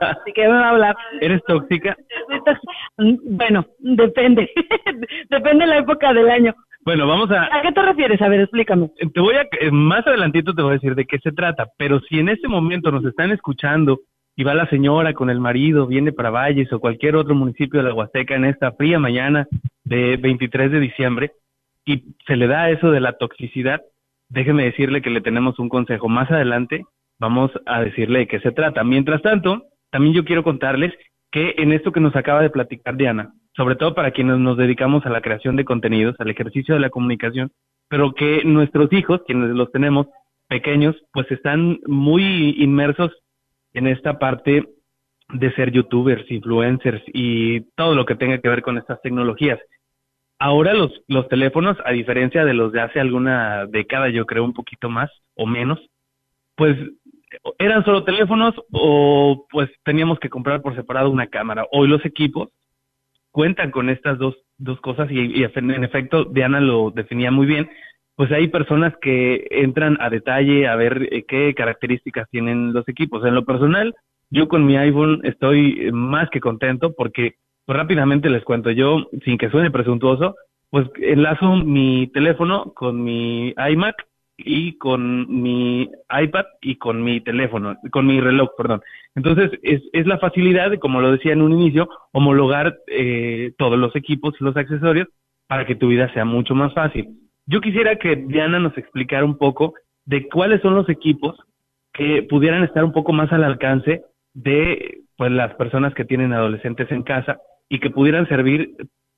Así 0.00 0.32
que 0.32 0.42
me 0.42 0.54
va 0.54 0.66
a 0.66 0.70
hablar. 0.70 0.96
¿Eres 1.20 1.42
tóxica? 1.46 1.96
Bueno, 2.96 3.64
depende. 3.78 4.50
depende 5.30 5.64
de 5.64 5.70
la 5.70 5.78
época 5.78 6.12
del 6.12 6.28
año. 6.28 6.54
Bueno, 6.84 7.06
vamos 7.06 7.30
a... 7.30 7.44
¿A 7.44 7.62
qué 7.62 7.72
te 7.72 7.82
refieres? 7.82 8.20
A 8.20 8.28
ver, 8.28 8.40
explícame. 8.40 8.90
Te 9.12 9.20
voy 9.20 9.36
a... 9.36 9.42
Eh, 9.58 9.70
más 9.70 10.06
adelantito 10.06 10.54
te 10.54 10.62
voy 10.62 10.72
a 10.72 10.74
decir 10.74 10.94
de 10.94 11.06
qué 11.06 11.18
se 11.18 11.32
trata, 11.32 11.66
pero 11.78 12.00
si 12.00 12.18
en 12.18 12.28
este 12.28 12.46
momento 12.46 12.90
nos 12.90 13.04
están 13.04 13.30
escuchando 13.32 14.00
y 14.40 14.42
va 14.42 14.54
la 14.54 14.70
señora 14.70 15.12
con 15.12 15.28
el 15.28 15.38
marido, 15.38 15.86
viene 15.86 16.12
para 16.12 16.30
Valles 16.30 16.72
o 16.72 16.80
cualquier 16.80 17.14
otro 17.14 17.34
municipio 17.34 17.82
de 17.82 17.86
la 17.86 17.94
Huasteca 17.94 18.36
en 18.36 18.46
esta 18.46 18.72
fría 18.72 18.98
mañana 18.98 19.46
de 19.84 20.16
23 20.16 20.72
de 20.72 20.80
diciembre 20.80 21.32
y 21.84 22.14
se 22.26 22.36
le 22.36 22.46
da 22.46 22.70
eso 22.70 22.90
de 22.90 23.00
la 23.00 23.18
toxicidad, 23.18 23.82
déjeme 24.30 24.64
decirle 24.64 25.02
que 25.02 25.10
le 25.10 25.20
tenemos 25.20 25.58
un 25.58 25.68
consejo. 25.68 26.08
Más 26.08 26.30
adelante 26.30 26.86
vamos 27.18 27.50
a 27.66 27.82
decirle 27.82 28.20
de 28.20 28.28
qué 28.28 28.40
se 28.40 28.50
trata. 28.50 28.82
Mientras 28.82 29.20
tanto, 29.20 29.64
también 29.90 30.14
yo 30.14 30.24
quiero 30.24 30.42
contarles 30.42 30.94
que 31.30 31.56
en 31.58 31.74
esto 31.74 31.92
que 31.92 32.00
nos 32.00 32.16
acaba 32.16 32.40
de 32.40 32.48
platicar 32.48 32.96
Diana, 32.96 33.34
sobre 33.54 33.76
todo 33.76 33.94
para 33.94 34.12
quienes 34.12 34.38
nos 34.38 34.56
dedicamos 34.56 35.04
a 35.04 35.10
la 35.10 35.20
creación 35.20 35.56
de 35.56 35.66
contenidos, 35.66 36.16
al 36.18 36.30
ejercicio 36.30 36.72
de 36.72 36.80
la 36.80 36.88
comunicación, 36.88 37.52
pero 37.90 38.14
que 38.14 38.42
nuestros 38.46 38.90
hijos, 38.94 39.20
quienes 39.26 39.50
los 39.50 39.70
tenemos 39.70 40.06
pequeños, 40.48 40.96
pues 41.12 41.30
están 41.30 41.78
muy 41.86 42.54
inmersos 42.56 43.12
en 43.74 43.86
esta 43.86 44.18
parte 44.18 44.66
de 45.32 45.52
ser 45.54 45.70
youtubers, 45.70 46.30
influencers 46.30 47.02
y 47.06 47.60
todo 47.76 47.94
lo 47.94 48.04
que 48.04 48.16
tenga 48.16 48.38
que 48.38 48.48
ver 48.48 48.62
con 48.62 48.78
estas 48.78 49.00
tecnologías. 49.02 49.58
Ahora 50.38 50.72
los, 50.72 51.28
teléfonos, 51.28 51.76
a 51.84 51.92
diferencia 51.92 52.44
de 52.44 52.54
los 52.54 52.72
de 52.72 52.80
hace 52.80 52.98
alguna 52.98 53.66
década, 53.66 54.08
yo 54.08 54.24
creo 54.24 54.42
un 54.42 54.54
poquito 54.54 54.88
más 54.88 55.10
o 55.34 55.46
menos, 55.46 55.78
pues 56.56 56.76
eran 57.58 57.84
solo 57.84 58.04
teléfonos 58.04 58.54
o 58.72 59.46
pues 59.50 59.70
teníamos 59.84 60.18
que 60.18 60.30
comprar 60.30 60.62
por 60.62 60.74
separado 60.74 61.10
una 61.10 61.26
cámara. 61.26 61.66
Hoy 61.72 61.88
los 61.88 62.04
equipos 62.06 62.48
cuentan 63.30 63.70
con 63.70 63.90
estas 63.90 64.18
dos, 64.18 64.34
dos 64.56 64.80
cosas 64.80 65.10
y, 65.10 65.44
en 65.44 65.84
efecto 65.84 66.24
Diana 66.24 66.60
lo 66.60 66.90
definía 66.90 67.30
muy 67.30 67.46
bien, 67.46 67.70
pues 68.20 68.32
hay 68.32 68.48
personas 68.48 68.92
que 69.00 69.46
entran 69.50 69.96
a 69.98 70.10
detalle 70.10 70.68
a 70.68 70.76
ver 70.76 71.08
eh, 71.10 71.24
qué 71.26 71.54
características 71.54 72.28
tienen 72.28 72.74
los 72.74 72.86
equipos. 72.86 73.24
En 73.24 73.34
lo 73.34 73.46
personal, 73.46 73.94
yo 74.28 74.46
con 74.46 74.66
mi 74.66 74.76
iPhone 74.76 75.22
estoy 75.24 75.78
eh, 75.80 75.90
más 75.90 76.28
que 76.28 76.38
contento 76.38 76.92
porque 76.92 77.36
pues, 77.64 77.78
rápidamente 77.78 78.28
les 78.28 78.44
cuento, 78.44 78.72
yo 78.72 79.08
sin 79.24 79.38
que 79.38 79.48
suene 79.48 79.70
presuntuoso, 79.70 80.34
pues 80.68 80.86
enlazo 80.98 81.56
mi 81.64 82.08
teléfono 82.08 82.74
con 82.74 83.02
mi 83.02 83.54
iMac 83.56 84.06
y 84.36 84.76
con 84.76 85.42
mi 85.42 85.88
iPad 86.10 86.44
y 86.60 86.76
con 86.76 87.02
mi 87.02 87.22
teléfono, 87.22 87.78
con 87.90 88.06
mi 88.06 88.20
reloj, 88.20 88.50
perdón. 88.54 88.82
Entonces, 89.14 89.50
es, 89.62 89.80
es 89.94 90.06
la 90.06 90.18
facilidad 90.18 90.78
como 90.78 91.00
lo 91.00 91.10
decía 91.10 91.32
en 91.32 91.40
un 91.40 91.52
inicio, 91.52 91.88
homologar 92.12 92.80
eh, 92.86 93.54
todos 93.56 93.78
los 93.78 93.96
equipos 93.96 94.34
los 94.40 94.58
accesorios 94.58 95.08
para 95.46 95.64
que 95.64 95.74
tu 95.74 95.88
vida 95.88 96.12
sea 96.12 96.26
mucho 96.26 96.54
más 96.54 96.74
fácil. 96.74 97.19
Yo 97.50 97.60
quisiera 97.60 97.96
que 97.96 98.14
Diana 98.14 98.60
nos 98.60 98.78
explicara 98.78 99.24
un 99.24 99.36
poco 99.36 99.74
de 100.04 100.28
cuáles 100.28 100.62
son 100.62 100.76
los 100.76 100.88
equipos 100.88 101.36
que 101.92 102.22
pudieran 102.22 102.62
estar 102.62 102.84
un 102.84 102.92
poco 102.92 103.12
más 103.12 103.32
al 103.32 103.42
alcance 103.42 104.04
de 104.32 105.00
pues 105.16 105.32
las 105.32 105.52
personas 105.56 105.92
que 105.94 106.04
tienen 106.04 106.32
adolescentes 106.32 106.88
en 106.92 107.02
casa 107.02 107.38
y 107.68 107.80
que 107.80 107.90
pudieran 107.90 108.28
servir 108.28 108.76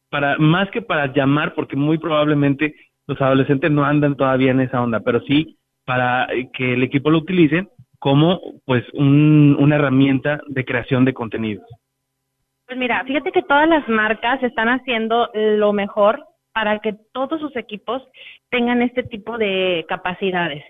para 0.09 0.39
más 0.39 0.71
que 0.71 0.81
para 0.81 1.13
llamar 1.13 1.53
porque 1.55 1.77
muy 1.77 1.99
probablemente 1.99 2.75
los 3.07 3.21
adolescentes 3.21 3.71
no 3.71 3.85
andan 3.85 4.17
todavía 4.17 4.53
en 4.53 4.61
esa 4.61 4.81
onda, 4.81 5.01
pero 5.01 5.21
sí 5.21 5.59
para 5.85 6.27
que 6.55 6.73
el 6.73 6.83
equipo 6.83 7.11
lo 7.11 7.19
utilice 7.19 7.69
como 7.99 8.41
pues 8.65 8.83
una 8.95 9.77
herramienta 9.77 10.41
de 10.49 10.65
creación 10.65 11.05
de 11.05 11.13
contenidos. 11.13 11.67
Pues 12.67 12.79
mira, 12.79 13.05
fíjate 13.05 13.31
que 13.31 13.43
todas 13.43 13.69
las 13.69 13.87
marcas 13.91 14.43
están 14.43 14.69
haciendo 14.69 15.29
lo 15.35 15.75
mejor 15.75 16.32
para 16.53 16.79
que 16.81 16.95
todos 17.13 17.41
sus 17.41 17.55
equipos 17.57 18.03
tengan 18.51 18.83
este 18.83 19.03
tipo 19.03 19.39
de 19.39 19.85
capacidades. 19.89 20.65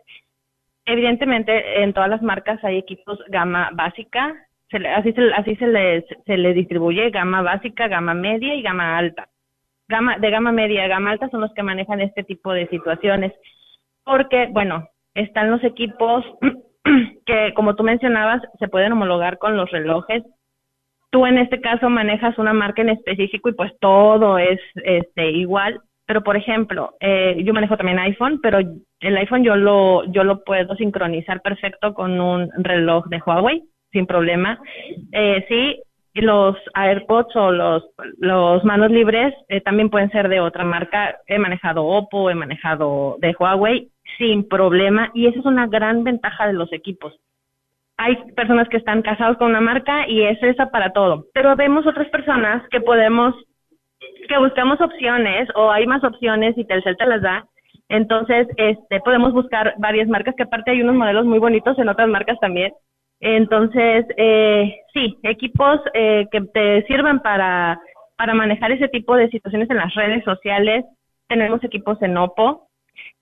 Evidentemente, 0.85 1.83
en 1.83 1.93
todas 1.93 2.11
las 2.11 2.23
marcas 2.23 2.63
hay 2.65 2.79
equipos 2.79 3.19
gama 3.29 3.71
básica, 3.73 4.35
así, 4.97 5.13
se, 5.13 5.33
así 5.35 5.57
se, 5.57 5.67
les, 5.67 6.05
se 6.27 6.37
le 6.37 6.55
distribuye 6.55 7.11
gama 7.11 7.43
básica, 7.43 7.89
gama 7.89 8.15
media 8.15 8.55
y 8.55 8.63
gama 8.63 8.97
alta. 8.97 9.29
Gama, 9.89 10.19
de 10.19 10.31
gama 10.31 10.53
media 10.53 10.85
a 10.85 10.89
gama 10.89 11.11
alta 11.11 11.29
son 11.29 11.41
los 11.41 11.53
que 11.55 11.63
manejan 11.63 12.01
este 12.01 12.25
tipo 12.25 12.53
de 12.53 12.67
situaciones, 12.69 13.33
porque, 14.05 14.49
bueno, 14.51 14.89
están 15.15 15.51
los 15.51 15.63
equipos 15.65 16.25
que, 17.27 17.53
como 17.55 17.77
tú 17.77 17.83
mencionabas, 17.83 18.43
se 18.59 18.69
pueden 18.69 18.93
homologar 18.93 19.39
con 19.39 19.57
los 19.57 19.71
relojes 19.71 20.23
tú 21.13 21.27
en 21.27 21.39
este 21.39 21.61
caso 21.61 21.89
manejas 21.91 22.39
una 22.39 22.55
marca 22.55 22.83
en 22.83 22.89
específico 22.89 23.51
y 23.51 23.53
pues 23.53 23.73
todo 23.79 24.39
es 24.39 24.59
este 24.83 25.31
igual, 25.31 25.79
pero 26.07 26.23
por 26.23 26.37
ejemplo, 26.37 26.95
eh, 27.01 27.41
yo 27.45 27.53
manejo 27.53 27.77
también 27.77 27.99
iPhone, 27.99 28.41
pero 28.43 28.59
el 28.59 29.17
iPhone 29.19 29.45
yo 29.45 29.55
lo 29.55 30.05
yo 30.07 30.25
lo 30.25 30.43
puedo 30.43 30.75
sincronizar 30.77 31.43
perfecto 31.43 31.95
con 31.95 32.21
un 32.21 32.51
reloj 32.59 33.07
de 33.09 33.21
Huawei 33.25 33.63
sin 33.93 34.07
problema. 34.07 34.59
Eh, 35.13 35.45
sí, 35.49 35.83
los 36.15 36.57
AirPods 36.75 37.37
o 37.37 37.51
los, 37.51 37.85
los 38.19 38.65
manos 38.65 38.91
libres 38.91 39.35
eh, 39.49 39.61
también 39.61 39.91
pueden 39.91 40.11
ser 40.11 40.29
de 40.31 40.41
otra 40.41 40.65
marca. 40.65 41.19
He 41.27 41.39
manejado 41.39 41.85
Oppo, 41.85 42.31
he 42.31 42.35
manejado 42.35 43.17
de 43.21 43.35
Huawei 43.39 43.89
sin 44.17 44.49
problema 44.49 45.11
y 45.13 45.27
esa 45.27 45.41
es 45.41 45.45
una 45.45 45.67
gran 45.67 46.05
ventaja 46.05 46.47
de 46.47 46.55
los 46.55 46.73
equipos. 46.73 47.19
Hay 48.03 48.17
personas 48.35 48.69
que 48.69 48.79
están 48.79 49.01
casados 49.03 49.37
con 49.37 49.51
una 49.51 49.61
marca 49.61 50.09
y 50.09 50.23
es 50.23 50.43
esa 50.43 50.73
para 50.73 50.93
todo, 50.93 51.27
pero 51.33 51.55
vemos 51.55 51.87
otras 51.87 52.09
personas 52.09 52.61
que 52.69 52.81
podemos, 52.81 53.33
que 54.29 54.39
buscamos 54.39 54.81
opciones 54.81 55.49
o 55.55 55.71
hay 55.71 55.87
más 55.87 56.03
opciones 56.03 56.59
y 56.59 56.65
Telcel 56.65 56.97
te 56.97 57.07
las 57.07 57.23
da. 57.23 57.47
Entonces, 57.89 58.49
este, 58.57 58.99
podemos 59.05 59.33
buscar 59.33 59.75
varias 59.79 60.09
marcas, 60.09 60.35
que 60.37 60.43
aparte 60.43 60.73
hay 60.73 60.83
unos 60.83 60.97
modelos 60.97 61.27
muy 61.27 61.39
bonitos 61.39 61.79
en 61.79 61.89
otras 61.89 62.09
marcas 62.09 62.41
también. 62.41 62.73
Entonces, 63.21 64.05
eh, 64.17 64.81
sí, 64.93 65.17
equipos 65.23 65.81
eh, 65.95 66.27
que 66.33 66.41
te 66.41 66.85
sirvan 66.87 67.21
para, 67.21 67.81
para 68.17 68.35
manejar 68.35 68.73
ese 68.73 68.89
tipo 68.89 69.15
de 69.15 69.31
situaciones 69.31 69.71
en 69.71 69.77
las 69.77 69.95
redes 69.95 70.25
sociales. 70.25 70.85
Tenemos 71.29 71.63
equipos 71.63 72.03
en 72.03 72.17
Oppo, 72.17 72.67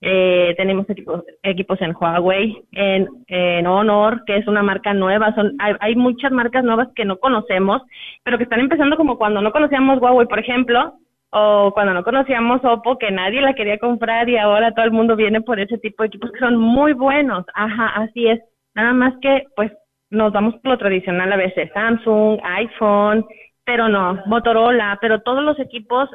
eh, 0.01 0.53
tenemos 0.57 0.89
equipos, 0.89 1.23
equipos 1.43 1.81
en 1.81 1.95
Huawei, 1.95 2.63
en, 2.71 3.07
en 3.27 3.67
Honor, 3.67 4.23
que 4.25 4.37
es 4.37 4.47
una 4.47 4.63
marca 4.63 4.93
nueva. 4.93 5.33
Son, 5.35 5.53
hay, 5.59 5.73
hay, 5.79 5.95
muchas 5.95 6.31
marcas 6.31 6.63
nuevas 6.63 6.89
que 6.95 7.05
no 7.05 7.17
conocemos, 7.19 7.81
pero 8.23 8.37
que 8.37 8.43
están 8.45 8.59
empezando 8.59 8.97
como 8.97 9.17
cuando 9.17 9.41
no 9.41 9.51
conocíamos 9.51 10.01
Huawei, 10.01 10.27
por 10.27 10.39
ejemplo, 10.39 10.95
o 11.31 11.71
cuando 11.73 11.93
no 11.93 12.03
conocíamos 12.03 12.63
Oppo, 12.63 12.97
que 12.97 13.11
nadie 13.11 13.41
la 13.41 13.53
quería 13.53 13.77
comprar 13.77 14.27
y 14.29 14.37
ahora 14.37 14.73
todo 14.73 14.85
el 14.85 14.91
mundo 14.91 15.15
viene 15.15 15.41
por 15.41 15.59
ese 15.59 15.77
tipo 15.77 16.03
de 16.03 16.07
equipos 16.07 16.31
que 16.31 16.39
son 16.39 16.57
muy 16.57 16.93
buenos. 16.93 17.45
Ajá, 17.53 17.87
así 17.95 18.27
es. 18.27 18.39
Nada 18.75 18.93
más 18.93 19.13
que, 19.21 19.45
pues, 19.55 19.71
nos 20.09 20.33
vamos 20.33 20.55
por 20.55 20.71
lo 20.73 20.77
tradicional 20.77 21.31
a 21.31 21.37
veces, 21.37 21.69
Samsung, 21.73 22.39
iPhone, 22.43 23.25
pero 23.65 23.87
no, 23.87 24.21
Motorola, 24.25 24.97
pero 25.01 25.21
todos 25.21 25.43
los 25.43 25.57
equipos, 25.59 26.09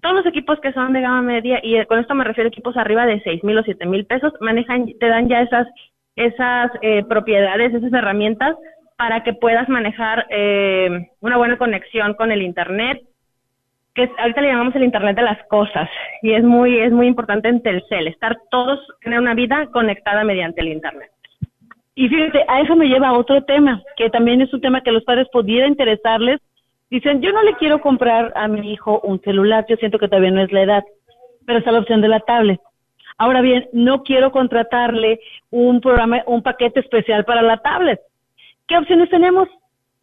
todos 0.00 0.16
los 0.16 0.26
equipos 0.26 0.60
que 0.60 0.72
son 0.72 0.92
de 0.92 1.00
gama 1.00 1.22
media, 1.22 1.60
y 1.62 1.84
con 1.86 1.98
esto 1.98 2.14
me 2.14 2.24
refiero 2.24 2.48
a 2.48 2.52
equipos 2.52 2.76
arriba 2.76 3.06
de 3.06 3.20
seis 3.22 3.42
mil 3.44 3.58
o 3.58 3.62
siete 3.62 3.86
mil 3.86 4.06
pesos, 4.06 4.32
manejan, 4.40 4.86
te 4.98 5.08
dan 5.08 5.28
ya 5.28 5.42
esas, 5.42 5.66
esas 6.16 6.70
eh, 6.82 7.04
propiedades, 7.08 7.74
esas 7.74 7.92
herramientas 7.92 8.56
para 8.96 9.22
que 9.24 9.32
puedas 9.32 9.68
manejar 9.68 10.26
eh, 10.30 11.08
una 11.20 11.36
buena 11.36 11.58
conexión 11.58 12.14
con 12.14 12.30
el 12.30 12.42
internet, 12.42 13.02
que 13.94 14.10
ahorita 14.18 14.40
le 14.40 14.48
llamamos 14.48 14.74
el 14.76 14.84
internet 14.84 15.16
de 15.16 15.22
las 15.22 15.38
cosas, 15.48 15.88
y 16.22 16.32
es 16.32 16.42
muy, 16.42 16.78
es 16.78 16.92
muy 16.92 17.06
importante 17.06 17.48
en 17.48 17.62
Telcel, 17.62 18.08
estar 18.08 18.36
todos, 18.50 18.80
tener 19.02 19.18
una 19.18 19.34
vida 19.34 19.66
conectada 19.72 20.24
mediante 20.24 20.60
el 20.60 20.68
internet. 20.68 21.10
Y 21.96 22.08
fíjate, 22.08 22.44
a 22.48 22.60
eso 22.60 22.74
me 22.74 22.88
lleva 22.88 23.08
a 23.08 23.12
otro 23.12 23.44
tema, 23.44 23.80
que 23.96 24.10
también 24.10 24.40
es 24.40 24.52
un 24.52 24.60
tema 24.60 24.80
que 24.80 24.90
los 24.90 25.04
padres 25.04 25.28
pudiera 25.32 25.68
interesarles. 25.68 26.40
Dicen, 26.94 27.20
yo 27.20 27.32
no 27.32 27.42
le 27.42 27.54
quiero 27.54 27.80
comprar 27.80 28.32
a 28.36 28.46
mi 28.46 28.72
hijo 28.72 29.00
un 29.00 29.20
celular, 29.22 29.66
yo 29.68 29.74
siento 29.78 29.98
que 29.98 30.06
todavía 30.06 30.30
no 30.30 30.42
es 30.42 30.52
la 30.52 30.62
edad, 30.62 30.84
pero 31.44 31.58
está 31.58 31.72
la 31.72 31.80
opción 31.80 32.00
de 32.00 32.06
la 32.06 32.20
tablet. 32.20 32.60
Ahora 33.18 33.40
bien, 33.40 33.68
no 33.72 34.04
quiero 34.04 34.30
contratarle 34.30 35.18
un 35.50 35.80
programa, 35.80 36.22
un 36.26 36.44
paquete 36.44 36.78
especial 36.78 37.24
para 37.24 37.42
la 37.42 37.56
tablet. 37.56 37.98
¿Qué 38.68 38.78
opciones 38.78 39.10
tenemos? 39.10 39.48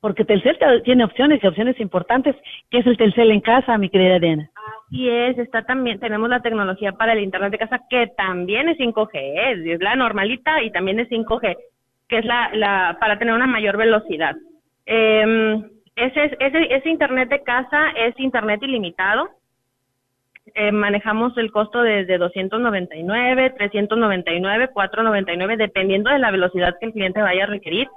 Porque 0.01 0.25
Telcel 0.25 0.57
tiene 0.83 1.05
opciones 1.05 1.41
y 1.41 1.47
opciones 1.47 1.79
importantes, 1.79 2.35
que 2.69 2.79
es 2.79 2.85
el 2.85 2.97
Telcel 2.97 3.31
en 3.31 3.39
casa, 3.39 3.77
mi 3.77 3.87
querida 3.87 4.19
Diana. 4.19 4.51
Así 4.89 5.07
es, 5.07 5.37
está 5.37 5.61
también, 5.61 5.97
tenemos 5.97 6.27
la 6.27 6.41
tecnología 6.41 6.91
para 6.91 7.13
el 7.13 7.21
Internet 7.21 7.53
de 7.53 7.57
casa, 7.57 7.79
que 7.89 8.07
también 8.17 8.67
es 8.67 8.77
5G, 8.77 9.75
es 9.75 9.79
la 9.79 9.95
normalita 9.95 10.61
y 10.61 10.71
también 10.71 10.99
es 10.99 11.07
5G 11.07 11.55
que 12.09 12.17
es 12.17 12.25
la, 12.25 12.49
la 12.53 12.97
para 12.99 13.17
tener 13.17 13.33
una 13.33 13.47
mayor 13.47 13.77
velocidad. 13.77 14.35
Eh, 14.85 15.61
ese, 16.05 16.37
ese, 16.39 16.75
ese 16.75 16.89
internet 16.89 17.29
de 17.29 17.43
casa 17.43 17.89
es 17.95 18.19
internet 18.19 18.61
ilimitado. 18.63 19.29
Eh, 20.53 20.71
manejamos 20.71 21.37
el 21.37 21.51
costo 21.51 21.81
desde 21.81 22.17
299, 22.17 23.51
399, 23.51 24.69
499, 24.73 25.57
dependiendo 25.57 26.09
de 26.09 26.19
la 26.19 26.31
velocidad 26.31 26.75
que 26.79 26.87
el 26.87 26.93
cliente 26.93 27.21
vaya 27.21 27.43
a 27.43 27.47
requerir. 27.47 27.87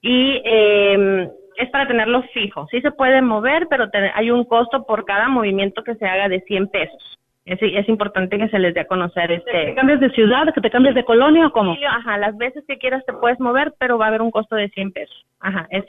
Y 0.00 0.42
eh, 0.44 1.28
es 1.56 1.70
para 1.70 1.86
tenerlo 1.86 2.22
fijo. 2.34 2.66
Sí 2.70 2.80
se 2.80 2.90
puede 2.90 3.22
mover, 3.22 3.66
pero 3.68 3.88
hay 4.14 4.30
un 4.30 4.44
costo 4.44 4.84
por 4.84 5.04
cada 5.04 5.28
movimiento 5.28 5.82
que 5.82 5.94
se 5.94 6.06
haga 6.06 6.28
de 6.28 6.40
100 6.40 6.68
pesos 6.68 7.18
es, 7.48 7.58
es 7.62 7.88
importante 7.88 8.38
que 8.38 8.48
se 8.48 8.58
les 8.58 8.74
dé 8.74 8.80
a 8.80 8.86
conocer 8.86 9.32
este... 9.32 9.50
¿Que 9.50 9.66
te 9.66 9.74
cambies 9.74 10.00
de 10.00 10.10
ciudad, 10.10 10.52
que 10.52 10.60
te 10.60 10.70
cambies 10.70 10.94
de 10.94 11.04
colonia 11.04 11.46
o 11.46 11.52
cómo? 11.52 11.76
Ajá, 11.88 12.18
las 12.18 12.36
veces 12.36 12.64
que 12.66 12.78
quieras 12.78 13.04
te 13.06 13.14
puedes 13.14 13.40
mover, 13.40 13.72
pero 13.78 13.96
va 13.96 14.06
a 14.06 14.08
haber 14.08 14.22
un 14.22 14.30
costo 14.30 14.54
de 14.54 14.68
100 14.68 14.92
pesos. 14.92 15.26
Ajá, 15.40 15.66
es, 15.70 15.84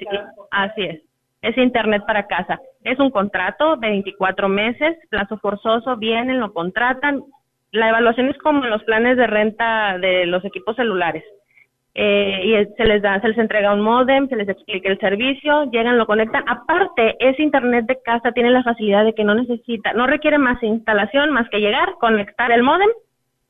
así 0.52 0.84
es. 0.84 1.02
Es 1.42 1.58
internet 1.58 2.04
para 2.06 2.28
casa. 2.28 2.60
Es 2.84 3.00
un 3.00 3.12
contrato, 3.12 3.78
24 3.78 4.50
meses, 4.50 4.98
plazo 5.10 5.38
forzoso, 5.38 5.98
vienen, 5.98 6.40
lo 6.40 6.54
contratan. 6.54 7.24
La 7.72 7.90
evaluación 7.90 8.30
es 8.30 8.38
como 8.40 8.66
los 8.66 8.84
planes 8.84 9.18
de 9.18 9.28
renta 9.28 9.98
de 9.98 10.26
los 10.26 10.44
equipos 10.44 10.76
celulares 10.76 11.24
eh, 11.96 12.42
y 12.46 12.76
se 12.76 12.86
les 12.86 13.02
da, 13.02 13.20
se 13.20 13.28
les 13.28 13.38
entrega 13.38 13.74
un 13.74 13.82
modem, 13.82 14.30
se 14.30 14.36
les 14.36 14.48
explica 14.48 14.90
el 14.90 15.00
servicio, 15.00 15.70
llegan, 15.72 15.98
lo 15.98 16.06
conectan. 16.06 16.44
Aparte, 16.48 17.16
ese 17.20 17.42
internet 17.42 17.86
de 17.88 18.02
casa 18.02 18.32
tiene 18.32 18.52
la 18.52 18.64
facilidad 18.64 19.04
de 19.04 19.14
que 19.14 19.24
no 19.24 19.36
necesita, 19.36 19.94
no 19.94 20.08
requiere 20.08 20.38
más 20.38 20.62
instalación, 20.64 21.32
más 21.32 21.50
que 21.50 21.60
llegar, 21.60 21.96
conectar 22.00 22.52
el 22.52 22.64
modem, 22.64 22.90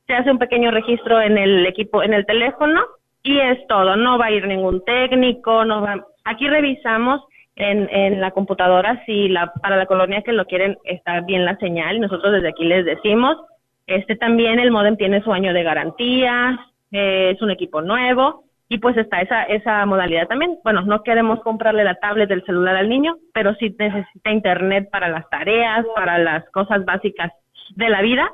se 0.07 0.13
hace 0.13 0.31
un 0.31 0.39
pequeño 0.39 0.71
registro 0.71 1.21
en 1.21 1.37
el 1.37 1.65
equipo, 1.67 2.01
en 2.01 2.13
el 2.13 2.25
teléfono 2.25 2.81
y 3.21 3.37
es 3.37 3.67
todo. 3.67 3.95
No 3.95 4.17
va 4.17 4.27
a 4.27 4.31
ir 4.31 4.47
ningún 4.47 4.83
técnico, 4.83 5.63
no 5.65 5.81
va. 5.81 6.03
Aquí 6.23 6.47
revisamos 6.47 7.21
en, 7.59 7.89
en 7.91 8.21
la 8.21 8.31
computadora 8.31 9.03
si 9.05 9.27
la 9.27 9.51
para 9.61 9.75
la 9.75 9.85
colonia 9.85 10.23
que 10.23 10.31
lo 10.31 10.45
quieren 10.45 10.77
está 10.85 11.19
bien 11.21 11.45
la 11.45 11.57
señal 11.57 11.97
y 11.97 11.99
nosotros 11.99 12.31
desde 12.33 12.49
aquí 12.49 12.63
les 12.63 12.85
decimos. 12.85 13.37
Este 13.85 14.15
también 14.15 14.59
el 14.59 14.71
modem 14.71 14.95
tiene 14.95 15.21
su 15.21 15.33
año 15.33 15.53
de 15.53 15.63
garantía, 15.63 16.59
eh, 16.91 17.31
es 17.35 17.41
un 17.41 17.51
equipo 17.51 17.81
nuevo 17.81 18.45
y 18.69 18.77
pues 18.77 18.95
está 18.97 19.19
esa, 19.21 19.43
esa 19.43 19.85
modalidad 19.85 20.27
también. 20.27 20.57
Bueno, 20.63 20.83
no 20.83 21.03
queremos 21.03 21.41
comprarle 21.41 21.83
la 21.83 21.95
tablet 21.95 22.29
del 22.29 22.45
celular 22.45 22.75
al 22.75 22.87
niño, 22.87 23.17
pero 23.33 23.53
si 23.55 23.75
necesita 23.77 24.31
internet 24.31 24.89
para 24.89 25.09
las 25.09 25.29
tareas, 25.29 25.85
para 25.95 26.17
las 26.17 26.49
cosas 26.51 26.85
básicas 26.85 27.31
de 27.75 27.89
la 27.89 28.01
vida, 28.01 28.29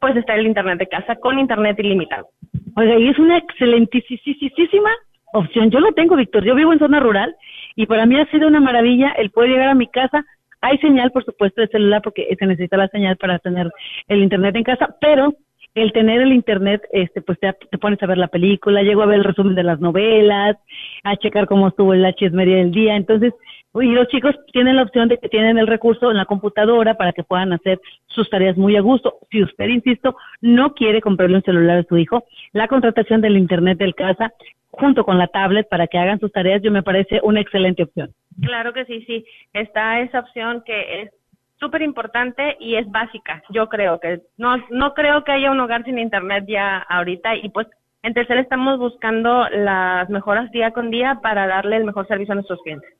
pues 0.00 0.16
está 0.16 0.34
el 0.34 0.46
internet 0.46 0.78
de 0.78 0.88
casa 0.88 1.16
con 1.16 1.38
internet 1.38 1.78
ilimitado. 1.80 2.28
Oiga, 2.76 2.96
y 2.96 3.08
es 3.08 3.18
una 3.18 3.38
excelentísima 3.38 4.90
opción. 5.32 5.70
Yo 5.70 5.80
lo 5.80 5.92
tengo, 5.92 6.16
Víctor. 6.16 6.44
Yo 6.44 6.54
vivo 6.54 6.72
en 6.72 6.78
zona 6.78 7.00
rural 7.00 7.34
y 7.76 7.86
para 7.86 8.06
mí 8.06 8.18
ha 8.18 8.28
sido 8.30 8.48
una 8.48 8.60
maravilla 8.60 9.12
el 9.12 9.30
poder 9.30 9.50
llegar 9.50 9.68
a 9.68 9.74
mi 9.74 9.86
casa. 9.86 10.24
Hay 10.62 10.78
señal, 10.78 11.12
por 11.12 11.24
supuesto, 11.24 11.60
de 11.60 11.68
celular 11.68 12.00
porque 12.02 12.26
se 12.36 12.46
necesita 12.46 12.78
la 12.78 12.88
señal 12.88 13.16
para 13.18 13.38
tener 13.38 13.70
el 14.08 14.22
internet 14.22 14.56
en 14.56 14.64
casa, 14.64 14.96
pero 15.00 15.34
el 15.74 15.92
tener 15.92 16.22
el 16.22 16.32
internet, 16.32 16.82
este, 16.90 17.20
pues 17.20 17.38
te, 17.38 17.52
pones 17.78 18.02
a 18.02 18.06
ver 18.06 18.16
la 18.16 18.28
película, 18.28 18.82
llego 18.82 19.02
a 19.02 19.06
ver 19.06 19.18
el 19.18 19.24
resumen 19.24 19.54
de 19.54 19.62
las 19.62 19.78
novelas, 19.78 20.56
a 21.04 21.16
checar 21.16 21.46
cómo 21.46 21.68
estuvo 21.68 21.92
H 21.92 22.30
media 22.30 22.56
del 22.56 22.72
día, 22.72 22.96
entonces, 22.96 23.34
y 23.74 23.92
los 23.92 24.08
chicos 24.08 24.34
tienen 24.52 24.76
la 24.76 24.82
opción 24.82 25.08
de 25.08 25.18
que 25.18 25.28
tienen 25.28 25.58
el 25.58 25.66
recurso 25.66 26.10
en 26.10 26.16
la 26.16 26.24
computadora 26.24 26.94
para 26.94 27.12
que 27.12 27.22
puedan 27.22 27.52
hacer 27.52 27.80
sus 28.06 28.28
tareas 28.30 28.56
muy 28.56 28.76
a 28.76 28.80
gusto. 28.80 29.18
Si 29.30 29.42
usted, 29.42 29.68
insisto, 29.68 30.16
no 30.40 30.74
quiere 30.74 31.00
comprarle 31.00 31.36
un 31.36 31.42
celular 31.42 31.78
a 31.78 31.84
su 31.84 31.98
hijo, 31.98 32.24
la 32.52 32.68
contratación 32.68 33.20
del 33.20 33.36
internet 33.36 33.78
del 33.78 33.94
casa 33.94 34.32
junto 34.70 35.04
con 35.04 35.18
la 35.18 35.28
tablet 35.28 35.68
para 35.68 35.86
que 35.86 35.98
hagan 35.98 36.20
sus 36.20 36.32
tareas, 36.32 36.62
yo 36.62 36.70
me 36.70 36.82
parece 36.82 37.20
una 37.22 37.40
excelente 37.40 37.82
opción. 37.82 38.10
Claro 38.42 38.72
que 38.72 38.84
sí, 38.84 39.02
sí. 39.06 39.24
Está 39.52 40.00
esa 40.00 40.20
opción 40.20 40.62
que 40.64 41.02
es 41.02 41.10
súper 41.58 41.82
importante 41.82 42.56
y 42.60 42.76
es 42.76 42.90
básica. 42.90 43.42
Yo 43.50 43.68
creo 43.68 43.98
que 44.00 44.20
no, 44.36 44.56
no 44.70 44.94
creo 44.94 45.24
que 45.24 45.32
haya 45.32 45.50
un 45.50 45.60
hogar 45.60 45.84
sin 45.84 45.98
internet 45.98 46.44
ya 46.46 46.78
ahorita 46.78 47.36
y 47.36 47.48
pues 47.48 47.66
en 48.02 48.14
Tercel 48.14 48.38
estamos 48.38 48.78
buscando 48.78 49.48
las 49.50 50.08
mejoras 50.10 50.50
día 50.50 50.70
con 50.72 50.90
día 50.90 51.20
para 51.22 51.46
darle 51.46 51.76
el 51.76 51.84
mejor 51.84 52.06
servicio 52.06 52.32
a 52.32 52.36
nuestros 52.36 52.60
clientes. 52.62 52.90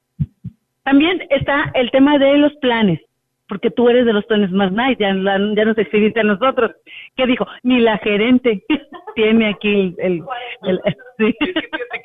También 0.86 1.20
está 1.30 1.72
el 1.74 1.90
tema 1.90 2.16
de 2.16 2.38
los 2.38 2.54
planes, 2.58 3.00
porque 3.48 3.72
tú 3.72 3.88
eres 3.88 4.06
de 4.06 4.12
los 4.12 4.24
planes 4.26 4.52
más 4.52 4.70
nice, 4.70 4.96
ya, 5.00 5.08
ya 5.08 5.64
nos 5.64 5.76
escribiste 5.76 6.20
a 6.20 6.22
nosotros. 6.22 6.70
¿Qué 7.16 7.26
dijo? 7.26 7.44
Ni 7.64 7.80
la 7.80 7.98
gerente 7.98 8.62
tiene 9.16 9.48
aquí 9.48 9.96
el... 9.98 10.22
el, 10.62 10.80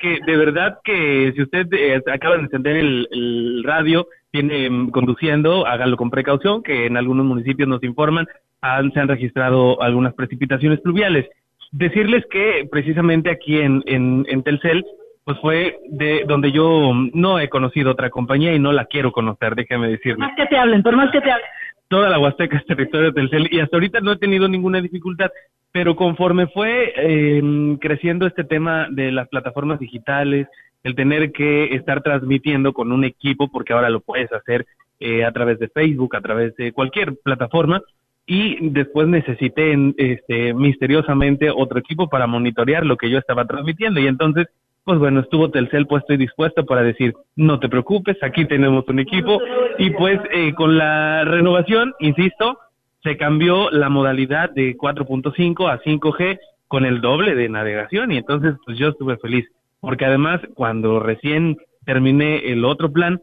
que 0.00 0.18
de 0.26 0.36
verdad 0.36 0.80
que 0.82 1.32
si 1.32 1.42
usted 1.42 1.72
eh, 1.72 2.02
acaba 2.12 2.36
de 2.36 2.42
encender 2.42 2.76
el, 2.76 3.06
el 3.12 3.62
radio, 3.64 4.08
viene 4.32 4.68
mm, 4.68 4.90
conduciendo, 4.90 5.64
hágalo 5.64 5.96
con 5.96 6.10
precaución, 6.10 6.64
que 6.64 6.86
en 6.86 6.96
algunos 6.96 7.24
municipios 7.24 7.68
nos 7.68 7.84
informan, 7.84 8.26
han, 8.62 8.92
se 8.92 8.98
han 8.98 9.06
registrado 9.06 9.80
algunas 9.80 10.12
precipitaciones 10.14 10.80
pluviales. 10.80 11.28
Decirles 11.70 12.24
que 12.32 12.68
precisamente 12.68 13.30
aquí 13.30 13.60
en, 13.60 13.84
en, 13.86 14.42
Telcel 14.42 14.84
pues 15.24 15.38
fue 15.40 15.78
de 15.88 16.24
donde 16.26 16.50
yo 16.52 16.92
no 17.12 17.38
he 17.38 17.48
conocido 17.48 17.92
otra 17.92 18.10
compañía 18.10 18.54
y 18.54 18.58
no 18.58 18.72
la 18.72 18.86
quiero 18.86 19.12
conocer, 19.12 19.54
déjeme 19.54 19.88
decirle. 19.88 20.18
Más 20.18 20.36
que 20.36 20.46
te 20.46 20.56
hablen, 20.56 20.82
por 20.82 20.96
más 20.96 21.10
que 21.10 21.20
te 21.20 21.30
hablen. 21.30 21.46
Toda 21.88 22.08
la 22.08 22.18
Huasteca 22.18 22.56
es 22.56 22.66
territorio 22.66 23.08
de 23.08 23.12
Telcel 23.12 23.48
y 23.50 23.60
hasta 23.60 23.76
ahorita 23.76 24.00
no 24.00 24.12
he 24.12 24.18
tenido 24.18 24.48
ninguna 24.48 24.80
dificultad, 24.80 25.30
pero 25.70 25.94
conforme 25.94 26.46
fue 26.46 26.92
eh, 26.96 27.76
creciendo 27.80 28.26
este 28.26 28.44
tema 28.44 28.88
de 28.90 29.12
las 29.12 29.28
plataformas 29.28 29.78
digitales, 29.78 30.48
el 30.82 30.94
tener 30.94 31.32
que 31.32 31.74
estar 31.74 32.02
transmitiendo 32.02 32.72
con 32.72 32.92
un 32.92 33.04
equipo, 33.04 33.48
porque 33.50 33.72
ahora 33.72 33.90
lo 33.90 34.00
puedes 34.00 34.32
hacer 34.32 34.66
eh, 35.00 35.24
a 35.24 35.32
través 35.32 35.58
de 35.58 35.68
Facebook, 35.68 36.16
a 36.16 36.20
través 36.20 36.56
de 36.56 36.72
cualquier 36.72 37.14
plataforma, 37.22 37.82
y 38.26 38.70
después 38.70 39.08
necesité 39.08 39.76
este, 39.96 40.54
misteriosamente 40.54 41.50
otro 41.50 41.78
equipo 41.78 42.08
para 42.08 42.26
monitorear 42.26 42.86
lo 42.86 42.96
que 42.96 43.10
yo 43.10 43.18
estaba 43.18 43.44
transmitiendo 43.46 44.00
y 44.00 44.06
entonces 44.06 44.46
pues 44.84 44.98
bueno, 44.98 45.20
estuvo 45.20 45.50
Telcel 45.50 45.86
puesto 45.86 46.12
y 46.12 46.16
dispuesto 46.16 46.66
para 46.66 46.82
decir, 46.82 47.14
no 47.36 47.60
te 47.60 47.68
preocupes, 47.68 48.16
aquí 48.22 48.46
tenemos 48.46 48.84
un 48.88 48.98
equipo 48.98 49.40
y 49.78 49.90
pues 49.90 50.20
eh, 50.32 50.52
con 50.54 50.76
la 50.76 51.24
renovación, 51.24 51.92
insisto, 52.00 52.58
se 53.02 53.16
cambió 53.16 53.70
la 53.70 53.88
modalidad 53.88 54.50
de 54.50 54.76
4.5 54.76 55.70
a 55.70 55.80
5G 55.80 56.38
con 56.68 56.84
el 56.84 57.00
doble 57.00 57.34
de 57.34 57.48
navegación. 57.48 58.12
Y 58.12 58.18
entonces 58.18 58.54
pues 58.64 58.78
yo 58.78 58.88
estuve 58.88 59.16
feliz 59.18 59.48
porque 59.80 60.04
además 60.04 60.40
cuando 60.54 61.00
recién 61.00 61.56
terminé 61.84 62.52
el 62.52 62.64
otro 62.64 62.92
plan 62.92 63.20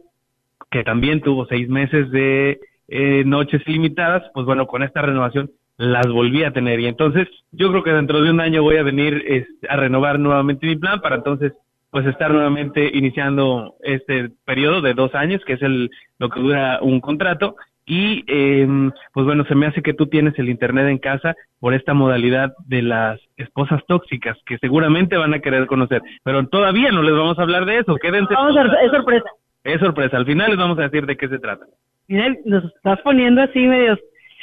que 0.72 0.84
también 0.84 1.22
tuvo 1.22 1.46
seis 1.46 1.68
meses 1.68 2.12
de 2.12 2.60
eh, 2.90 3.24
noches 3.26 3.62
ilimitadas, 3.66 4.24
pues 4.34 4.46
bueno, 4.46 4.68
con 4.68 4.84
esta 4.84 5.02
renovación 5.02 5.52
las 5.80 6.08
volví 6.08 6.44
a 6.44 6.52
tener. 6.52 6.80
Y 6.82 6.88
entonces 6.88 7.28
yo 7.54 7.70
creo 7.70 7.84
que 7.84 7.94
dentro 7.94 8.22
de 8.22 8.30
un 8.30 8.42
año 8.42 8.62
voy 8.62 8.76
a 8.76 8.84
venir 8.84 9.48
a 9.68 9.78
renovar 9.78 10.20
nuevamente 10.20 10.68
mi 10.68 10.76
plan 10.76 11.00
para 11.00 11.16
entonces 11.16 11.54
pues 11.90 12.06
estar 12.06 12.32
nuevamente 12.32 12.92
iniciando 12.94 13.76
este 13.82 14.30
periodo 14.46 14.82
de 14.82 14.94
dos 14.94 15.16
años 15.16 15.42
que 15.46 15.54
es 15.54 15.62
el 15.62 15.90
lo 16.20 16.30
que 16.30 16.42
dura 16.42 16.80
un 16.82 17.00
contrato. 17.00 17.56
Y 17.86 18.26
eh, 18.28 18.68
pues 19.14 19.26
bueno 19.26 19.46
se 19.46 19.56
me 19.56 19.68
hace 19.68 19.82
que 19.82 19.94
tú 19.94 20.08
tienes 20.08 20.38
el 20.38 20.50
internet 20.50 20.90
en 20.90 20.98
casa 20.98 21.34
por 21.62 21.74
esta 21.74 21.94
modalidad 21.94 22.54
de 22.66 22.82
las 22.82 23.22
esposas 23.38 23.82
tóxicas 23.88 24.38
que 24.46 24.58
seguramente 24.58 25.16
van 25.16 25.34
a 25.34 25.40
querer 25.40 25.66
conocer. 25.66 26.02
Pero 26.24 26.46
todavía 26.50 26.92
no 26.92 27.04
les 27.04 27.14
vamos 27.14 27.40
a 27.40 27.44
hablar 27.44 27.66
de 27.66 27.78
eso. 27.78 27.96
Quédense 27.96 28.34
vamos 28.34 28.58
a, 28.58 28.64
es 28.84 28.92
sorpresa. 28.92 29.30
Es 29.64 29.80
sorpresa. 29.80 30.18
Al 30.18 30.26
final 30.26 30.50
les 30.50 30.60
vamos 30.60 30.78
a 30.78 30.84
decir 30.84 31.06
de 31.06 31.16
qué 31.16 31.30
se 31.30 31.40
trata. 31.40 31.66
Miren, 32.10 32.40
nos 32.44 32.66
estás 32.66 33.00
poniendo 33.02 33.42
así 33.42 33.60
medios, 33.60 34.00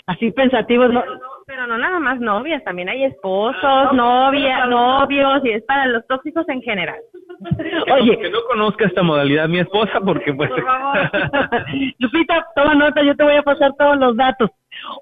así 0.06 0.30
pensativos, 0.30 0.92
¿no? 0.92 1.02
Pero 1.46 1.66
no 1.66 1.78
nada 1.78 2.00
más 2.00 2.18
novias, 2.20 2.62
también 2.64 2.88
hay 2.88 3.04
esposos, 3.04 3.92
novias, 3.92 4.68
novios, 4.68 5.44
y 5.44 5.50
es 5.50 5.62
para 5.64 5.86
los 5.86 6.06
tóxicos 6.06 6.48
en 6.48 6.62
general. 6.62 6.98
Oye, 7.92 8.18
que 8.18 8.30
no 8.30 8.38
conozca 8.48 8.86
esta 8.86 9.02
modalidad 9.02 9.48
mi 9.48 9.60
esposa, 9.60 10.00
porque 10.00 10.32
pues... 10.32 10.50
Por 10.50 10.64
favor. 10.64 11.10
Lupita, 11.98 12.46
toma 12.56 12.74
nota, 12.74 13.02
yo 13.02 13.14
te 13.14 13.24
voy 13.24 13.34
a 13.34 13.42
pasar 13.42 13.72
todos 13.78 13.96
los 13.98 14.16
datos. 14.16 14.50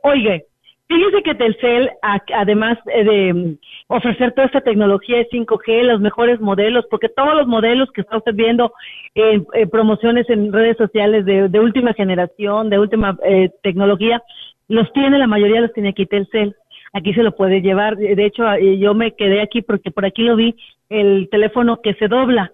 Oye, 0.03 0.47
Fíjese 0.87 1.23
que 1.23 1.35
Telcel, 1.35 1.91
además 2.35 2.77
eh, 2.93 3.05
de 3.05 3.33
mm, 3.33 3.59
ofrecer 3.89 4.33
toda 4.33 4.47
esta 4.47 4.61
tecnología 4.61 5.17
de 5.17 5.29
5G, 5.31 5.83
los 5.83 6.01
mejores 6.01 6.41
modelos, 6.41 6.85
porque 6.91 7.09
todos 7.09 7.35
los 7.35 7.47
modelos 7.47 7.91
que 7.93 8.03
está 8.03 8.19
usted 8.19 8.35
viendo 8.35 8.71
en, 9.15 9.47
promociones 9.71 10.29
en 10.29 10.53
redes 10.53 10.77
sociales 10.77 11.25
de, 11.25 11.59
última 11.59 11.95
generación, 11.95 12.69
de 12.69 12.79
última 12.79 13.17
eh, 13.25 13.49
tecnología, 13.63 14.23
los 14.69 14.93
tiene, 14.93 15.19
la 15.19 15.27
mayoría 15.27 15.61
los 15.61 15.73
tiene 15.73 15.91
aquí 15.91 16.07
Telcel. 16.07 16.55
Aquí 16.93 17.13
se 17.13 17.23
lo 17.23 17.35
puede 17.35 17.61
llevar. 17.61 17.97
De 17.97 18.25
hecho, 18.25 18.51
eh, 18.53 18.79
yo 18.79 18.95
me 18.95 19.17
quedé 19.17 19.43
aquí 19.43 19.63
porque 19.63 19.91
por 19.91 20.05
aquí 20.05 20.23
lo 20.23 20.37
vi, 20.37 20.55
el 20.89 21.29
teléfono 21.31 21.81
que 21.83 21.95
se 21.95 22.09
dobla. 22.09 22.53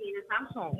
De 0.00 0.26
Samsung. 0.26 0.72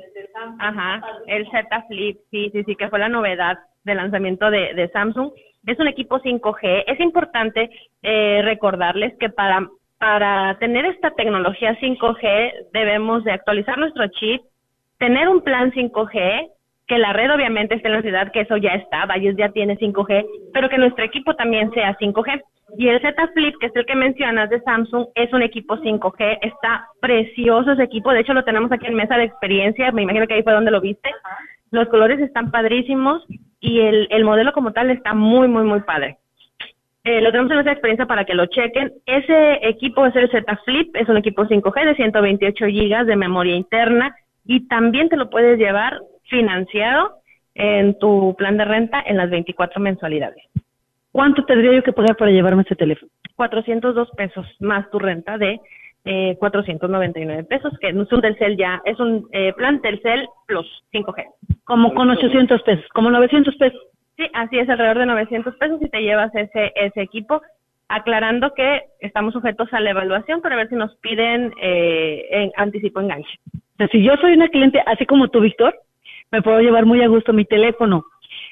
Ajá, 0.59 1.01
el 1.27 1.49
Z 1.49 1.85
Flip, 1.87 2.17
sí, 2.31 2.49
sí, 2.51 2.63
sí, 2.63 2.75
que 2.75 2.89
fue 2.89 2.99
la 2.99 3.09
novedad 3.09 3.57
del 3.83 3.97
lanzamiento 3.97 4.49
de, 4.49 4.73
de 4.73 4.89
Samsung 4.89 5.31
es 5.67 5.79
un 5.79 5.87
equipo 5.87 6.19
5G. 6.19 6.85
Es 6.87 6.99
importante 6.99 7.69
eh, 8.01 8.41
recordarles 8.43 9.15
que 9.19 9.29
para, 9.29 9.67
para 9.99 10.57
tener 10.59 10.85
esta 10.85 11.11
tecnología 11.11 11.77
5G 11.79 12.69
debemos 12.73 13.23
de 13.25 13.33
actualizar 13.33 13.77
nuestro 13.77 14.07
chip, 14.07 14.41
tener 14.97 15.27
un 15.27 15.41
plan 15.41 15.71
5G, 15.71 16.49
que 16.87 16.97
la 16.97 17.13
red 17.13 17.33
obviamente 17.33 17.75
esté 17.75 17.89
en 17.89 17.95
la 17.95 18.01
ciudad, 18.01 18.31
que 18.31 18.41
eso 18.41 18.57
ya 18.57 18.71
está, 18.71 19.05
Valles 19.05 19.35
ya 19.37 19.49
tiene 19.49 19.77
5G, 19.77 20.25
pero 20.53 20.69
que 20.69 20.77
nuestro 20.77 21.03
equipo 21.03 21.35
también 21.35 21.71
sea 21.71 21.97
5G. 21.97 22.41
Y 22.77 22.87
el 22.89 23.01
Z 23.01 23.27
Flip, 23.33 23.55
que 23.59 23.67
es 23.67 23.75
el 23.75 23.85
que 23.85 23.95
mencionas 23.95 24.49
de 24.49 24.61
Samsung, 24.61 25.07
es 25.15 25.31
un 25.33 25.41
equipo 25.41 25.77
5G, 25.77 26.39
está 26.41 26.87
precioso 27.01 27.71
ese 27.71 27.83
equipo, 27.83 28.11
de 28.11 28.21
hecho 28.21 28.33
lo 28.33 28.43
tenemos 28.43 28.71
aquí 28.71 28.87
en 28.87 28.95
mesa 28.95 29.17
de 29.17 29.23
experiencia, 29.23 29.91
me 29.91 30.03
imagino 30.03 30.27
que 30.27 30.35
ahí 30.35 30.43
fue 30.43 30.53
donde 30.53 30.71
lo 30.71 30.81
viste. 30.81 31.09
Los 31.71 31.87
colores 31.89 32.19
están 32.19 32.51
padrísimos 32.51 33.25
y 33.59 33.81
el, 33.81 34.07
el 34.09 34.23
modelo 34.23 34.53
como 34.53 34.71
tal 34.71 34.89
está 34.89 35.13
muy, 35.13 35.47
muy, 35.47 35.63
muy 35.63 35.81
padre. 35.81 36.17
Eh, 37.03 37.21
lo 37.21 37.31
tenemos 37.31 37.51
en 37.51 37.59
esa 37.59 37.71
experiencia 37.71 38.05
para 38.05 38.25
que 38.25 38.33
lo 38.33 38.47
chequen. 38.47 38.91
Ese 39.05 39.67
equipo 39.67 40.05
es 40.05 40.15
el 40.15 40.29
Z 40.29 40.59
Flip, 40.65 40.93
es 40.95 41.07
un 41.07 41.17
equipo 41.17 41.45
5G 41.45 41.85
de 41.85 41.95
128 41.95 42.65
gigas 42.67 43.07
de 43.07 43.15
memoria 43.15 43.55
interna 43.55 44.13
y 44.45 44.67
también 44.67 45.07
te 45.07 45.15
lo 45.15 45.29
puedes 45.29 45.57
llevar 45.57 45.99
financiado 46.29 47.17
en 47.55 47.97
tu 47.99 48.35
plan 48.37 48.57
de 48.57 48.65
renta 48.65 49.03
en 49.05 49.17
las 49.17 49.29
24 49.29 49.81
mensualidades. 49.81 50.43
¿Cuánto 51.11 51.43
tendría 51.45 51.73
yo 51.73 51.83
que 51.83 51.93
pagar 51.93 52.15
para 52.15 52.31
llevarme 52.31 52.61
ese 52.61 52.75
teléfono? 52.75 53.11
402 53.35 54.09
pesos 54.11 54.45
más 54.59 54.89
tu 54.91 54.99
renta 54.99 55.37
de 55.37 55.59
eh, 56.05 56.37
499 56.39 57.43
pesos, 57.45 57.73
que 57.81 57.89
es 57.89 57.95
un 57.95 58.21
Telcel 58.21 58.55
ya, 58.55 58.81
es 58.85 58.99
un 58.99 59.27
eh, 59.31 59.51
plan 59.53 59.81
Telcel 59.81 60.27
Plus 60.45 60.67
5G. 60.93 61.25
Como 61.63 61.93
con 61.93 62.09
800 62.09 62.61
pesos, 62.61 62.85
como 62.93 63.11
900 63.11 63.55
pesos. 63.55 63.81
Sí, 64.15 64.25
así 64.33 64.57
es, 64.57 64.69
alrededor 64.69 64.99
de 64.99 65.05
900 65.07 65.55
pesos 65.57 65.81
y 65.81 65.89
te 65.89 66.01
llevas 66.01 66.33
ese, 66.33 66.71
ese 66.75 67.01
equipo, 67.01 67.41
aclarando 67.89 68.53
que 68.53 68.83
estamos 68.99 69.33
sujetos 69.33 69.71
a 69.73 69.79
la 69.79 69.89
evaluación 69.89 70.41
para 70.41 70.55
ver 70.55 70.69
si 70.69 70.75
nos 70.75 70.95
piden 70.97 71.51
eh, 71.61 72.25
en 72.31 72.51
anticipo 72.55 73.01
enganche. 73.01 73.39
si 73.91 74.03
yo 74.03 74.15
soy 74.21 74.33
una 74.33 74.49
cliente, 74.49 74.81
así 74.85 75.05
como 75.05 75.27
tú, 75.27 75.41
Víctor, 75.41 75.75
me 76.31 76.41
puedo 76.41 76.59
llevar 76.59 76.85
muy 76.85 77.01
a 77.01 77.07
gusto 77.07 77.33
mi 77.33 77.45
teléfono 77.45 78.05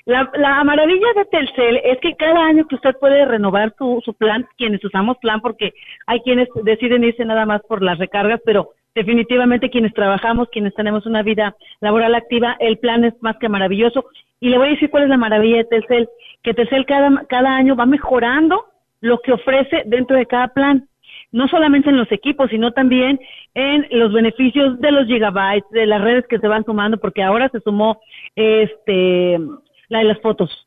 la, 0.05 0.29
la 0.35 0.63
maravilla 0.63 1.07
de 1.15 1.25
Telcel 1.25 1.81
es 1.83 1.99
que 1.99 2.15
cada 2.15 2.45
año 2.45 2.67
que 2.67 2.75
usted 2.75 2.95
puede 2.99 3.25
renovar 3.25 3.73
su, 3.77 4.01
su 4.05 4.13
plan, 4.13 4.45
quienes 4.55 4.83
usamos 4.85 5.17
plan, 5.17 5.41
porque 5.41 5.73
hay 6.05 6.19
quienes 6.21 6.47
deciden 6.63 7.03
irse 7.03 7.25
nada 7.25 7.45
más 7.47 7.61
por 7.67 7.81
las 7.81 7.97
recargas, 7.97 8.39
pero 8.45 8.69
definitivamente 8.93 9.71
quienes 9.71 9.93
trabajamos, 9.93 10.47
quienes 10.49 10.75
tenemos 10.75 11.07
una 11.07 11.23
vida 11.23 11.55
laboral 11.81 12.13
activa, 12.13 12.55
el 12.59 12.77
plan 12.77 13.03
es 13.03 13.13
más 13.21 13.37
que 13.37 13.49
maravilloso. 13.49 14.05
Y 14.39 14.49
le 14.49 14.59
voy 14.59 14.67
a 14.67 14.71
decir 14.71 14.91
cuál 14.91 15.03
es 15.03 15.09
la 15.09 15.17
maravilla 15.17 15.57
de 15.57 15.65
Telcel, 15.65 16.07
que 16.43 16.53
Telcel 16.53 16.85
cada, 16.85 17.25
cada 17.27 17.55
año 17.55 17.75
va 17.75 17.87
mejorando 17.87 18.65
lo 19.01 19.19
que 19.21 19.33
ofrece 19.33 19.83
dentro 19.87 20.17
de 20.17 20.27
cada 20.27 20.49
plan 20.49 20.87
no 21.35 21.49
solamente 21.49 21.89
en 21.89 21.97
los 21.97 22.09
equipos, 22.13 22.49
sino 22.49 22.71
también 22.71 23.19
en 23.53 23.85
los 23.91 24.13
beneficios 24.13 24.79
de 24.79 24.91
los 24.91 25.05
gigabytes, 25.05 25.69
de 25.71 25.85
las 25.85 26.01
redes 26.01 26.25
que 26.27 26.39
se 26.39 26.47
van 26.47 26.63
sumando, 26.63 26.97
porque 26.97 27.21
ahora 27.21 27.49
se 27.49 27.59
sumó 27.59 27.99
este 28.35 29.37
la 29.89 29.99
de 29.99 30.05
las 30.05 30.21
fotos. 30.21 30.65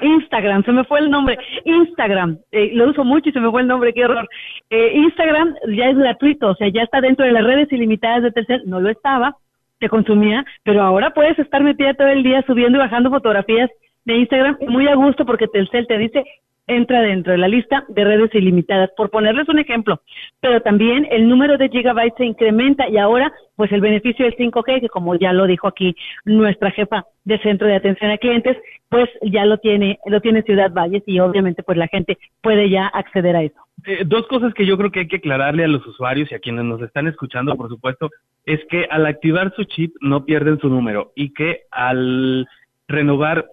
Instagram. 0.00 0.64
se 0.64 0.72
me 0.72 0.82
fue 0.82 0.98
el 0.98 1.08
nombre. 1.08 1.38
Instagram, 1.64 2.38
eh, 2.50 2.72
lo 2.74 2.90
uso 2.90 3.04
mucho 3.04 3.28
y 3.28 3.32
se 3.32 3.38
me 3.38 3.48
fue 3.48 3.60
el 3.60 3.68
nombre, 3.68 3.94
qué 3.94 4.04
horror. 4.04 4.28
Eh, 4.70 4.90
Instagram 4.96 5.54
ya 5.68 5.90
es 5.90 5.96
gratuito, 5.96 6.48
o 6.48 6.54
sea, 6.56 6.68
ya 6.68 6.82
está 6.82 7.00
dentro 7.00 7.24
de 7.24 7.30
las 7.30 7.44
redes 7.44 7.72
ilimitadas 7.72 8.24
de 8.24 8.32
Telcel, 8.32 8.62
no 8.66 8.80
lo 8.80 8.90
estaba, 8.90 9.36
te 9.78 9.88
consumía, 9.88 10.44
pero 10.64 10.82
ahora 10.82 11.10
puedes 11.10 11.38
estar 11.38 11.62
metida 11.62 11.94
todo 11.94 12.08
el 12.08 12.24
día 12.24 12.42
subiendo 12.44 12.78
y 12.78 12.80
bajando 12.80 13.08
fotografías 13.10 13.70
de 14.04 14.16
Instagram 14.16 14.58
muy 14.66 14.88
a 14.88 14.96
gusto 14.96 15.24
porque 15.24 15.46
Telcel 15.46 15.86
te 15.86 15.96
dice, 15.96 16.24
entra 16.66 17.02
dentro 17.02 17.32
de 17.32 17.38
la 17.38 17.48
lista 17.48 17.84
de 17.88 18.04
redes 18.04 18.34
ilimitadas, 18.34 18.90
por 18.96 19.10
ponerles 19.10 19.48
un 19.48 19.58
ejemplo. 19.58 20.00
Pero 20.40 20.60
también 20.60 21.06
el 21.10 21.28
número 21.28 21.58
de 21.58 21.68
gigabytes 21.68 22.16
se 22.16 22.24
incrementa 22.24 22.88
y 22.88 22.98
ahora, 22.98 23.32
pues 23.56 23.72
el 23.72 23.80
beneficio 23.80 24.24
del 24.24 24.36
5G, 24.36 24.80
que 24.80 24.88
como 24.88 25.14
ya 25.16 25.32
lo 25.32 25.46
dijo 25.46 25.68
aquí 25.68 25.94
nuestra 26.24 26.70
jefa 26.70 27.04
de 27.24 27.38
centro 27.38 27.66
de 27.66 27.76
atención 27.76 28.10
a 28.10 28.18
clientes, 28.18 28.56
pues 28.88 29.08
ya 29.22 29.44
lo 29.44 29.58
tiene, 29.58 29.98
lo 30.06 30.20
tiene 30.20 30.42
Ciudad 30.42 30.72
Valles 30.72 31.02
y 31.06 31.18
obviamente 31.20 31.62
pues 31.62 31.78
la 31.78 31.88
gente 31.88 32.18
puede 32.40 32.68
ya 32.68 32.86
acceder 32.86 33.36
a 33.36 33.42
eso. 33.42 33.56
Eh, 33.86 34.04
dos 34.06 34.26
cosas 34.28 34.54
que 34.54 34.66
yo 34.66 34.76
creo 34.76 34.90
que 34.90 35.00
hay 35.00 35.08
que 35.08 35.16
aclararle 35.16 35.64
a 35.64 35.68
los 35.68 35.84
usuarios 35.86 36.30
y 36.30 36.34
a 36.34 36.38
quienes 36.38 36.64
nos 36.64 36.80
están 36.82 37.08
escuchando, 37.08 37.56
por 37.56 37.68
supuesto, 37.68 38.10
es 38.44 38.60
que 38.70 38.86
al 38.90 39.06
activar 39.06 39.52
su 39.56 39.64
chip 39.64 39.94
no 40.00 40.24
pierden 40.24 40.58
su 40.60 40.68
número 40.68 41.12
y 41.16 41.32
que 41.32 41.62
al 41.70 42.46
renovar 42.86 43.46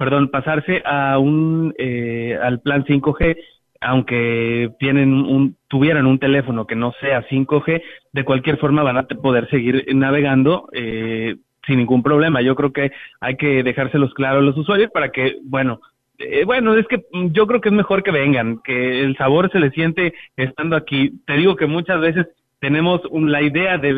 perdón, 0.00 0.30
pasarse 0.30 0.80
a 0.86 1.18
un 1.18 1.74
eh, 1.76 2.34
al 2.42 2.60
plan 2.60 2.86
5G, 2.86 3.36
aunque 3.82 4.70
tienen 4.78 5.12
un, 5.12 5.56
tuvieran 5.68 6.06
un 6.06 6.18
teléfono 6.18 6.66
que 6.66 6.74
no 6.74 6.94
sea 7.02 7.28
5G, 7.28 7.82
de 8.10 8.24
cualquier 8.24 8.56
forma 8.56 8.82
van 8.82 8.96
a 8.96 9.02
poder 9.02 9.50
seguir 9.50 9.84
navegando 9.94 10.70
eh, 10.72 11.36
sin 11.66 11.76
ningún 11.76 12.02
problema. 12.02 12.40
Yo 12.40 12.54
creo 12.54 12.72
que 12.72 12.92
hay 13.20 13.36
que 13.36 13.62
dejárselos 13.62 14.14
claros 14.14 14.40
a 14.40 14.46
los 14.46 14.56
usuarios 14.56 14.90
para 14.90 15.10
que, 15.12 15.36
bueno, 15.44 15.82
eh, 16.16 16.44
bueno, 16.46 16.74
es 16.76 16.86
que 16.86 17.04
yo 17.12 17.46
creo 17.46 17.60
que 17.60 17.68
es 17.68 17.74
mejor 17.74 18.02
que 18.02 18.10
vengan, 18.10 18.62
que 18.64 19.02
el 19.02 19.18
sabor 19.18 19.52
se 19.52 19.60
le 19.60 19.70
siente 19.70 20.14
estando 20.34 20.76
aquí. 20.76 21.12
Te 21.26 21.34
digo 21.34 21.56
que 21.56 21.66
muchas 21.66 22.00
veces 22.00 22.26
tenemos 22.60 23.00
la 23.12 23.42
idea 23.42 23.78
de, 23.78 23.94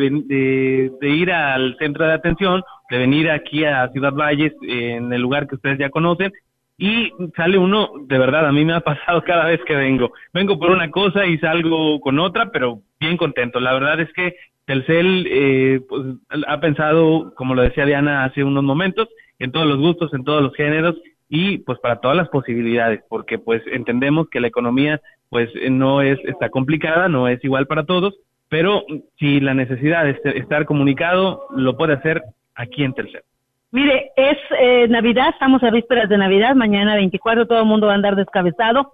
de, 0.99 1.09
ir 1.09 1.31
al 1.31 1.75
centro 1.77 2.05
de 2.05 2.13
atención, 2.13 2.63
de 2.89 2.97
venir 2.97 3.29
aquí 3.29 3.65
a 3.65 3.89
Ciudad 3.89 4.13
Valles, 4.13 4.53
en 4.61 5.11
el 5.11 5.21
lugar 5.21 5.47
que 5.47 5.55
ustedes 5.55 5.77
ya 5.77 5.89
conocen, 5.89 6.31
y 6.77 7.11
sale 7.35 7.57
uno, 7.57 7.91
de 8.07 8.17
verdad, 8.17 8.47
a 8.47 8.51
mí 8.51 8.65
me 8.65 8.73
ha 8.73 8.79
pasado 8.81 9.23
cada 9.23 9.45
vez 9.45 9.59
que 9.65 9.75
vengo. 9.75 10.11
Vengo 10.33 10.57
por 10.57 10.71
una 10.71 10.89
cosa 10.89 11.25
y 11.25 11.37
salgo 11.37 11.99
con 11.99 12.19
otra, 12.19 12.51
pero 12.51 12.79
bien 12.99 13.17
contento. 13.17 13.59
La 13.59 13.73
verdad 13.73 13.99
es 13.99 14.11
que 14.13 14.35
Telcel 14.65 15.27
eh, 15.29 15.81
pues, 15.87 16.01
ha 16.47 16.59
pensado, 16.59 17.33
como 17.35 17.53
lo 17.53 17.61
decía 17.61 17.85
Diana 17.85 18.23
hace 18.23 18.43
unos 18.43 18.63
momentos, 18.63 19.09
en 19.39 19.51
todos 19.51 19.67
los 19.67 19.77
gustos, 19.77 20.13
en 20.13 20.23
todos 20.23 20.41
los 20.41 20.55
géneros 20.55 20.95
y 21.29 21.57
pues 21.59 21.79
para 21.79 21.99
todas 21.99 22.15
las 22.15 22.29
posibilidades, 22.29 23.01
porque 23.09 23.39
pues 23.39 23.61
entendemos 23.71 24.29
que 24.29 24.39
la 24.39 24.47
economía 24.47 25.01
pues 25.29 25.49
no 25.69 26.01
es 26.01 26.19
está 26.25 26.49
complicada, 26.49 27.09
no 27.09 27.27
es 27.27 27.43
igual 27.43 27.65
para 27.65 27.85
todos, 27.85 28.13
pero 28.53 28.85
si 29.17 29.39
la 29.39 29.55
necesidad 29.55 30.03
de 30.03 30.15
estar 30.35 30.67
comunicado 30.67 31.47
lo 31.55 31.75
puede 31.75 31.93
hacer 31.93 32.21
aquí 32.53 32.83
en 32.83 32.93
Telcel. 32.93 33.23
Mire, 33.71 34.11
es 34.15 34.37
eh, 34.59 34.87
Navidad, 34.89 35.29
estamos 35.29 35.63
a 35.63 35.71
vísperas 35.71 36.07
de 36.07 36.19
Navidad, 36.19 36.53
mañana 36.53 36.93
24 36.93 37.47
todo 37.47 37.61
el 37.61 37.65
mundo 37.65 37.87
va 37.87 37.93
a 37.93 37.95
andar 37.95 38.15
descabezado. 38.15 38.91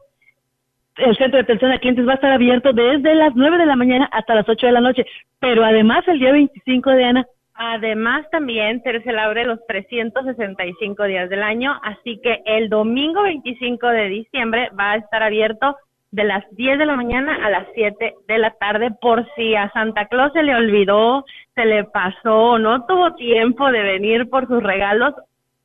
El 0.95 1.13
centro 1.17 1.39
de 1.39 1.43
atención 1.43 1.73
a 1.73 1.79
clientes 1.79 2.07
va 2.07 2.13
a 2.13 2.15
estar 2.15 2.31
abierto 2.31 2.71
desde 2.71 3.13
las 3.15 3.35
9 3.35 3.57
de 3.57 3.65
la 3.65 3.75
mañana 3.75 4.05
hasta 4.13 4.33
las 4.33 4.47
8 4.47 4.65
de 4.65 4.71
la 4.71 4.79
noche, 4.79 5.05
pero 5.39 5.65
además 5.65 6.07
el 6.07 6.19
día 6.19 6.31
25 6.31 6.91
de 6.91 7.03
Ana. 7.03 7.25
Además 7.53 8.29
también 8.31 8.81
Telcel 8.81 9.19
abre 9.19 9.43
los 9.43 9.59
365 9.67 11.03
días 11.03 11.29
del 11.29 11.43
año, 11.43 11.77
así 11.83 12.21
que 12.23 12.41
el 12.45 12.69
domingo 12.69 13.23
25 13.23 13.87
de 13.87 14.07
diciembre 14.07 14.69
va 14.79 14.93
a 14.93 14.95
estar 14.95 15.21
abierto 15.21 15.75
de 16.11 16.23
las 16.23 16.43
10 16.55 16.79
de 16.79 16.85
la 16.85 16.95
mañana 16.95 17.45
a 17.45 17.49
las 17.49 17.67
7 17.75 18.15
de 18.27 18.37
la 18.37 18.51
tarde 18.51 18.89
por 18.99 19.27
si 19.35 19.55
a 19.55 19.69
Santa 19.71 20.07
Claus 20.07 20.33
se 20.33 20.43
le 20.43 20.55
olvidó, 20.55 21.23
se 21.55 21.65
le 21.65 21.83
pasó, 21.83 22.57
no 22.57 22.85
tuvo 22.85 23.13
tiempo 23.15 23.71
de 23.71 23.83
venir 23.83 24.29
por 24.29 24.47
sus 24.47 24.63
regalos, 24.63 25.13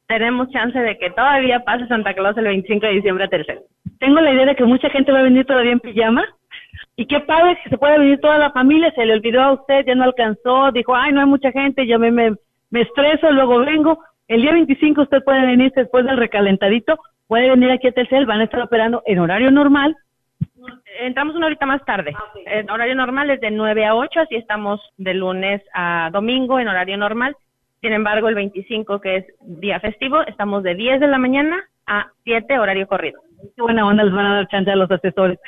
tenemos 0.07 0.51
chance 0.51 0.79
de 0.79 0.99
que 0.99 1.11
todavía 1.11 1.61
pase 1.61 1.87
Santa 1.87 2.13
Claus 2.15 2.37
el 2.37 2.45
25 2.45 2.87
de 2.87 2.93
diciembre 2.93 3.25
a 3.25 3.29
Tercel. 3.29 3.61
Tengo 3.99 4.21
la 4.21 4.33
idea 4.33 4.47
de 4.47 4.57
que 4.57 4.65
mucha 4.65 4.91
gente 4.91 5.13
va 5.13 5.21
a 5.21 5.25
venir 5.25 5.47
todavía 5.47 5.73
en 5.73 5.81
pijama. 5.81 6.25
Y 6.97 7.07
qué 7.07 7.21
padre 7.21 7.59
que 7.63 7.71
se 7.71 7.79
puede 7.79 7.99
venir 7.99 8.21
toda 8.21 8.39
la 8.39 8.51
familia, 8.53 8.93
se 8.95 9.05
le 9.05 9.15
olvidó 9.15 9.41
a 9.41 9.53
usted, 9.53 9.85
ya 9.87 9.95
no 9.95 10.05
alcanzó, 10.05 10.71
dijo, 10.71 10.95
ay, 10.95 11.13
no 11.13 11.21
hay 11.21 11.27
mucha 11.27 11.51
gente, 11.51 11.87
yo 11.87 11.99
me, 11.99 12.13
me, 12.13 12.35
me 12.71 12.83
estreso, 12.83 13.33
luego 13.33 13.59
vengo. 13.61 13.99
El 14.29 14.43
día 14.43 14.53
25 14.53 15.03
usted 15.03 15.25
puede 15.25 15.45
venir 15.45 15.73
después 15.75 16.05
del 16.05 16.17
recalentadito, 16.17 16.97
puede 17.27 17.51
venir 17.51 17.71
aquí 17.71 17.89
a 17.89 17.93
Tercel, 17.93 18.27
van 18.27 18.41
a 18.41 18.45
estar 18.45 18.61
operando 18.61 19.03
en 19.07 19.19
horario 19.19 19.51
normal, 19.51 19.97
entramos 21.01 21.35
una 21.35 21.47
horita 21.47 21.67
más 21.67 21.85
tarde. 21.85 22.13
Ah, 22.17 22.33
en 22.47 22.71
horario 22.71 22.95
normal 22.95 23.31
es 23.31 23.41
de 23.41 23.51
9 23.51 23.87
a 23.87 23.95
8, 23.95 24.21
así 24.21 24.37
estamos 24.37 24.81
de 24.97 25.15
lunes 25.15 25.63
a 25.75 26.11
domingo 26.13 26.59
en 26.59 26.69
horario 26.69 26.97
normal. 26.97 27.37
Sin 27.81 27.93
embargo, 27.93 28.29
el 28.29 28.35
25, 28.35 29.01
que 29.01 29.17
es 29.17 29.27
día 29.41 29.81
festivo, 29.81 30.23
estamos 30.23 30.63
de 30.63 30.75
10 30.75 31.01
de 31.01 31.07
la 31.07 31.19
mañana 31.19 31.63
a 31.87 32.07
7 32.25 32.59
horario 32.59 32.87
corrido. 32.87 33.21
Qué 33.55 33.63
buena 33.63 33.87
onda 33.87 34.05
les 34.05 34.15
van 34.15 34.27
a 34.27 34.35
dar 34.37 34.49
chance 34.49 34.71
a 34.71 34.77
los 34.77 34.91
asesores. 34.91 35.39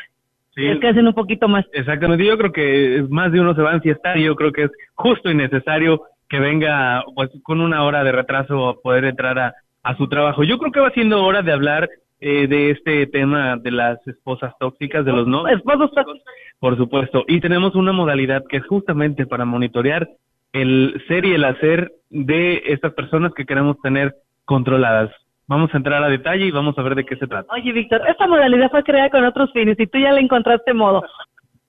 Sí, 0.54 0.66
es 0.66 0.78
que 0.80 0.88
hacen 0.88 1.06
un 1.06 1.14
poquito 1.14 1.48
más. 1.48 1.64
Exactamente, 1.72 2.24
yo 2.24 2.36
creo 2.38 2.52
que 2.52 3.04
más 3.10 3.30
de 3.32 3.40
uno 3.40 3.54
se 3.54 3.62
va 3.62 3.72
a 3.72 3.74
enfiestar 3.74 4.16
y 4.16 4.24
yo 4.24 4.34
creo 4.36 4.52
que 4.52 4.64
es 4.64 4.70
justo 4.94 5.30
y 5.30 5.34
necesario 5.34 6.02
que 6.28 6.40
venga 6.40 7.04
pues 7.14 7.30
con 7.42 7.60
una 7.60 7.84
hora 7.84 8.02
de 8.04 8.12
retraso 8.12 8.68
a 8.68 8.74
poder 8.80 9.04
entrar 9.04 9.38
a, 9.38 9.54
a 9.82 9.96
su 9.96 10.08
trabajo. 10.08 10.44
Yo 10.44 10.58
creo 10.58 10.72
que 10.72 10.80
va 10.80 10.90
siendo 10.90 11.22
hora 11.24 11.42
de 11.42 11.52
hablar 11.52 11.88
eh, 12.20 12.46
de 12.46 12.70
este 12.70 13.06
tema 13.06 13.56
de 13.56 13.70
las 13.70 14.06
esposas 14.06 14.54
tóxicas, 14.58 15.04
de 15.04 15.12
los 15.12 15.26
no 15.26 15.46
esposos 15.48 15.90
tóxicos. 15.92 16.22
Por 16.58 16.76
supuesto. 16.76 17.24
Y 17.28 17.40
tenemos 17.40 17.74
una 17.74 17.92
modalidad 17.92 18.44
que 18.48 18.56
es 18.56 18.66
justamente 18.66 19.26
para 19.26 19.44
monitorear 19.44 20.08
el 20.52 21.02
ser 21.08 21.24
y 21.26 21.34
el 21.34 21.44
hacer 21.44 21.92
de 22.08 22.62
estas 22.66 22.94
personas 22.94 23.32
que 23.34 23.44
queremos 23.44 23.80
tener 23.82 24.14
controladas. 24.44 25.10
Vamos 25.48 25.72
a 25.72 25.76
entrar 25.76 26.02
a 26.02 26.08
detalle 26.08 26.46
y 26.46 26.50
vamos 26.50 26.76
a 26.78 26.82
ver 26.82 26.94
de 26.94 27.04
qué 27.04 27.16
se 27.16 27.26
trata. 27.26 27.52
Oye, 27.52 27.72
Víctor, 27.72 28.02
esta 28.08 28.26
modalidad 28.26 28.70
fue 28.70 28.82
creada 28.82 29.10
con 29.10 29.24
otros 29.24 29.52
fines 29.52 29.78
y 29.78 29.86
tú 29.86 29.98
ya 29.98 30.12
le 30.12 30.20
encontraste 30.20 30.72
modo. 30.74 31.04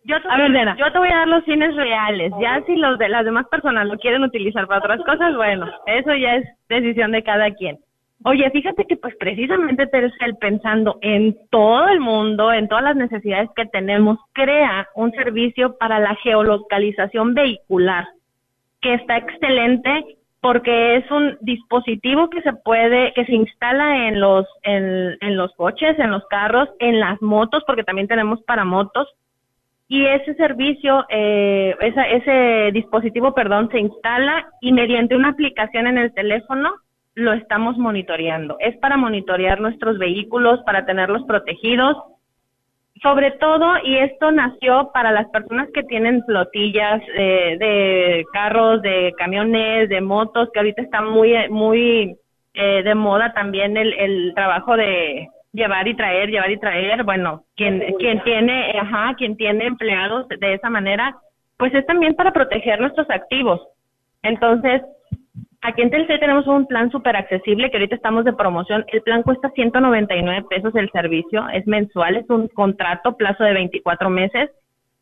Yo 0.05 0.21
te, 0.21 0.29
a 0.29 0.37
ver, 0.37 0.77
yo 0.77 0.91
te 0.91 0.97
voy 0.97 1.09
a 1.09 1.17
dar 1.17 1.27
los 1.27 1.43
fines 1.43 1.75
reales. 1.75 2.31
Ya 2.41 2.63
si 2.65 2.77
los 2.77 2.97
de 2.97 3.09
las 3.09 3.25
demás 3.25 3.45
personas 3.51 3.85
lo 3.87 3.97
quieren 3.97 4.23
utilizar 4.23 4.65
para 4.65 4.79
otras 4.79 5.01
cosas, 5.05 5.35
bueno, 5.35 5.69
eso 5.85 6.15
ya 6.15 6.35
es 6.35 6.45
decisión 6.69 7.11
de 7.11 7.23
cada 7.23 7.51
quien. 7.51 7.77
Oye, 8.23 8.49
fíjate 8.49 8.85
que 8.85 8.97
pues 8.97 9.15
precisamente 9.15 9.87
Tercel 9.87 10.35
pensando 10.37 10.97
en 11.01 11.37
todo 11.49 11.87
el 11.87 11.99
mundo, 11.99 12.51
en 12.51 12.67
todas 12.67 12.83
las 12.83 12.95
necesidades 12.95 13.49
que 13.55 13.65
tenemos, 13.65 14.17
crea 14.33 14.87
un 14.95 15.11
servicio 15.11 15.77
para 15.77 15.99
la 15.99 16.15
geolocalización 16.15 17.35
vehicular, 17.35 18.07
que 18.81 18.95
está 18.95 19.17
excelente 19.17 20.17
porque 20.41 20.97
es 20.97 21.11
un 21.11 21.37
dispositivo 21.41 22.29
que 22.29 22.41
se 22.41 22.53
puede, 22.53 23.11
que 23.13 23.25
se 23.25 23.33
instala 23.33 24.07
en 24.07 24.19
los, 24.19 24.45
en, 24.63 25.17
en 25.19 25.35
los 25.35 25.53
coches, 25.55 25.97
en 25.99 26.11
los 26.11 26.25
carros, 26.27 26.69
en 26.79 26.99
las 26.99 27.21
motos, 27.21 27.63
porque 27.65 27.83
también 27.83 28.07
tenemos 28.07 28.41
para 28.43 28.63
motos, 28.63 29.07
y 29.89 30.05
ese 30.05 30.35
servicio, 30.35 31.05
eh, 31.09 31.75
ese 31.79 32.71
dispositivo, 32.73 33.33
perdón, 33.33 33.69
se 33.71 33.79
instala 33.79 34.49
y 34.59 34.73
mediante 34.73 35.15
una 35.15 35.29
aplicación 35.29 35.87
en 35.87 35.97
el 35.97 36.13
teléfono 36.13 36.73
lo 37.17 37.33
estamos 37.33 37.77
monitoreando. 37.79 38.57
Es 38.59 38.77
para 38.77 38.95
monitorear 38.95 39.59
nuestros 39.59 39.97
vehículos, 39.97 40.61
para 40.67 40.85
tenerlos 40.85 41.23
protegidos. 41.23 41.97
Sobre 43.01 43.31
todo, 43.31 43.73
y 43.83 43.97
esto 43.97 44.31
nació 44.31 44.91
para 44.93 45.11
las 45.11 45.27
personas 45.29 45.67
que 45.73 45.81
tienen 45.81 46.23
flotillas 46.25 47.01
eh, 47.15 47.57
de 47.59 48.25
carros, 48.31 48.83
de 48.83 49.13
camiones, 49.17 49.89
de 49.89 49.99
motos, 49.99 50.49
que 50.53 50.59
ahorita 50.59 50.83
está 50.83 51.01
muy, 51.01 51.33
muy 51.49 52.15
eh, 52.53 52.83
de 52.83 52.95
moda 52.95 53.33
también 53.33 53.77
el, 53.77 53.93
el 53.93 54.33
trabajo 54.35 54.77
de 54.77 55.27
llevar 55.53 55.87
y 55.87 55.95
traer, 55.95 56.29
llevar 56.29 56.51
y 56.51 56.59
traer. 56.59 57.03
Bueno, 57.03 57.45
quien, 57.55 57.95
quien 57.97 58.23
tiene, 58.23 58.77
ajá, 58.79 59.15
quien 59.15 59.35
tiene 59.37 59.65
empleados 59.65 60.27
de 60.27 60.53
esa 60.53 60.69
manera, 60.69 61.15
pues 61.57 61.73
es 61.73 61.85
también 61.87 62.13
para 62.13 62.31
proteger 62.31 62.79
nuestros 62.79 63.09
activos. 63.09 63.59
Entonces, 64.21 64.83
Aquí 65.67 65.81
en 65.81 65.89
Telcel 65.89 66.21
tenemos 66.21 66.47
un 66.47 66.65
plan 66.65 66.89
súper 66.91 67.17
accesible 67.17 67.69
que 67.69 67.75
ahorita 67.75 67.95
estamos 67.95 68.23
de 68.23 68.31
promoción. 68.31 68.85
El 68.87 69.01
plan 69.01 69.21
cuesta 69.21 69.49
199 69.49 70.45
pesos 70.49 70.73
el 70.75 70.89
servicio, 70.91 71.45
es 71.49 71.67
mensual, 71.67 72.15
es 72.15 72.29
un 72.29 72.47
contrato, 72.47 73.17
plazo 73.17 73.43
de 73.43 73.51
24 73.51 74.09
meses. 74.09 74.49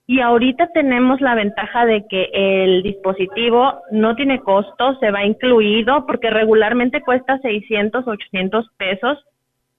Y 0.08 0.22
ahorita 0.22 0.70
tenemos 0.74 1.22
la 1.22 1.36
ventaja 1.36 1.86
de 1.86 2.08
que 2.08 2.32
el 2.34 2.82
dispositivo 2.82 3.80
no 3.92 4.16
tiene 4.16 4.40
costo, 4.40 4.98
se 5.00 5.12
va 5.12 5.24
incluido 5.24 6.08
porque 6.08 6.32
regularmente 6.32 7.02
cuesta 7.02 7.38
600, 7.38 8.08
800 8.08 8.68
pesos. 8.76 9.24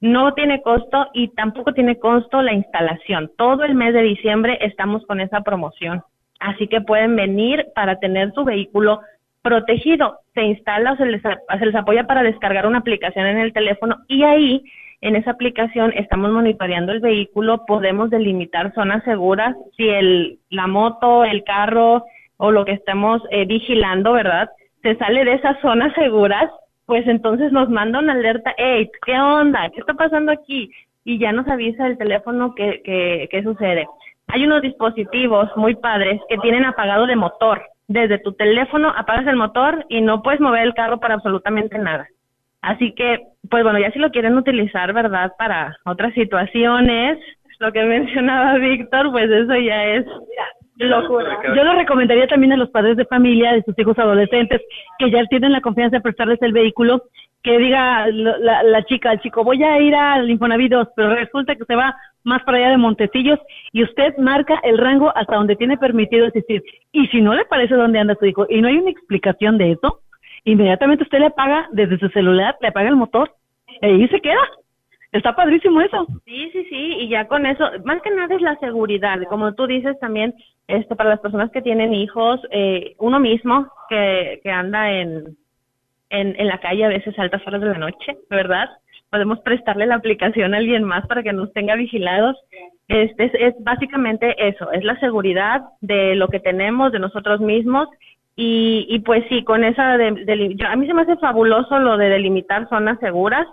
No 0.00 0.34
tiene 0.34 0.62
costo 0.62 1.08
y 1.12 1.34
tampoco 1.34 1.72
tiene 1.72 1.98
costo 1.98 2.42
la 2.42 2.52
instalación. 2.52 3.32
Todo 3.36 3.64
el 3.64 3.74
mes 3.74 3.92
de 3.92 4.02
diciembre 4.02 4.56
estamos 4.60 5.04
con 5.06 5.20
esa 5.20 5.40
promoción. 5.40 6.04
Así 6.38 6.68
que 6.68 6.80
pueden 6.80 7.16
venir 7.16 7.66
para 7.74 7.98
tener 7.98 8.30
su 8.34 8.44
vehículo 8.44 9.00
protegido. 9.46 10.18
Se 10.34 10.42
instala 10.42 10.92
o 10.92 10.96
se 10.96 11.06
les, 11.06 11.74
apoya 11.74 12.04
para 12.04 12.24
descargar 12.24 12.66
una 12.66 12.78
aplicación 12.78 13.26
en 13.26 13.38
el 13.38 13.52
teléfono 13.52 13.96
y 14.08 14.24
ahí 14.24 14.64
en 15.02 15.14
esa 15.14 15.30
aplicación 15.30 15.92
estamos 15.94 16.32
monitoreando 16.32 16.90
el 16.90 17.00
vehículo, 17.00 17.64
podemos 17.64 18.10
delimitar 18.10 18.74
zonas 18.74 19.04
seguras 19.04 19.54
si 19.76 19.88
el, 19.88 20.40
la 20.50 20.66
moto, 20.66 21.24
el 21.24 21.44
carro 21.44 22.04
o 22.38 22.50
lo 22.50 22.64
que 22.64 22.72
estemos 22.72 23.22
eh, 23.30 23.44
vigilando, 23.44 24.14
¿verdad? 24.14 24.48
Se 24.82 24.96
sale 24.96 25.24
de 25.24 25.34
esas 25.34 25.60
zonas 25.60 25.94
seguras, 25.94 26.50
pues 26.86 27.06
entonces 27.06 27.52
nos 27.52 27.68
manda 27.68 28.00
una 28.00 28.14
alerta, 28.14 28.52
hey, 28.56 28.90
¿qué 29.04 29.18
onda? 29.18 29.70
¿Qué 29.70 29.80
está 29.80 29.94
pasando 29.94 30.32
aquí? 30.32 30.72
Y 31.04 31.18
ya 31.20 31.30
nos 31.30 31.46
avisa 31.46 31.86
el 31.86 31.98
teléfono 31.98 32.52
que 32.56 33.40
sucede. 33.44 33.86
Hay 34.26 34.44
unos 34.44 34.60
dispositivos 34.62 35.48
muy 35.56 35.76
padres 35.76 36.20
que 36.28 36.38
tienen 36.38 36.64
apagado 36.64 37.06
de 37.06 37.14
motor 37.14 37.62
desde 37.88 38.18
tu 38.18 38.32
teléfono 38.32 38.92
apagas 38.96 39.26
el 39.26 39.36
motor 39.36 39.86
y 39.88 40.00
no 40.00 40.22
puedes 40.22 40.40
mover 40.40 40.62
el 40.62 40.74
carro 40.74 40.98
para 40.98 41.14
absolutamente 41.14 41.78
nada. 41.78 42.08
Así 42.62 42.92
que, 42.94 43.20
pues 43.48 43.62
bueno, 43.62 43.78
ya 43.78 43.92
si 43.92 43.98
lo 43.98 44.10
quieren 44.10 44.36
utilizar, 44.36 44.92
¿verdad? 44.92 45.32
Para 45.38 45.76
otras 45.84 46.12
situaciones, 46.14 47.18
lo 47.60 47.72
que 47.72 47.82
mencionaba 47.84 48.58
Víctor, 48.58 49.10
pues 49.12 49.30
eso 49.30 49.54
ya 49.56 49.84
es 49.84 50.04
locura. 50.78 51.38
Yo 51.54 51.64
lo 51.64 51.74
recomendaría 51.74 52.26
también 52.26 52.52
a 52.52 52.56
los 52.56 52.70
padres 52.70 52.96
de 52.96 53.06
familia, 53.06 53.52
de 53.52 53.62
sus 53.62 53.78
hijos 53.78 53.98
adolescentes, 53.98 54.60
que 54.98 55.10
ya 55.10 55.24
tienen 55.26 55.52
la 55.52 55.60
confianza 55.60 55.96
de 55.96 56.02
prestarles 56.02 56.42
el 56.42 56.52
vehículo, 56.52 57.04
que 57.42 57.58
diga 57.58 58.08
la, 58.08 58.62
la 58.62 58.82
chica, 58.84 59.12
el 59.12 59.20
chico, 59.20 59.44
voy 59.44 59.62
a 59.62 59.80
ir 59.80 59.94
al 59.94 60.28
Infonavit 60.28 60.72
pero 60.96 61.14
resulta 61.14 61.54
que 61.54 61.64
se 61.64 61.76
va 61.76 61.94
más 62.26 62.42
para 62.42 62.58
allá 62.58 62.70
de 62.70 62.76
Montecillos 62.76 63.38
y 63.72 63.84
usted 63.84 64.16
marca 64.18 64.60
el 64.64 64.76
rango 64.76 65.16
hasta 65.16 65.36
donde 65.36 65.56
tiene 65.56 65.78
permitido 65.78 66.26
asistir. 66.26 66.62
Y 66.92 67.06
si 67.06 67.22
no 67.22 67.34
le 67.34 67.44
parece 67.44 67.74
dónde 67.74 68.00
anda 68.00 68.16
su 68.16 68.26
hijo 68.26 68.46
y 68.50 68.60
no 68.60 68.68
hay 68.68 68.78
una 68.78 68.90
explicación 68.90 69.56
de 69.56 69.72
eso, 69.72 70.00
inmediatamente 70.44 71.04
usted 71.04 71.20
le 71.20 71.26
apaga 71.26 71.68
desde 71.72 71.98
su 71.98 72.08
celular, 72.08 72.56
le 72.60 72.68
apaga 72.68 72.88
el 72.88 72.96
motor 72.96 73.32
y 73.80 73.86
ahí 73.86 74.08
se 74.08 74.20
queda. 74.20 74.42
Está 75.12 75.36
padrísimo 75.36 75.80
eso. 75.80 76.06
Sí, 76.24 76.50
sí, 76.52 76.64
sí, 76.68 76.96
y 76.98 77.08
ya 77.08 77.26
con 77.28 77.46
eso, 77.46 77.64
más 77.84 78.02
que 78.02 78.10
nada 78.10 78.34
es 78.34 78.42
la 78.42 78.56
seguridad, 78.56 79.18
como 79.28 79.54
tú 79.54 79.66
dices 79.66 79.98
también, 80.00 80.34
este, 80.66 80.96
para 80.96 81.10
las 81.10 81.20
personas 81.20 81.50
que 81.52 81.62
tienen 81.62 81.94
hijos, 81.94 82.40
eh, 82.50 82.96
uno 82.98 83.20
mismo 83.20 83.68
que, 83.88 84.40
que 84.42 84.50
anda 84.50 84.90
en, 84.90 85.36
en, 86.10 86.34
en 86.38 86.46
la 86.48 86.58
calle 86.58 86.84
a 86.84 86.88
veces 86.88 87.16
a 87.18 87.22
altas 87.22 87.46
horas 87.46 87.60
de 87.60 87.68
la 87.68 87.78
noche, 87.78 88.18
¿verdad? 88.28 88.68
Podemos 89.10 89.40
prestarle 89.40 89.86
la 89.86 89.96
aplicación 89.96 90.54
a 90.54 90.58
alguien 90.58 90.84
más 90.84 91.06
para 91.06 91.22
que 91.22 91.32
nos 91.32 91.52
tenga 91.52 91.74
vigilados. 91.76 92.36
Este 92.88 93.24
es, 93.24 93.32
es 93.34 93.54
básicamente 93.64 94.34
eso, 94.48 94.70
es 94.72 94.84
la 94.84 94.98
seguridad 95.00 95.62
de 95.80 96.14
lo 96.16 96.28
que 96.28 96.40
tenemos, 96.40 96.92
de 96.92 96.98
nosotros 97.00 97.40
mismos 97.40 97.88
y, 98.36 98.86
y 98.90 98.98
pues 99.00 99.24
sí, 99.28 99.42
con 99.44 99.64
esa 99.64 99.96
de, 99.96 100.54
yo- 100.56 100.68
a 100.68 100.76
mí 100.76 100.86
se 100.86 100.94
me 100.94 101.02
hace 101.02 101.16
fabuloso 101.16 101.78
lo 101.78 101.96
de 101.96 102.10
delimitar 102.10 102.68
zonas 102.68 102.98
seguras, 103.00 103.46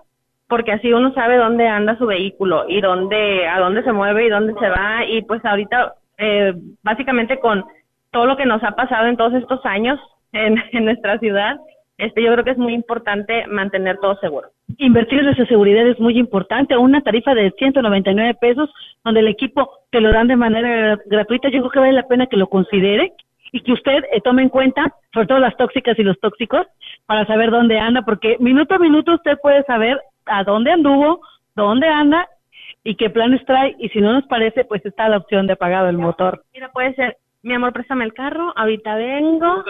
porque 0.48 0.74
así 0.74 0.92
uno 0.92 1.14
sabe 1.14 1.38
dónde 1.38 1.68
anda 1.68 1.98
su 1.98 2.06
vehículo 2.06 2.66
y 2.68 2.82
dónde, 2.82 3.48
a 3.48 3.60
dónde 3.60 3.84
se 3.84 3.94
mueve 3.94 4.26
y 4.26 4.30
dónde 4.30 4.54
se 4.60 4.70
va. 4.70 5.06
Y 5.06 5.22
pues 5.24 5.44
ahorita, 5.46 5.94
eh, 6.18 6.54
básicamente 6.84 7.40
con 7.40 7.64
todo 8.12 8.26
lo 8.26 8.36
que 8.38 8.46
nos 8.46 8.62
ha 8.64 8.72
pasado 8.76 9.08
en 9.08 9.18
todos 9.18 9.34
estos 9.34 9.66
años 9.66 10.00
en, 10.34 10.58
en 10.74 10.86
nuestra 10.86 11.18
ciudad, 11.20 11.56
este, 11.98 12.24
yo 12.24 12.32
creo 12.34 12.44
que 12.44 12.52
es 12.52 12.58
muy 12.58 12.74
importante 12.74 13.46
mantener 13.48 13.98
todo 13.98 14.18
seguro. 14.18 14.50
Invertir 14.78 15.20
en 15.20 15.30
esa 15.30 15.46
seguridad 15.46 15.88
es 15.88 16.00
muy 16.00 16.18
importante. 16.18 16.76
Una 16.76 17.02
tarifa 17.02 17.36
de 17.36 17.52
199 17.52 18.36
pesos, 18.42 18.70
donde 19.04 19.20
el 19.20 19.28
equipo 19.28 19.70
te 19.92 20.02
lo 20.02 20.12
dan 20.12 20.28
de 20.28 20.36
manera 20.36 20.98
gratuita, 21.06 21.50
yo 21.50 21.60
creo 21.60 21.72
que 21.72 21.80
vale 21.80 21.94
la 21.94 22.08
pena 22.08 22.28
que 22.28 22.38
lo 22.38 22.48
considere 22.48 23.14
y 23.52 23.62
que 23.62 23.74
usted 23.74 24.04
eh, 24.12 24.22
tome 24.22 24.42
en 24.42 24.50
cuenta, 24.50 24.96
sobre 25.14 25.28
todo 25.28 25.40
las 25.40 25.56
tóxicas 25.58 25.98
y 26.00 26.04
los 26.04 26.20
tóxicos, 26.20 26.66
para 27.06 27.26
saber 27.28 27.52
dónde 27.52 27.80
anda, 27.80 28.02
porque 28.02 28.38
minuto 28.40 28.74
a 28.74 28.80
minuto 28.80 29.14
usted 29.14 29.38
puede 29.42 29.64
saber 29.64 30.02
a 30.26 30.44
dónde 30.44 30.72
anduvo, 30.72 31.22
dónde 31.56 31.88
anda 31.88 32.28
y 32.84 32.96
qué 32.96 33.12
planes 33.12 33.46
trae. 33.46 33.76
Y 33.78 33.90
si 33.90 34.02
no 34.02 34.12
nos 34.12 34.26
parece, 34.26 34.66
pues 34.66 34.84
está 34.86 35.08
la 35.08 35.18
opción 35.18 35.46
de 35.46 35.54
apagado 35.54 35.90
el 35.90 36.00
motor. 36.00 36.44
Mira, 36.54 36.72
puede 36.72 36.96
ser, 36.96 37.18
mi 37.44 37.54
amor, 37.54 37.74
préstame 37.74 38.06
el 38.06 38.14
carro, 38.14 38.54
ahorita 38.56 38.96
vengo, 38.96 39.66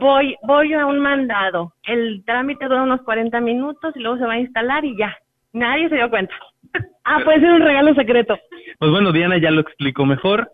voy, 0.00 0.34
voy 0.42 0.74
a 0.74 0.84
un 0.84 0.98
mandado. 0.98 1.74
El 1.84 2.24
trámite 2.26 2.64
dura 2.64 2.82
unos 2.82 3.02
40 3.02 3.40
minutos 3.40 3.94
y 3.94 4.00
luego 4.00 4.18
se 4.18 4.26
va 4.26 4.32
a 4.32 4.40
instalar 4.40 4.84
y 4.84 4.96
ya. 4.96 5.16
Nadie 5.52 5.88
se 5.88 5.96
dio 5.96 6.10
cuenta. 6.10 6.34
Ah, 7.04 7.18
puede 7.24 7.40
ser 7.40 7.50
un 7.50 7.62
regalo 7.62 7.92
secreto. 7.94 8.38
Pues 8.78 8.90
bueno, 8.92 9.10
Diana 9.10 9.36
ya 9.36 9.50
lo 9.50 9.60
explicó 9.60 10.06
mejor. 10.06 10.52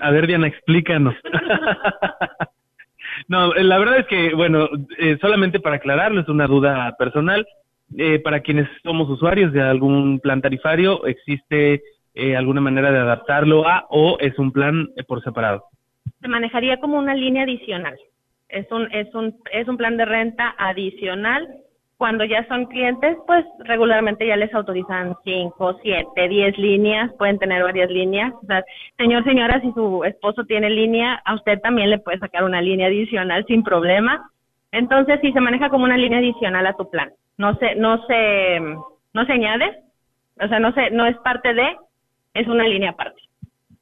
A 0.00 0.12
ver, 0.12 0.28
Diana, 0.28 0.46
explícanos. 0.46 1.16
no, 3.28 3.52
la 3.52 3.78
verdad 3.78 3.98
es 3.98 4.06
que, 4.06 4.36
bueno, 4.36 4.68
eh, 4.98 5.18
solamente 5.20 5.58
para 5.58 5.74
aclararlo, 5.74 6.20
es 6.20 6.28
una 6.28 6.46
duda 6.46 6.94
personal. 6.96 7.44
Eh, 7.96 8.20
para 8.20 8.38
quienes 8.38 8.68
somos 8.84 9.10
usuarios 9.10 9.52
de 9.52 9.60
algún 9.60 10.20
plan 10.20 10.40
tarifario, 10.40 11.04
¿existe 11.06 11.82
eh, 12.18 12.36
alguna 12.36 12.60
manera 12.60 12.90
de 12.90 12.98
adaptarlo 12.98 13.66
a 13.66 13.86
o 13.90 14.18
es 14.20 14.38
un 14.38 14.52
plan 14.52 14.88
por 15.06 15.22
separado? 15.22 15.64
Se 16.20 16.28
manejaría 16.28 16.78
como 16.78 16.98
una 16.98 17.14
línea 17.14 17.44
adicional. 17.44 17.96
Es 18.48 18.70
un, 18.72 18.92
es 18.92 19.14
un, 19.14 19.36
es 19.52 19.68
un 19.68 19.76
plan 19.76 19.96
de 19.96 20.04
renta 20.04 20.54
adicional. 20.58 21.46
Cuando 21.96 22.24
ya 22.24 22.46
son 22.48 22.66
clientes, 22.66 23.16
pues 23.26 23.44
regularmente 23.60 24.26
ya 24.26 24.36
les 24.36 24.52
autorizan 24.54 25.16
5, 25.24 25.80
7, 25.82 26.28
10 26.28 26.58
líneas, 26.58 27.12
pueden 27.18 27.38
tener 27.38 27.62
varias 27.62 27.90
líneas. 27.90 28.32
O 28.42 28.46
sea, 28.46 28.64
señor, 28.96 29.24
señora, 29.24 29.60
si 29.60 29.72
su 29.72 30.04
esposo 30.04 30.44
tiene 30.44 30.70
línea, 30.70 31.20
a 31.24 31.34
usted 31.34 31.60
también 31.60 31.90
le 31.90 31.98
puede 31.98 32.18
sacar 32.18 32.44
una 32.44 32.60
línea 32.60 32.86
adicional 32.86 33.44
sin 33.46 33.62
problema. 33.62 34.30
Entonces, 34.72 35.18
sí 35.22 35.32
se 35.32 35.40
maneja 35.40 35.70
como 35.70 35.84
una 35.84 35.96
línea 35.96 36.18
adicional 36.18 36.66
a 36.66 36.74
tu 36.74 36.88
plan. 36.90 37.10
No 37.36 37.54
se, 37.56 37.74
no 37.74 38.04
se, 38.06 38.60
no 39.12 39.24
se 39.24 39.32
añade, 39.32 39.82
o 40.40 40.48
sea, 40.48 40.60
no 40.60 40.72
se, 40.72 40.90
no 40.90 41.06
es 41.06 41.16
parte 41.18 41.52
de, 41.54 41.76
es 42.38 42.46
una 42.48 42.66
línea 42.66 42.90
aparte. 42.90 43.20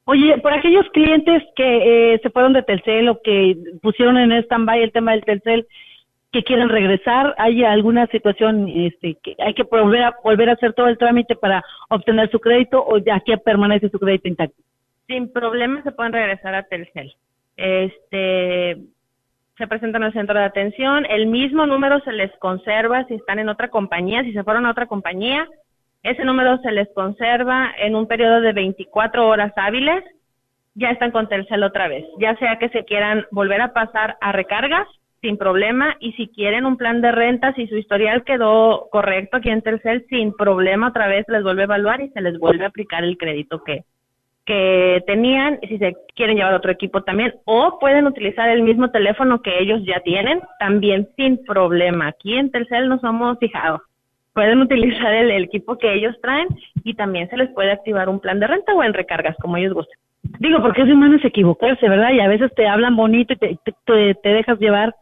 Oye, 0.05 0.37
por 0.37 0.53
aquellos 0.53 0.87
clientes 0.91 1.43
que 1.55 2.13
eh, 2.13 2.19
se 2.23 2.29
fueron 2.29 2.53
de 2.53 2.63
Telcel 2.63 3.09
o 3.09 3.21
que 3.21 3.57
pusieron 3.81 4.17
en 4.17 4.31
stand-by 4.43 4.81
el 4.81 4.91
tema 4.91 5.11
del 5.11 5.23
Telcel, 5.23 5.67
que 6.31 6.43
quieren 6.43 6.69
regresar, 6.69 7.33
¿hay 7.37 7.63
alguna 7.63 8.07
situación 8.07 8.67
este, 8.67 9.17
que 9.23 9.35
hay 9.39 9.53
que 9.53 9.63
volver 9.63 10.03
a, 10.03 10.15
volver 10.23 10.49
a 10.49 10.53
hacer 10.53 10.73
todo 10.73 10.87
el 10.87 10.97
trámite 10.97 11.35
para 11.35 11.63
obtener 11.89 12.29
su 12.29 12.39
crédito 12.39 12.81
o 12.81 12.97
aquí 13.11 13.35
permanece 13.43 13.89
su 13.89 13.99
crédito 13.99 14.27
intacto? 14.27 14.61
sin 15.07 15.31
problema 15.31 15.81
se 15.83 15.91
pueden 15.91 16.13
regresar 16.13 16.53
a 16.53 16.63
Telcel. 16.63 17.15
Este, 17.55 18.77
se 19.57 19.67
presentan 19.67 20.03
al 20.03 20.13
centro 20.13 20.37
de 20.37 20.45
atención, 20.45 21.05
el 21.09 21.27
mismo 21.27 21.65
número 21.65 21.99
se 22.01 22.11
les 22.11 22.31
conserva 22.37 23.05
si 23.05 23.15
están 23.15 23.39
en 23.39 23.49
otra 23.49 23.69
compañía, 23.69 24.23
si 24.23 24.33
se 24.33 24.43
fueron 24.43 24.65
a 24.65 24.71
otra 24.71 24.85
compañía, 24.85 25.47
ese 26.03 26.23
número 26.23 26.57
se 26.59 26.71
les 26.71 26.87
conserva 26.93 27.71
en 27.79 27.95
un 27.95 28.07
periodo 28.07 28.41
de 28.41 28.53
24 28.53 29.27
horas 29.27 29.51
hábiles, 29.55 30.03
ya 30.75 30.91
están 30.91 31.11
con 31.11 31.27
Telcel 31.27 31.63
otra 31.63 31.87
vez, 31.87 32.05
ya 32.19 32.35
sea 32.37 32.59
que 32.59 32.69
se 32.69 32.85
quieran 32.85 33.25
volver 33.31 33.61
a 33.61 33.73
pasar 33.73 34.17
a 34.21 34.31
recargas 34.31 34.87
sin 35.21 35.37
problema. 35.37 35.95
Y 35.99 36.13
si 36.13 36.27
quieren 36.27 36.65
un 36.65 36.77
plan 36.77 37.01
de 37.01 37.11
renta, 37.11 37.53
si 37.53 37.67
su 37.67 37.77
historial 37.77 38.23
quedó 38.23 38.87
correcto 38.91 39.37
aquí 39.37 39.49
en 39.49 39.61
Telcel, 39.61 40.05
sin 40.09 40.33
problema 40.33 40.89
otra 40.89 41.07
vez 41.07 41.25
les 41.27 41.43
vuelve 41.43 41.63
a 41.63 41.65
evaluar 41.65 42.01
y 42.01 42.09
se 42.09 42.21
les 42.21 42.37
vuelve 42.37 42.65
a 42.65 42.67
aplicar 42.67 43.03
el 43.03 43.17
crédito 43.17 43.63
que, 43.63 43.83
que 44.45 45.03
tenían, 45.05 45.59
si 45.67 45.77
se 45.77 45.95
quieren 46.15 46.37
llevar 46.37 46.53
otro 46.53 46.71
equipo 46.71 47.03
también, 47.03 47.33
o 47.45 47.79
pueden 47.79 48.07
utilizar 48.07 48.49
el 48.49 48.63
mismo 48.63 48.91
teléfono 48.91 49.41
que 49.41 49.59
ellos 49.59 49.81
ya 49.83 49.99
tienen, 50.01 50.41
también 50.59 51.09
sin 51.15 51.43
problema. 51.43 52.07
Aquí 52.07 52.35
en 52.35 52.51
Telcel 52.51 52.87
no 52.87 52.99
somos 52.99 53.37
fijados. 53.39 53.81
Pueden 54.37 54.61
utilizar 54.61 55.11
el, 55.15 55.31
el 55.31 55.45
equipo 55.45 55.79
que 55.79 55.91
ellos 55.95 56.15
traen 56.21 56.47
y 56.83 56.93
también 56.93 57.27
se 57.27 57.37
les 57.37 57.49
puede 57.55 57.71
activar 57.71 58.07
un 58.07 58.19
plan 58.19 58.39
de 58.39 58.45
renta 58.45 58.71
o 58.75 58.83
en 58.83 58.93
recargas, 58.93 59.35
como 59.41 59.57
ellos 59.57 59.73
gusten. 59.73 59.97
Digo, 60.37 60.61
porque 60.61 60.83
es 60.83 60.89
humano 60.89 61.15
es 61.17 61.25
equivocarse, 61.25 61.89
¿verdad? 61.89 62.11
Y 62.11 62.19
a 62.19 62.27
veces 62.27 62.51
te 62.55 62.67
hablan 62.67 62.95
bonito 62.95 63.33
y 63.33 63.37
te, 63.37 63.57
te, 63.65 63.73
te- 63.83 64.13
te 64.13 64.29
dejas 64.29 64.59
llevar 64.59 64.93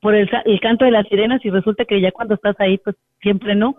por 0.00 0.14
el, 0.14 0.30
sa- 0.30 0.42
el 0.44 0.60
canto 0.60 0.84
de 0.84 0.92
las 0.92 1.08
sirenas 1.08 1.44
y 1.44 1.50
resulta 1.50 1.84
que 1.84 2.00
ya 2.00 2.12
cuando 2.12 2.34
estás 2.36 2.54
ahí, 2.60 2.78
pues 2.78 2.94
siempre 3.20 3.56
no. 3.56 3.74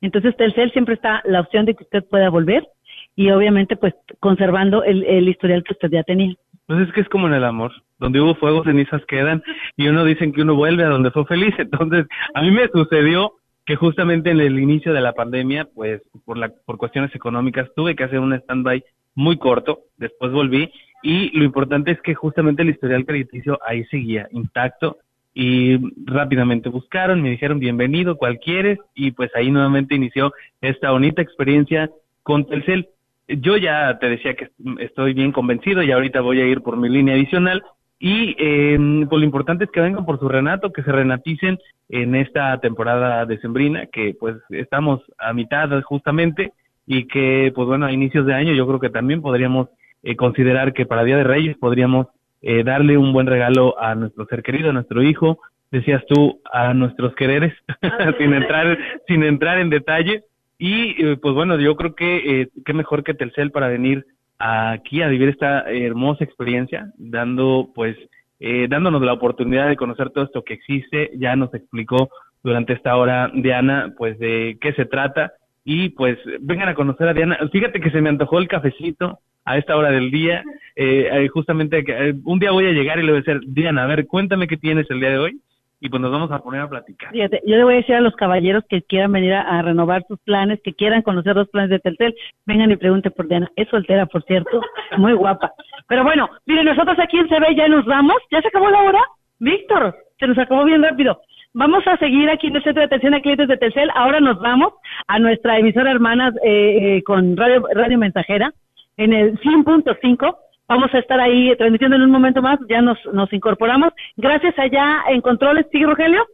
Entonces 0.00 0.34
Telcel 0.38 0.72
siempre 0.72 0.94
está 0.94 1.20
la 1.26 1.40
opción 1.40 1.66
de 1.66 1.74
que 1.74 1.84
usted 1.84 2.02
pueda 2.08 2.30
volver 2.30 2.66
y 3.14 3.30
obviamente 3.32 3.76
pues 3.76 3.92
conservando 4.20 4.84
el, 4.84 5.04
el 5.04 5.28
historial 5.28 5.64
que 5.64 5.74
usted 5.74 5.90
ya 5.90 6.02
tenía. 6.02 6.34
Pues 6.66 6.80
es 6.80 6.92
que 6.94 7.02
es 7.02 7.08
como 7.10 7.26
en 7.26 7.34
el 7.34 7.44
amor, 7.44 7.72
donde 7.98 8.22
hubo 8.22 8.34
fuego, 8.36 8.64
cenizas 8.64 9.04
quedan, 9.04 9.42
y 9.76 9.88
uno 9.88 10.02
dicen 10.06 10.32
que 10.32 10.40
uno 10.40 10.54
vuelve 10.54 10.82
a 10.82 10.88
donde 10.88 11.10
fue 11.10 11.26
feliz. 11.26 11.54
Entonces, 11.58 12.06
a 12.34 12.40
mí 12.40 12.50
me 12.50 12.68
sucedió 12.68 13.32
que 13.66 13.76
justamente 13.76 14.30
en 14.30 14.40
el 14.40 14.58
inicio 14.58 14.94
de 14.94 15.00
la 15.00 15.12
pandemia, 15.12 15.68
pues 15.74 16.00
por, 16.24 16.38
la, 16.38 16.48
por 16.64 16.78
cuestiones 16.78 17.14
económicas, 17.14 17.68
tuve 17.74 17.96
que 17.96 18.04
hacer 18.04 18.20
un 18.20 18.32
stand-by 18.32 18.84
muy 19.14 19.38
corto, 19.38 19.80
después 19.96 20.32
volví, 20.32 20.70
y 21.02 21.36
lo 21.36 21.44
importante 21.44 21.90
es 21.90 22.00
que 22.00 22.14
justamente 22.14 22.62
el 22.62 22.70
historial 22.70 23.04
crediticio 23.04 23.58
ahí 23.66 23.84
seguía 23.86 24.28
intacto, 24.30 24.98
y 25.34 25.78
rápidamente 26.06 26.70
buscaron, 26.70 27.20
me 27.20 27.30
dijeron 27.30 27.58
bienvenido, 27.58 28.16
¿cuál 28.16 28.38
quieres? 28.38 28.78
Y 28.94 29.10
pues 29.10 29.30
ahí 29.34 29.50
nuevamente 29.50 29.94
inició 29.94 30.32
esta 30.62 30.92
bonita 30.92 31.20
experiencia 31.20 31.90
con 32.22 32.46
Telcel 32.46 32.88
yo 33.28 33.56
ya 33.56 33.98
te 33.98 34.08
decía 34.08 34.34
que 34.34 34.50
estoy 34.78 35.12
bien 35.12 35.32
convencido 35.32 35.82
y 35.82 35.90
ahorita 35.90 36.20
voy 36.20 36.40
a 36.40 36.46
ir 36.46 36.60
por 36.60 36.76
mi 36.76 36.88
línea 36.88 37.14
adicional 37.14 37.62
y 37.98 38.36
eh, 38.38 38.78
pues 39.08 39.20
lo 39.20 39.24
importante 39.24 39.64
es 39.64 39.70
que 39.70 39.80
vengan 39.80 40.04
por 40.04 40.18
su 40.18 40.28
renato, 40.28 40.72
que 40.72 40.82
se 40.82 40.92
renaticen 40.92 41.58
en 41.88 42.14
esta 42.14 42.58
temporada 42.60 43.24
decembrina, 43.24 43.86
que 43.86 44.14
pues 44.18 44.36
estamos 44.50 45.00
a 45.18 45.32
mitad 45.32 45.70
justamente 45.82 46.52
y 46.86 47.06
que 47.06 47.52
pues 47.54 47.66
bueno, 47.66 47.86
a 47.86 47.92
inicios 47.92 48.26
de 48.26 48.34
año 48.34 48.52
yo 48.52 48.66
creo 48.66 48.80
que 48.80 48.90
también 48.90 49.22
podríamos 49.22 49.68
eh, 50.02 50.16
considerar 50.16 50.72
que 50.72 50.86
para 50.86 51.04
Día 51.04 51.16
de 51.16 51.24
Reyes 51.24 51.56
podríamos 51.58 52.08
eh, 52.42 52.62
darle 52.62 52.96
un 52.98 53.12
buen 53.12 53.26
regalo 53.26 53.80
a 53.80 53.94
nuestro 53.94 54.26
ser 54.26 54.42
querido, 54.42 54.70
a 54.70 54.72
nuestro 54.72 55.02
hijo, 55.02 55.40
decías 55.70 56.04
tú, 56.06 56.40
a 56.52 56.74
nuestros 56.74 57.14
quereres, 57.14 57.54
sin 58.18 58.34
entrar, 58.34 58.78
sin 59.08 59.24
entrar 59.24 59.58
en 59.58 59.70
detalle. 59.70 60.24
Y 60.58 61.02
eh, 61.04 61.16
pues 61.20 61.34
bueno, 61.34 61.58
yo 61.58 61.76
creo 61.76 61.94
que 61.94 62.40
eh, 62.42 62.48
qué 62.64 62.72
mejor 62.72 63.04
que 63.04 63.14
Telcel 63.14 63.50
para 63.50 63.68
venir 63.68 64.06
aquí 64.38 65.02
a 65.02 65.08
vivir 65.08 65.28
esta 65.28 65.60
hermosa 65.70 66.24
experiencia, 66.24 66.92
dando 66.96 67.70
pues 67.74 67.96
eh, 68.38 68.66
dándonos 68.68 69.02
la 69.02 69.14
oportunidad 69.14 69.68
de 69.68 69.76
conocer 69.76 70.10
todo 70.10 70.24
esto 70.24 70.44
que 70.44 70.54
existe. 70.54 71.10
Ya 71.16 71.36
nos 71.36 71.52
explicó 71.54 72.10
durante 72.42 72.74
esta 72.74 72.96
hora 72.96 73.30
Diana 73.34 73.94
pues 73.96 74.18
de 74.18 74.58
qué 74.60 74.72
se 74.74 74.84
trata 74.84 75.32
y 75.64 75.90
pues 75.90 76.18
vengan 76.40 76.68
a 76.68 76.74
conocer 76.74 77.08
a 77.08 77.14
Diana. 77.14 77.38
Fíjate 77.50 77.80
que 77.80 77.90
se 77.90 78.00
me 78.00 78.08
antojó 78.08 78.38
el 78.38 78.48
cafecito 78.48 79.20
a 79.44 79.58
esta 79.58 79.76
hora 79.76 79.90
del 79.90 80.10
día. 80.10 80.44
Eh, 80.74 81.28
justamente 81.32 81.84
eh, 81.86 82.14
un 82.24 82.38
día 82.38 82.50
voy 82.50 82.66
a 82.66 82.72
llegar 82.72 82.98
y 82.98 83.02
le 83.02 83.12
voy 83.12 83.20
a 83.20 83.22
decir, 83.22 83.40
Diana, 83.46 83.84
a 83.84 83.86
ver, 83.86 84.06
cuéntame 84.06 84.46
qué 84.46 84.56
tienes 84.56 84.90
el 84.90 85.00
día 85.00 85.10
de 85.10 85.18
hoy 85.18 85.40
y 85.80 85.88
pues 85.88 86.00
nos 86.00 86.10
vamos 86.10 86.30
a 86.30 86.38
poner 86.38 86.62
a 86.62 86.68
platicar. 86.68 87.12
Fíjate, 87.12 87.42
yo 87.44 87.56
le 87.56 87.64
voy 87.64 87.74
a 87.74 87.76
decir 87.78 87.94
a 87.94 88.00
los 88.00 88.14
caballeros 88.16 88.64
que 88.68 88.82
quieran 88.82 89.12
venir 89.12 89.34
a, 89.34 89.60
renovar 89.62 90.04
sus 90.08 90.18
planes, 90.20 90.60
que 90.64 90.74
quieran 90.74 91.02
conocer 91.02 91.36
los 91.36 91.48
planes 91.48 91.70
de 91.70 91.78
Telcel, 91.78 92.14
vengan 92.46 92.70
y 92.70 92.76
pregunten 92.76 93.12
por 93.12 93.28
Diana. 93.28 93.50
Es 93.56 93.68
soltera, 93.68 94.06
por 94.06 94.22
cierto, 94.24 94.60
muy 94.96 95.12
guapa. 95.12 95.52
Pero 95.88 96.02
bueno, 96.02 96.28
miren, 96.46 96.64
nosotros 96.64 96.98
aquí 96.98 97.18
en 97.18 97.28
CB 97.28 97.54
ya 97.56 97.68
nos 97.68 97.84
vamos. 97.84 98.16
¿Ya 98.30 98.40
se 98.40 98.48
acabó 98.48 98.70
la 98.70 98.82
hora? 98.82 99.00
Víctor, 99.38 99.94
se 100.18 100.26
nos 100.26 100.38
acabó 100.38 100.64
bien 100.64 100.82
rápido. 100.82 101.20
Vamos 101.52 101.86
a 101.86 101.96
seguir 101.98 102.28
aquí 102.30 102.48
en 102.48 102.56
el 102.56 102.62
Centro 102.62 102.80
de 102.80 102.86
Atención 102.86 103.14
a 103.14 103.20
Clientes 103.20 103.48
de 103.48 103.56
Telcel. 103.56 103.90
Ahora 103.94 104.20
nos 104.20 104.38
vamos 104.40 104.74
a 105.06 105.18
nuestra 105.18 105.58
emisora 105.58 105.90
hermana 105.90 106.32
eh, 106.42 106.96
eh, 106.96 107.02
con 107.02 107.36
radio, 107.36 107.66
radio 107.74 107.98
Mensajera 107.98 108.52
en 108.96 109.12
el 109.12 109.38
100.5. 109.40 110.36
Vamos 110.68 110.92
a 110.94 110.98
estar 110.98 111.20
ahí 111.20 111.54
transmitiendo 111.56 111.96
en 111.96 112.02
un 112.02 112.10
momento 112.10 112.42
más, 112.42 112.58
ya 112.68 112.82
nos, 112.82 112.98
nos 113.12 113.32
incorporamos. 113.32 113.92
Gracias 114.16 114.58
allá 114.58 115.04
en 115.08 115.20
Controles, 115.20 115.66
¿sigue 115.70 115.86
Rogelio? 115.86 116.26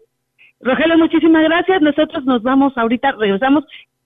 Rogelio, 0.61 0.97
muchísimas 0.97 1.43
gracias. 1.43 1.83
Nosotros 1.83 2.25
nos 2.25 2.43
vamos 2.43 2.73
ahorita, 2.77 3.13
regresamos. 3.13 3.65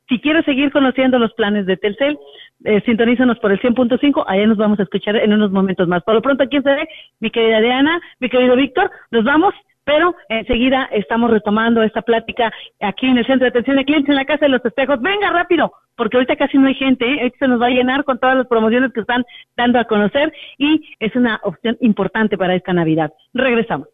Si 0.08 0.20
quieres 0.20 0.44
seguir 0.44 0.72
conociendo 0.72 1.18
los 1.18 1.32
planes 1.34 1.66
de 1.66 1.76
Telcel, 1.76 2.18
eh, 2.64 2.80
sintonízanos 2.86 3.38
por 3.38 3.52
el 3.52 3.60
100.5, 3.60 4.24
allá 4.26 4.46
nos 4.46 4.56
vamos 4.56 4.80
a 4.80 4.84
escuchar 4.84 5.16
en 5.16 5.32
unos 5.32 5.50
momentos 5.50 5.86
más. 5.86 6.02
Por 6.02 6.14
lo 6.14 6.22
pronto, 6.22 6.44
aquí 6.44 6.60
se 6.60 6.70
ve, 6.70 6.88
mi 7.20 7.30
querida 7.30 7.60
Diana, 7.60 8.00
mi 8.20 8.28
querido 8.28 8.56
Víctor, 8.56 8.90
nos 9.10 9.24
vamos, 9.24 9.54
pero 9.84 10.14
enseguida 10.28 10.88
estamos 10.92 11.30
retomando 11.30 11.82
esta 11.82 12.02
plática 12.02 12.52
aquí 12.80 13.06
en 13.06 13.18
el 13.18 13.26
Centro 13.26 13.44
de 13.44 13.50
Atención 13.50 13.76
de 13.76 13.84
Clientes 13.84 14.08
en 14.08 14.16
la 14.16 14.24
Casa 14.24 14.46
de 14.46 14.50
los 14.50 14.64
Espejos. 14.64 15.00
Venga 15.00 15.30
rápido, 15.30 15.72
porque 15.96 16.16
ahorita 16.16 16.36
casi 16.36 16.58
no 16.58 16.68
hay 16.68 16.74
gente, 16.74 17.04
¿eh? 17.04 17.32
se 17.38 17.48
nos 17.48 17.60
va 17.60 17.66
a 17.66 17.70
llenar 17.70 18.04
con 18.04 18.18
todas 18.18 18.36
las 18.36 18.46
promociones 18.46 18.92
que 18.92 19.00
están 19.00 19.24
dando 19.56 19.78
a 19.78 19.84
conocer 19.84 20.32
y 20.58 20.82
es 21.00 21.14
una 21.16 21.40
opción 21.42 21.76
importante 21.80 22.36
para 22.36 22.54
esta 22.54 22.72
Navidad. 22.72 23.12
Regresamos. 23.34 23.88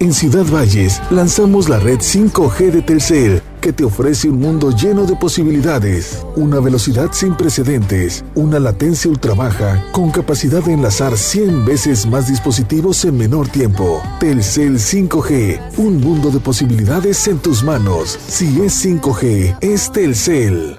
En 0.00 0.12
Ciudad 0.12 0.44
Valles 0.44 1.02
lanzamos 1.10 1.68
la 1.68 1.80
red 1.80 1.98
5G 1.98 2.70
de 2.70 2.82
Telcel, 2.82 3.42
que 3.60 3.72
te 3.72 3.82
ofrece 3.82 4.28
un 4.28 4.38
mundo 4.38 4.70
lleno 4.70 5.06
de 5.06 5.16
posibilidades, 5.16 6.24
una 6.36 6.60
velocidad 6.60 7.08
sin 7.10 7.34
precedentes, 7.34 8.24
una 8.36 8.60
latencia 8.60 9.10
ultra 9.10 9.34
baja, 9.34 9.82
con 9.90 10.12
capacidad 10.12 10.62
de 10.62 10.74
enlazar 10.74 11.16
100 11.16 11.64
veces 11.64 12.06
más 12.06 12.28
dispositivos 12.28 13.04
en 13.06 13.18
menor 13.18 13.48
tiempo. 13.48 14.00
Telcel 14.20 14.74
5G, 14.74 15.78
un 15.78 16.00
mundo 16.00 16.30
de 16.30 16.38
posibilidades 16.38 17.26
en 17.26 17.40
tus 17.40 17.64
manos. 17.64 18.10
Si 18.10 18.62
es 18.62 18.86
5G, 18.86 19.58
es 19.60 19.90
Telcel. 19.90 20.78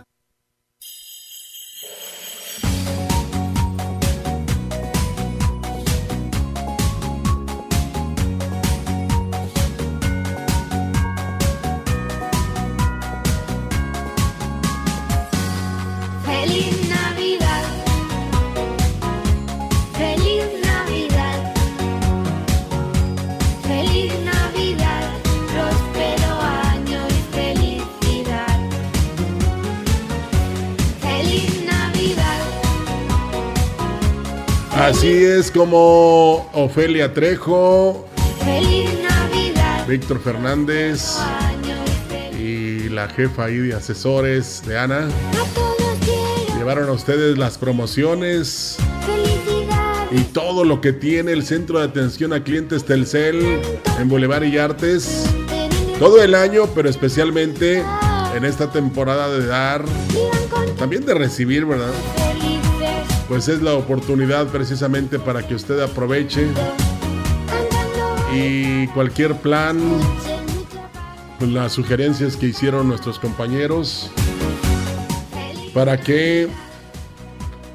Como 35.59 36.49
Ofelia 36.53 37.13
Trejo, 37.13 38.07
Víctor 39.89 40.21
Fernández 40.21 41.17
y 42.39 42.87
la 42.87 43.09
jefa 43.09 43.43
ahí 43.43 43.57
de 43.57 43.73
asesores 43.73 44.63
de 44.65 44.79
Ana. 44.79 45.09
Llevaron 46.55 46.87
a 46.87 46.93
ustedes 46.93 47.37
las 47.37 47.57
promociones 47.57 48.77
y 50.11 50.21
todo 50.31 50.63
lo 50.63 50.79
que 50.79 50.93
tiene 50.93 51.33
el 51.33 51.43
centro 51.43 51.79
de 51.79 51.87
atención 51.87 52.31
a 52.31 52.41
clientes 52.41 52.85
Telcel 52.85 53.59
en 53.99 54.07
Boulevard 54.07 54.45
y 54.45 54.57
Artes 54.57 55.25
todo 55.99 56.23
el 56.23 56.35
año, 56.35 56.67
pero 56.73 56.87
especialmente 56.87 57.83
en 58.33 58.45
esta 58.45 58.71
temporada 58.71 59.29
de 59.29 59.45
dar, 59.45 59.83
también 60.77 61.05
de 61.05 61.15
recibir, 61.15 61.65
¿verdad? 61.65 61.91
Pues 63.29 63.47
es 63.47 63.61
la 63.61 63.75
oportunidad 63.75 64.47
precisamente 64.47 65.19
para 65.19 65.47
que 65.47 65.53
usted 65.53 65.79
aproveche 65.79 66.47
y 68.33 68.87
cualquier 68.87 69.35
plan, 69.35 69.79
pues 71.37 71.51
las 71.51 71.71
sugerencias 71.71 72.35
que 72.35 72.47
hicieron 72.47 72.87
nuestros 72.87 73.19
compañeros 73.19 74.09
para 75.75 75.99
que 76.01 76.47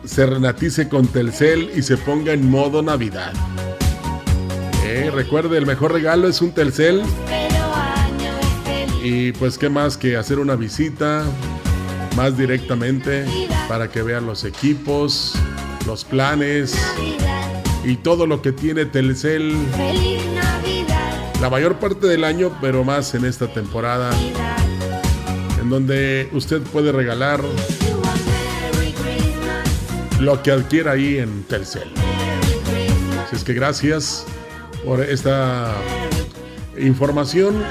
se 0.04 0.26
renatice 0.26 0.88
con 0.88 1.06
Telcel 1.06 1.70
y 1.74 1.82
se 1.82 1.96
ponga 1.96 2.32
en 2.32 2.50
modo 2.50 2.82
Navidad. 2.82 3.32
Eh, 4.84 5.10
recuerde, 5.14 5.56
el 5.56 5.66
mejor 5.66 5.92
regalo 5.92 6.28
es 6.28 6.42
un 6.42 6.52
Telcel. 6.52 7.02
Y 9.02 9.32
pues 9.32 9.56
qué 9.56 9.68
más 9.68 9.96
que 9.96 10.16
hacer 10.16 10.38
una 10.38 10.56
visita 10.56 11.24
más 12.16 12.36
directamente 12.36 13.24
para 13.68 13.88
que 13.88 14.02
vean 14.02 14.26
los 14.26 14.44
equipos, 14.44 15.34
los 15.86 16.04
planes 16.04 16.74
y 17.84 17.96
todo 17.96 18.26
lo 18.26 18.42
que 18.42 18.52
tiene 18.52 18.86
Telcel. 18.86 19.54
La 21.40 21.50
mayor 21.50 21.78
parte 21.78 22.06
del 22.06 22.24
año, 22.24 22.56
pero 22.60 22.84
más 22.84 23.14
en 23.14 23.24
esta 23.24 23.52
temporada, 23.52 24.10
en 25.60 25.68
donde 25.68 26.28
usted 26.32 26.62
puede 26.62 26.92
regalar 26.92 27.40
lo 30.20 30.42
que 30.42 30.52
adquiera 30.52 30.92
ahí 30.92 31.18
en 31.18 31.42
Telcel. 31.44 31.92
Así 33.26 33.36
es 33.36 33.44
que 33.44 33.52
gracias 33.52 34.24
por 34.84 35.00
esta 35.00 35.74
información 36.78 37.62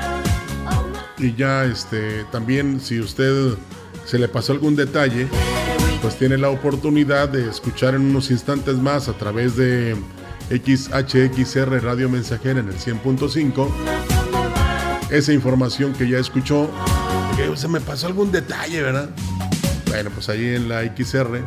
y 1.18 1.34
ya 1.36 1.66
este 1.66 2.26
también 2.32 2.80
si 2.80 3.00
usted 3.00 3.54
se 4.06 4.20
le 4.20 4.28
pasó 4.28 4.54
algún 4.54 4.76
detalle, 4.76 5.28
pues 6.04 6.18
tiene 6.18 6.38
la 6.38 6.50
oportunidad 6.50 7.30
de 7.30 7.50
escuchar 7.50 7.96
en 7.96 8.02
unos 8.02 8.30
instantes 8.30 8.76
más 8.76 9.08
a 9.08 9.14
través 9.14 9.56
de 9.56 9.96
XHXR 10.50 11.82
Radio 11.82 12.10
Mensajera 12.10 12.60
en 12.60 12.68
el 12.68 12.76
100.5 12.76 13.70
esa 15.10 15.32
información 15.32 15.94
que 15.94 16.10
ya 16.10 16.20
escuchó, 16.20 16.70
que 17.38 17.56
se 17.56 17.70
me 17.70 17.80
pasó 17.80 18.08
algún 18.08 18.34
detalle, 18.34 18.82
¿verdad? 18.82 19.12
Bueno, 19.88 20.10
pues 20.14 20.28
ahí 20.28 20.46
en 20.56 20.68
la 20.68 20.82
XR 20.84 21.42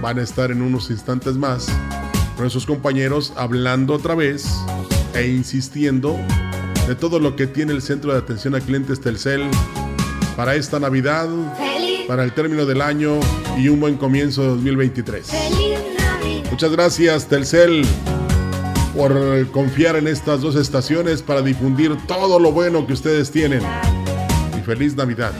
van 0.00 0.18
a 0.18 0.22
estar 0.22 0.50
en 0.50 0.62
unos 0.62 0.90
instantes 0.90 1.36
más 1.36 1.68
nuestros 2.38 2.64
compañeros 2.64 3.34
hablando 3.36 3.92
otra 3.92 4.14
vez 4.14 4.46
e 5.12 5.26
insistiendo 5.26 6.18
de 6.88 6.94
todo 6.94 7.18
lo 7.18 7.36
que 7.36 7.46
tiene 7.46 7.74
el 7.74 7.82
Centro 7.82 8.12
de 8.14 8.20
Atención 8.20 8.54
a 8.54 8.60
Clientes 8.60 9.02
Telcel 9.02 9.42
para 10.34 10.54
esta 10.54 10.80
Navidad 10.80 11.28
para 12.08 12.24
el 12.24 12.32
término 12.32 12.64
del 12.64 12.80
año 12.80 13.20
y 13.58 13.68
un 13.68 13.80
buen 13.80 13.96
comienzo 13.96 14.42
de 14.42 14.48
2023. 14.48 15.28
Muchas 16.50 16.70
gracias 16.72 17.26
Telcel 17.28 17.84
por 18.96 19.50
confiar 19.50 19.96
en 19.96 20.06
estas 20.06 20.40
dos 20.42 20.54
estaciones 20.56 21.22
para 21.22 21.42
difundir 21.42 21.96
todo 22.06 22.38
lo 22.38 22.52
bueno 22.52 22.86
que 22.86 22.92
ustedes 22.92 23.30
tienen. 23.30 23.62
Y 24.58 24.62
feliz 24.62 24.94
Navidad. 24.94 25.32